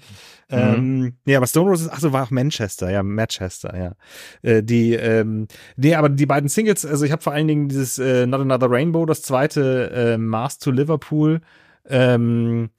Ähm, 0.57 1.13
nee, 1.23 1.35
aber 1.37 1.47
Stone 1.47 1.69
Roses, 1.69 1.87
ach 1.89 2.01
so, 2.01 2.11
war 2.11 2.23
auch 2.25 2.29
Manchester, 2.31 2.91
ja, 2.91 3.03
Manchester, 3.03 3.73
ja. 3.77 3.93
Äh, 4.41 4.61
die, 4.63 4.93
ähm, 4.95 5.47
nee, 5.77 5.95
aber 5.95 6.09
die 6.09 6.25
beiden 6.25 6.49
Singles, 6.49 6.85
also 6.85 7.05
ich 7.05 7.13
habe 7.13 7.21
vor 7.21 7.31
allen 7.31 7.47
Dingen 7.47 7.69
dieses 7.69 7.99
äh, 7.99 8.25
Not 8.27 8.41
Another 8.41 8.69
Rainbow, 8.69 9.05
das 9.05 9.21
zweite 9.21 9.91
äh, 9.91 10.17
Mars 10.17 10.59
to 10.59 10.71
Liverpool, 10.71 11.39
ähm, 11.87 12.69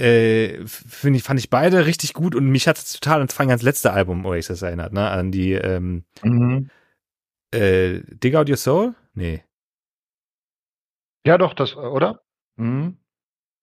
äh, 0.00 0.64
finde 0.66 1.16
ich, 1.18 1.24
fand 1.24 1.40
ich 1.40 1.50
beide 1.50 1.84
richtig 1.84 2.14
gut 2.14 2.36
und 2.36 2.48
mich 2.48 2.68
hat 2.68 2.78
es 2.78 2.92
total 2.92 3.22
an 3.22 3.28
ans 3.48 3.62
letzte 3.62 3.92
Album 3.92 4.24
Oasis 4.24 4.62
erinnert, 4.62 4.92
ne, 4.92 5.10
an 5.10 5.32
die, 5.32 5.54
ähm, 5.54 6.04
Mhm. 6.22 6.70
äh, 7.52 8.02
Dig 8.06 8.36
Out 8.36 8.48
Your 8.48 8.56
Soul? 8.56 8.94
Nee. 9.14 9.42
Ja, 11.26 11.38
doch, 11.38 11.54
das, 11.54 11.76
oder? 11.76 12.22
Mhm. 12.56 12.96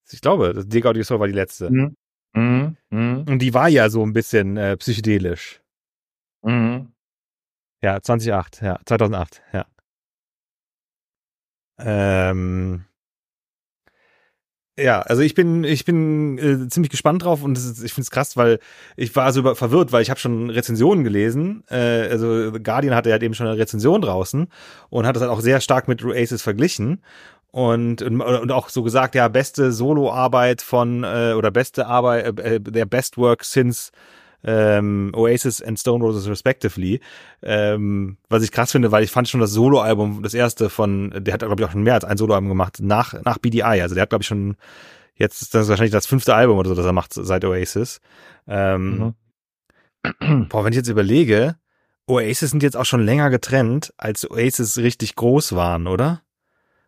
Ich 0.09 0.21
glaube, 0.21 0.53
das 0.53 0.67
Dig 0.67 0.83
Soul 1.03 1.19
war 1.19 1.27
die 1.27 1.33
letzte. 1.33 1.69
Mhm. 1.69 1.95
Mhm. 2.33 2.77
Mhm. 2.89 3.25
Und 3.27 3.39
die 3.39 3.53
war 3.53 3.67
ja 3.67 3.89
so 3.89 4.03
ein 4.05 4.13
bisschen 4.13 4.57
äh, 4.57 4.77
psychedelisch. 4.77 5.61
Mhm. 6.43 6.93
Ja, 7.81 8.01
2008, 8.01 8.61
ja, 8.61 8.79
2008, 8.85 9.41
ja. 9.53 9.65
Ähm, 11.79 12.87
Ja, 14.79 15.01
also 15.01 15.23
ich 15.23 15.33
bin 15.33 15.63
ich 15.63 15.85
bin 15.85 16.37
äh, 16.37 16.67
ziemlich 16.69 16.91
gespannt 16.91 17.23
drauf 17.23 17.41
und 17.43 17.57
ist, 17.57 17.83
ich 17.83 17.93
finde 17.93 18.03
es 18.03 18.11
krass, 18.11 18.37
weil 18.37 18.59
ich 18.95 19.15
war 19.15 19.33
so 19.33 19.55
verwirrt, 19.55 19.91
weil 19.91 20.03
ich 20.03 20.11
habe 20.11 20.19
schon 20.19 20.51
Rezensionen 20.51 21.03
gelesen. 21.03 21.63
Äh, 21.67 22.07
also 22.11 22.51
The 22.53 22.61
Guardian 22.61 22.93
hatte 22.93 23.09
ja 23.09 23.13
halt 23.13 23.23
eben 23.23 23.33
schon 23.33 23.47
eine 23.47 23.57
Rezension 23.57 24.01
draußen 24.01 24.47
und 24.89 25.07
hat 25.07 25.15
das 25.15 25.21
halt 25.23 25.31
auch 25.31 25.39
sehr 25.41 25.61
stark 25.61 25.87
mit 25.87 26.03
Oasis 26.05 26.43
verglichen 26.43 27.01
und, 27.57 28.03
und, 28.03 28.21
und 28.21 28.51
auch 28.51 28.69
so 28.69 28.83
gesagt, 28.83 29.15
ja, 29.15 29.27
beste 29.29 29.71
Soloarbeit 29.71 30.61
von 30.61 31.03
äh, 31.03 31.33
oder 31.35 31.49
beste 31.49 31.87
Arbeit, 31.87 32.39
äh, 32.39 32.61
der 32.61 32.85
Best 32.85 33.17
Work 33.17 33.43
since 33.43 33.89
ähm, 34.43 35.11
Oasis 35.15 35.63
and 35.63 35.79
Stone 35.79 36.03
Roses 36.03 36.29
respectively. 36.29 36.99
Ähm, 37.41 38.17
was 38.29 38.43
ich 38.43 38.51
krass 38.51 38.73
finde, 38.73 38.91
weil 38.91 39.03
ich 39.03 39.09
fand 39.09 39.27
schon 39.27 39.39
das 39.39 39.53
Soloalbum, 39.53 40.21
das 40.21 40.35
erste 40.35 40.69
von, 40.69 41.11
der 41.17 41.33
hat 41.33 41.39
glaube 41.39 41.59
ich 41.59 41.65
auch 41.65 41.71
schon 41.71 41.81
mehr 41.81 41.95
als 41.95 42.05
ein 42.05 42.17
Soloalbum 42.17 42.49
gemacht 42.49 42.77
nach 42.79 43.19
nach 43.23 43.39
BDI. 43.39 43.81
Also 43.81 43.95
der 43.95 44.03
hat 44.03 44.09
glaube 44.09 44.21
ich 44.21 44.27
schon 44.27 44.55
jetzt 45.15 45.41
ist 45.41 45.55
das 45.55 45.67
wahrscheinlich 45.67 45.91
das 45.91 46.05
fünfte 46.05 46.35
Album 46.35 46.59
oder 46.59 46.69
so, 46.69 46.75
das 46.75 46.85
er 46.85 46.93
macht 46.93 47.15
seit 47.15 47.43
Oasis. 47.43 48.01
Ähm, 48.47 49.15
mhm. 50.19 50.47
Boah, 50.49 50.63
wenn 50.63 50.73
ich 50.73 50.77
jetzt 50.77 50.89
überlege, 50.89 51.55
Oasis 52.05 52.51
sind 52.51 52.61
jetzt 52.61 52.77
auch 52.77 52.85
schon 52.85 53.03
länger 53.03 53.31
getrennt, 53.31 53.95
als 53.97 54.29
Oasis 54.29 54.77
richtig 54.77 55.15
groß 55.15 55.55
waren, 55.55 55.87
oder? 55.87 56.21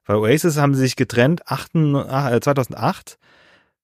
Weil 0.10 0.18
Oasis 0.18 0.58
haben 0.58 0.74
sich 0.74 0.96
getrennt 0.96 1.44
8, 1.46 1.74
2008. 2.44 3.20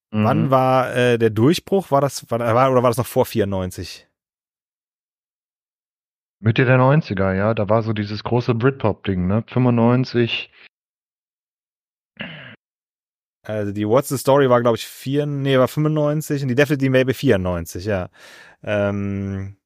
Mhm. 0.09 0.23
Wann 0.23 0.49
war 0.49 0.95
äh, 0.95 1.19
der 1.19 1.29
Durchbruch? 1.29 1.91
War 1.91 2.01
das 2.01 2.31
war, 2.31 2.71
oder 2.71 2.81
war 2.81 2.89
das 2.89 2.97
noch 2.97 3.05
vor 3.05 3.27
94? 3.27 4.07
Mitte 6.39 6.65
der 6.65 6.79
90er, 6.79 7.33
ja. 7.33 7.53
Da 7.53 7.69
war 7.69 7.83
so 7.83 7.93
dieses 7.93 8.23
große 8.23 8.55
Britpop-Ding, 8.55 9.27
ne? 9.27 9.43
95. 9.45 10.51
Also 13.43 13.71
die 13.71 13.88
What's 13.88 14.09
the 14.09 14.17
Story 14.17 14.49
war, 14.49 14.61
glaube 14.61 14.77
ich, 14.77 14.88
4, 14.88 15.27
nee, 15.27 15.59
war 15.59 15.67
95 15.67 16.41
und 16.41 16.47
die 16.47 16.55
Definitely 16.55 16.89
Maybe 16.89 17.13
94, 17.13 17.85
ja. 17.85 18.09
Ähm, 18.63 19.57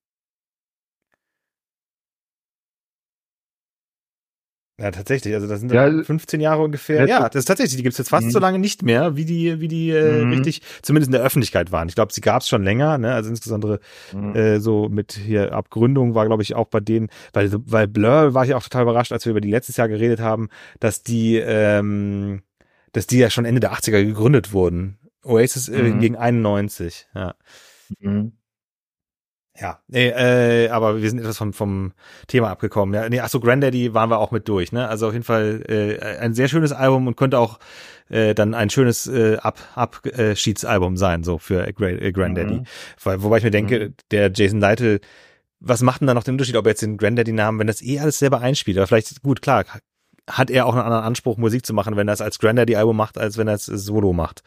Ja, 4.79 4.91
tatsächlich. 4.91 5.33
Also 5.33 5.47
das 5.47 5.59
sind 5.59 5.73
ja, 5.73 6.03
15 6.03 6.39
Jahre 6.39 6.61
ungefähr. 6.61 7.05
Ja, 7.05 7.27
das 7.27 7.41
ist 7.41 7.45
tatsächlich. 7.45 7.75
Die 7.75 7.83
gibt 7.83 7.93
es 7.93 7.97
jetzt 7.97 8.09
fast 8.09 8.27
mhm. 8.27 8.31
so 8.31 8.39
lange 8.39 8.59
nicht 8.59 8.81
mehr, 8.81 9.17
wie 9.17 9.25
die, 9.25 9.59
wie 9.59 9.67
die 9.67 9.89
äh, 9.89 10.23
mhm. 10.23 10.31
richtig, 10.31 10.61
zumindest 10.81 11.09
in 11.09 11.13
der 11.13 11.21
Öffentlichkeit 11.21 11.73
waren. 11.73 11.89
Ich 11.89 11.95
glaube, 11.95 12.13
sie 12.13 12.21
gab 12.21 12.41
es 12.41 12.47
schon 12.47 12.63
länger. 12.63 12.97
Ne? 12.97 13.13
Also 13.13 13.29
insbesondere 13.29 13.81
mhm. 14.13 14.35
äh, 14.35 14.59
so 14.59 14.87
mit 14.87 15.11
hier 15.11 15.53
Abgründung 15.53 16.15
war, 16.15 16.25
glaube 16.25 16.43
ich, 16.43 16.55
auch 16.55 16.67
bei 16.67 16.79
denen, 16.79 17.09
weil 17.33 17.51
weil 17.51 17.87
Blur 17.87 18.33
war 18.33 18.45
ich 18.45 18.53
auch 18.53 18.63
total 18.63 18.83
überrascht, 18.83 19.11
als 19.11 19.25
wir 19.25 19.31
über 19.31 19.41
die 19.41 19.51
letztes 19.51 19.75
Jahr 19.75 19.89
geredet 19.89 20.21
haben, 20.21 20.47
dass 20.79 21.03
die, 21.03 21.35
ähm, 21.35 22.41
dass 22.93 23.05
die 23.05 23.17
ja 23.17 23.29
schon 23.29 23.45
Ende 23.45 23.59
der 23.59 23.73
80er 23.73 24.03
gegründet 24.05 24.53
wurden. 24.53 24.97
Oasis 25.23 25.67
äh, 25.67 25.83
mhm. 25.83 25.99
gegen 25.99 26.15
91. 26.15 27.07
Ja. 27.13 27.35
Mhm. 27.99 28.31
Ja, 29.59 29.79
nee, 29.87 30.07
äh, 30.07 30.69
aber 30.69 31.01
wir 31.01 31.09
sind 31.09 31.19
etwas 31.19 31.37
vom, 31.37 31.51
vom 31.51 31.91
Thema 32.27 32.49
abgekommen. 32.49 32.95
Ja, 32.95 33.09
nee, 33.09 33.19
ach 33.19 33.29
so, 33.29 33.39
Granddaddy 33.39 33.93
waren 33.93 34.09
wir 34.09 34.19
auch 34.19 34.31
mit 34.31 34.47
durch, 34.47 34.71
ne? 34.71 34.87
Also 34.87 35.07
auf 35.07 35.13
jeden 35.13 35.25
Fall 35.25 35.63
äh, 35.67 36.17
ein 36.19 36.33
sehr 36.33 36.47
schönes 36.47 36.71
Album 36.71 37.07
und 37.07 37.17
könnte 37.17 37.39
auch 37.39 37.59
äh, 38.09 38.33
dann 38.33 38.53
ein 38.53 38.69
schönes 38.69 39.07
äh, 39.07 39.37
Ab 39.37 39.59
Abschiedsalbum 39.75 40.95
sein, 40.95 41.23
so 41.23 41.37
für 41.39 41.67
äh, 41.67 41.73
Granddaddy. 41.73 42.55
Mhm. 42.55 42.63
Weil, 43.03 43.21
wobei 43.21 43.39
ich 43.39 43.43
mir 43.43 43.51
denke, 43.51 43.89
mhm. 43.89 43.93
der 44.11 44.31
Jason 44.33 44.61
Lytle, 44.61 44.99
was 45.59 45.81
macht 45.81 46.01
denn 46.01 46.07
da 46.07 46.13
noch 46.13 46.23
den 46.23 46.35
Unterschied, 46.35 46.55
ob 46.55 46.65
er 46.65 46.71
jetzt 46.71 46.81
den 46.81 46.97
Granddaddy-Namen, 46.97 47.59
wenn 47.59 47.67
das 47.67 47.81
eh 47.81 47.99
alles 47.99 48.19
selber 48.19 48.39
einspielt? 48.39 48.77
Aber 48.77 48.87
vielleicht, 48.87 49.21
gut, 49.23 49.41
klar, 49.41 49.65
hat 50.29 50.49
er 50.49 50.67
auch 50.67 50.73
einen 50.73 50.83
anderen 50.83 51.03
Anspruch, 51.03 51.37
Musik 51.37 51.65
zu 51.65 51.73
machen, 51.73 51.97
wenn 51.97 52.07
er 52.07 52.13
es 52.13 52.21
als 52.21 52.39
Granddaddy-Album 52.39 52.95
macht, 52.95 53.17
als 53.17 53.37
wenn 53.37 53.49
er 53.49 53.55
es 53.55 53.65
Solo 53.65 54.13
macht. 54.13 54.41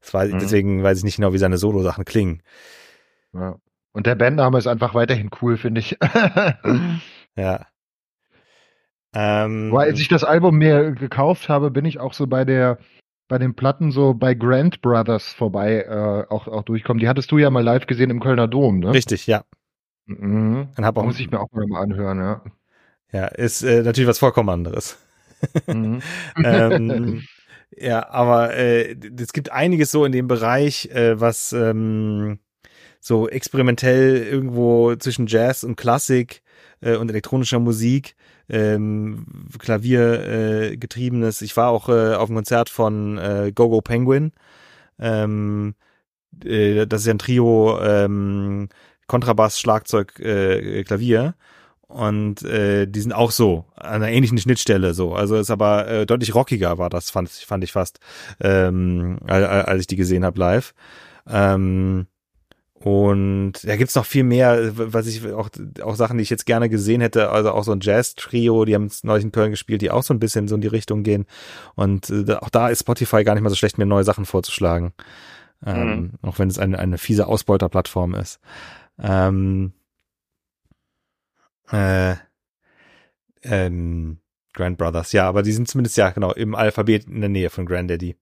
Das 0.00 0.14
weiß, 0.14 0.32
mhm. 0.32 0.38
Deswegen 0.38 0.82
weiß 0.82 0.98
ich 0.98 1.04
nicht 1.04 1.16
genau, 1.16 1.32
wie 1.32 1.38
seine 1.38 1.58
Solo-Sachen 1.58 2.04
klingen. 2.04 2.42
Ja. 3.32 3.56
Und 3.92 4.06
der 4.06 4.14
Bandname 4.14 4.58
ist 4.58 4.66
einfach 4.66 4.94
weiterhin 4.94 5.30
cool, 5.40 5.56
finde 5.56 5.80
ich. 5.80 5.98
ja. 7.36 7.66
Ähm, 9.14 9.70
Weil 9.70 9.90
als 9.90 10.00
ich 10.00 10.08
das 10.08 10.24
Album 10.24 10.56
mir 10.56 10.92
gekauft 10.92 11.48
habe, 11.48 11.70
bin 11.70 11.84
ich 11.84 12.00
auch 12.00 12.14
so 12.14 12.26
bei 12.26 12.44
der 12.44 12.78
bei 13.28 13.38
den 13.38 13.54
Platten 13.54 13.92
so 13.92 14.14
bei 14.14 14.34
Grant 14.34 14.82
Brothers 14.82 15.32
vorbei 15.32 15.84
äh, 15.88 16.32
auch 16.32 16.48
auch 16.48 16.62
durchkommen. 16.62 17.00
Die 17.00 17.08
hattest 17.08 17.30
du 17.30 17.38
ja 17.38 17.50
mal 17.50 17.62
live 17.62 17.86
gesehen 17.86 18.10
im 18.10 18.20
Kölner 18.20 18.48
Dom, 18.48 18.80
ne? 18.80 18.92
Richtig, 18.92 19.26
ja. 19.26 19.44
Mhm. 20.06 20.68
Dann 20.76 20.84
hab 20.84 20.96
auch, 20.96 21.04
muss 21.04 21.20
ich 21.20 21.30
mir 21.30 21.40
auch 21.40 21.48
mal 21.52 21.80
anhören, 21.80 22.18
ja. 22.18 22.42
Ja, 23.12 23.26
ist 23.26 23.62
äh, 23.62 23.82
natürlich 23.82 24.08
was 24.08 24.18
vollkommen 24.18 24.48
anderes. 24.48 24.98
Mhm. 25.66 26.00
ähm, 26.44 27.22
ja, 27.76 28.08
aber 28.10 28.54
äh, 28.54 28.96
es 29.18 29.32
gibt 29.32 29.52
einiges 29.52 29.90
so 29.90 30.04
in 30.04 30.12
dem 30.12 30.28
Bereich, 30.28 30.90
äh, 30.90 31.20
was 31.20 31.52
ähm, 31.52 32.38
so 33.02 33.28
experimentell 33.28 34.16
irgendwo 34.16 34.94
zwischen 34.94 35.26
Jazz 35.26 35.64
und 35.64 35.74
Klassik 35.74 36.40
äh, 36.80 36.94
und 36.94 37.10
elektronischer 37.10 37.58
Musik, 37.58 38.14
ähm, 38.48 39.26
Klavier 39.58 40.28
äh, 40.28 40.76
getriebenes. 40.76 41.42
Ich 41.42 41.56
war 41.56 41.70
auch 41.70 41.88
äh, 41.88 42.14
auf 42.14 42.28
einem 42.28 42.36
Konzert 42.36 42.70
von 42.70 43.18
äh, 43.18 43.50
Gogo 43.52 43.80
Penguin. 43.80 44.30
Ähm, 45.00 45.74
äh, 46.44 46.86
das 46.86 47.00
ist 47.00 47.06
ja 47.08 47.14
ein 47.14 47.18
Trio 47.18 47.80
ähm, 47.82 48.68
Kontrabass, 49.08 49.58
Schlagzeug, 49.58 50.20
äh, 50.20 50.84
Klavier. 50.84 51.34
Und 51.88 52.42
äh, 52.44 52.86
die 52.86 53.00
sind 53.00 53.12
auch 53.12 53.32
so, 53.32 53.66
an 53.74 53.96
einer 53.96 54.10
ähnlichen 54.10 54.38
Schnittstelle 54.38 54.94
so. 54.94 55.12
Also 55.12 55.36
ist 55.36 55.50
aber 55.50 55.88
äh, 55.88 56.06
deutlich 56.06 56.36
rockiger 56.36 56.78
war 56.78 56.88
das, 56.88 57.10
fand, 57.10 57.28
fand 57.30 57.64
ich 57.64 57.72
fast, 57.72 57.98
ähm, 58.40 59.18
als 59.26 59.80
ich 59.80 59.86
die 59.88 59.96
gesehen 59.96 60.24
habe 60.24 60.38
live. 60.38 60.72
Ähm, 61.28 62.06
und 62.84 63.52
da 63.62 63.76
gibt's 63.76 63.94
noch 63.94 64.04
viel 64.04 64.24
mehr, 64.24 64.72
was 64.74 65.06
ich 65.06 65.24
auch, 65.32 65.50
auch 65.82 65.94
Sachen, 65.94 66.18
die 66.18 66.22
ich 66.22 66.30
jetzt 66.30 66.46
gerne 66.46 66.68
gesehen 66.68 67.00
hätte. 67.00 67.30
Also 67.30 67.52
auch 67.52 67.62
so 67.62 67.72
ein 67.72 67.80
Jazz-Trio, 67.80 68.64
die 68.64 68.74
haben 68.74 68.86
es 68.86 69.04
neulich 69.04 69.24
in 69.24 69.30
Köln 69.30 69.52
gespielt, 69.52 69.82
die 69.82 69.90
auch 69.90 70.02
so 70.02 70.12
ein 70.12 70.18
bisschen 70.18 70.48
so 70.48 70.56
in 70.56 70.60
die 70.60 70.68
Richtung 70.68 71.04
gehen. 71.04 71.26
Und 71.76 72.10
äh, 72.10 72.34
auch 72.34 72.50
da 72.50 72.68
ist 72.68 72.80
Spotify 72.80 73.22
gar 73.22 73.34
nicht 73.34 73.42
mal 73.42 73.50
so 73.50 73.56
schlecht, 73.56 73.78
mir 73.78 73.86
neue 73.86 74.04
Sachen 74.04 74.24
vorzuschlagen. 74.24 74.92
Ähm, 75.64 75.88
mhm. 75.88 76.10
Auch 76.22 76.40
wenn 76.40 76.48
es 76.48 76.58
eine, 76.58 76.78
eine 76.78 76.98
fiese 76.98 77.28
Ausbeuterplattform 77.28 78.14
ist. 78.14 78.40
Ähm, 78.98 79.72
äh, 81.70 82.16
ähm, 83.42 84.18
Grand 84.54 84.76
Brothers, 84.76 85.12
ja, 85.12 85.28
aber 85.28 85.42
die 85.42 85.52
sind 85.52 85.68
zumindest 85.68 85.96
ja 85.96 86.10
genau 86.10 86.32
im 86.32 86.54
Alphabet 86.54 87.06
in 87.06 87.20
der 87.20 87.30
Nähe 87.30 87.48
von 87.48 87.64
Granddaddy 87.64 88.16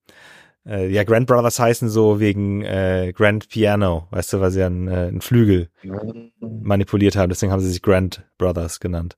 äh, 0.67 0.89
ja, 0.89 1.05
Grand 1.05 1.27
Brothers 1.27 1.59
heißen 1.59 1.89
so 1.89 2.21
wegen 2.21 2.63
äh, 2.63 3.13
Grand 3.15 3.49
Piano, 3.49 4.07
weißt 4.11 4.35
du, 4.35 4.41
weil 4.41 4.51
sie 4.51 4.63
einen, 4.63 4.89
äh, 4.89 5.07
einen 5.09 5.21
Flügel 5.21 5.71
manipuliert 6.41 7.17
haben, 7.17 7.31
deswegen 7.31 7.51
haben 7.51 7.61
sie 7.61 7.71
sich 7.71 7.83
Grand 7.83 8.25
Brothers 8.37 8.79
genannt. 8.79 9.17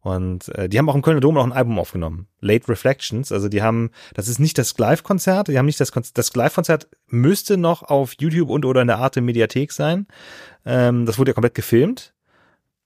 Und 0.00 0.48
äh, 0.50 0.68
die 0.68 0.78
haben 0.78 0.88
auch 0.88 0.94
im 0.94 1.02
Kölner 1.02 1.20
Dom 1.20 1.34
noch 1.34 1.44
ein 1.44 1.52
Album 1.52 1.78
aufgenommen, 1.78 2.28
Late 2.40 2.68
Reflections, 2.68 3.32
also 3.32 3.48
die 3.48 3.62
haben, 3.62 3.90
das 4.14 4.28
ist 4.28 4.38
nicht 4.38 4.56
das 4.56 4.78
Live-Konzert, 4.78 5.48
die 5.48 5.58
haben 5.58 5.66
nicht 5.66 5.80
das 5.80 5.90
Konzert, 5.90 6.16
das 6.16 6.34
Live-Konzert 6.34 6.88
müsste 7.08 7.56
noch 7.56 7.82
auf 7.82 8.14
YouTube 8.20 8.50
und 8.50 8.64
oder 8.64 8.82
in 8.82 8.88
der 8.88 8.98
Arte 8.98 9.20
Mediathek 9.20 9.72
sein. 9.72 10.06
Ähm, 10.64 11.06
das 11.06 11.18
wurde 11.18 11.30
ja 11.30 11.34
komplett 11.34 11.54
gefilmt. 11.54 12.14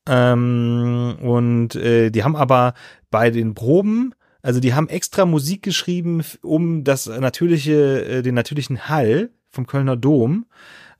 Ähm, 0.08 1.18
und 1.20 1.74
äh, 1.76 2.10
die 2.10 2.24
haben 2.24 2.36
aber 2.36 2.72
bei 3.10 3.30
den 3.30 3.54
Proben 3.54 4.14
also 4.42 4.60
die 4.60 4.74
haben 4.74 4.88
extra 4.88 5.26
Musik 5.26 5.62
geschrieben, 5.62 6.22
um 6.42 6.84
das 6.84 7.06
natürliche, 7.06 8.04
äh, 8.04 8.22
den 8.22 8.34
natürlichen 8.34 8.88
Hall 8.88 9.30
vom 9.50 9.66
Kölner 9.66 9.96
Dom 9.96 10.46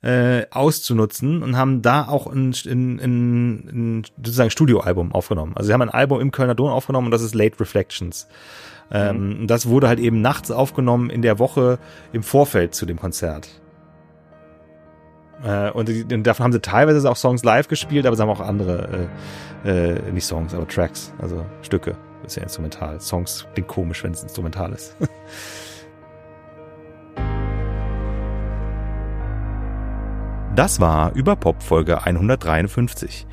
äh, 0.01 0.45
auszunutzen 0.51 1.43
und 1.43 1.57
haben 1.57 1.81
da 1.81 2.07
auch 2.07 2.27
ein, 2.27 2.53
ein, 2.65 2.99
ein, 2.99 3.53
ein 3.99 4.03
sozusagen 4.17 4.49
Studioalbum 4.49 5.11
aufgenommen. 5.11 5.53
Also 5.55 5.67
sie 5.67 5.73
haben 5.73 5.81
ein 5.81 5.89
Album 5.89 6.21
im 6.21 6.31
Kölner 6.31 6.55
Dom 6.55 6.69
aufgenommen 6.69 7.07
und 7.07 7.11
das 7.11 7.21
ist 7.21 7.35
Late 7.35 7.59
Reflections. 7.59 8.27
Ähm, 8.91 9.41
mhm. 9.41 9.47
Das 9.47 9.67
wurde 9.67 9.87
halt 9.87 9.99
eben 9.99 10.21
nachts 10.21 10.51
aufgenommen 10.51 11.09
in 11.09 11.21
der 11.21 11.39
Woche 11.39 11.79
im 12.11 12.23
Vorfeld 12.23 12.73
zu 12.73 12.85
dem 12.85 12.99
Konzert. 12.99 13.49
Äh, 15.43 15.71
und, 15.71 15.89
und, 15.89 16.23
davon 16.23 16.45
haben 16.45 16.51
sie 16.51 16.61
teilweise 16.61 17.09
auch 17.09 17.15
Songs 17.15 17.43
live 17.43 17.67
gespielt, 17.67 18.05
aber 18.05 18.15
sie 18.15 18.21
haben 18.21 18.29
auch 18.29 18.41
andere, 18.41 19.09
äh, 19.63 19.93
äh, 19.95 20.11
nicht 20.11 20.25
Songs, 20.25 20.53
aber 20.53 20.67
Tracks, 20.67 21.13
also 21.19 21.45
Stücke. 21.61 21.95
Ist 22.29 22.35
ja 22.35 22.43
instrumental. 22.43 23.01
Songs 23.01 23.47
klingt 23.55 23.69
komisch, 23.69 24.03
wenn 24.03 24.11
es 24.11 24.21
instrumental 24.21 24.71
ist. 24.71 24.95
Das 30.55 30.81
war 30.81 31.13
über 31.13 31.37
Pop 31.37 31.63
Folge 31.63 32.03
153. 32.03 33.25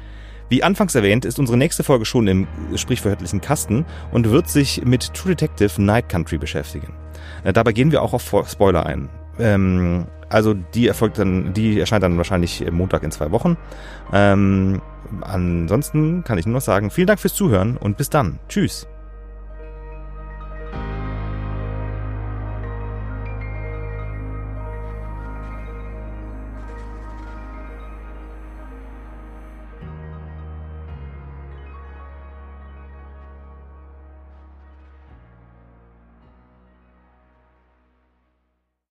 Wie 0.48 0.62
anfangs 0.62 0.94
erwähnt, 0.94 1.24
ist 1.24 1.40
unsere 1.40 1.58
nächste 1.58 1.82
Folge 1.82 2.04
schon 2.04 2.28
im 2.28 2.46
sprichwörtlichen 2.76 3.40
Kasten 3.40 3.84
und 4.12 4.30
wird 4.30 4.48
sich 4.48 4.84
mit 4.84 5.12
True 5.12 5.34
Detective 5.34 5.82
Night 5.82 6.08
Country 6.08 6.38
beschäftigen. 6.38 6.94
Äh, 7.42 7.52
dabei 7.52 7.72
gehen 7.72 7.90
wir 7.90 8.02
auch 8.02 8.12
auf 8.12 8.32
Spoiler 8.48 8.86
ein. 8.86 9.08
Ähm, 9.40 10.06
also 10.28 10.54
die 10.54 10.86
erfolgt 10.86 11.18
dann, 11.18 11.52
die 11.52 11.80
erscheint 11.80 12.04
dann 12.04 12.16
wahrscheinlich 12.16 12.64
Montag 12.70 13.02
in 13.02 13.10
zwei 13.10 13.32
Wochen. 13.32 13.56
Ähm, 14.12 14.80
ansonsten 15.20 16.24
kann 16.24 16.38
ich 16.38 16.46
nur 16.46 16.54
noch 16.54 16.60
sagen, 16.60 16.90
vielen 16.90 17.06
Dank 17.06 17.20
fürs 17.20 17.34
Zuhören 17.34 17.76
und 17.76 17.96
bis 17.96 18.10
dann. 18.10 18.38
Tschüss. 18.48 18.86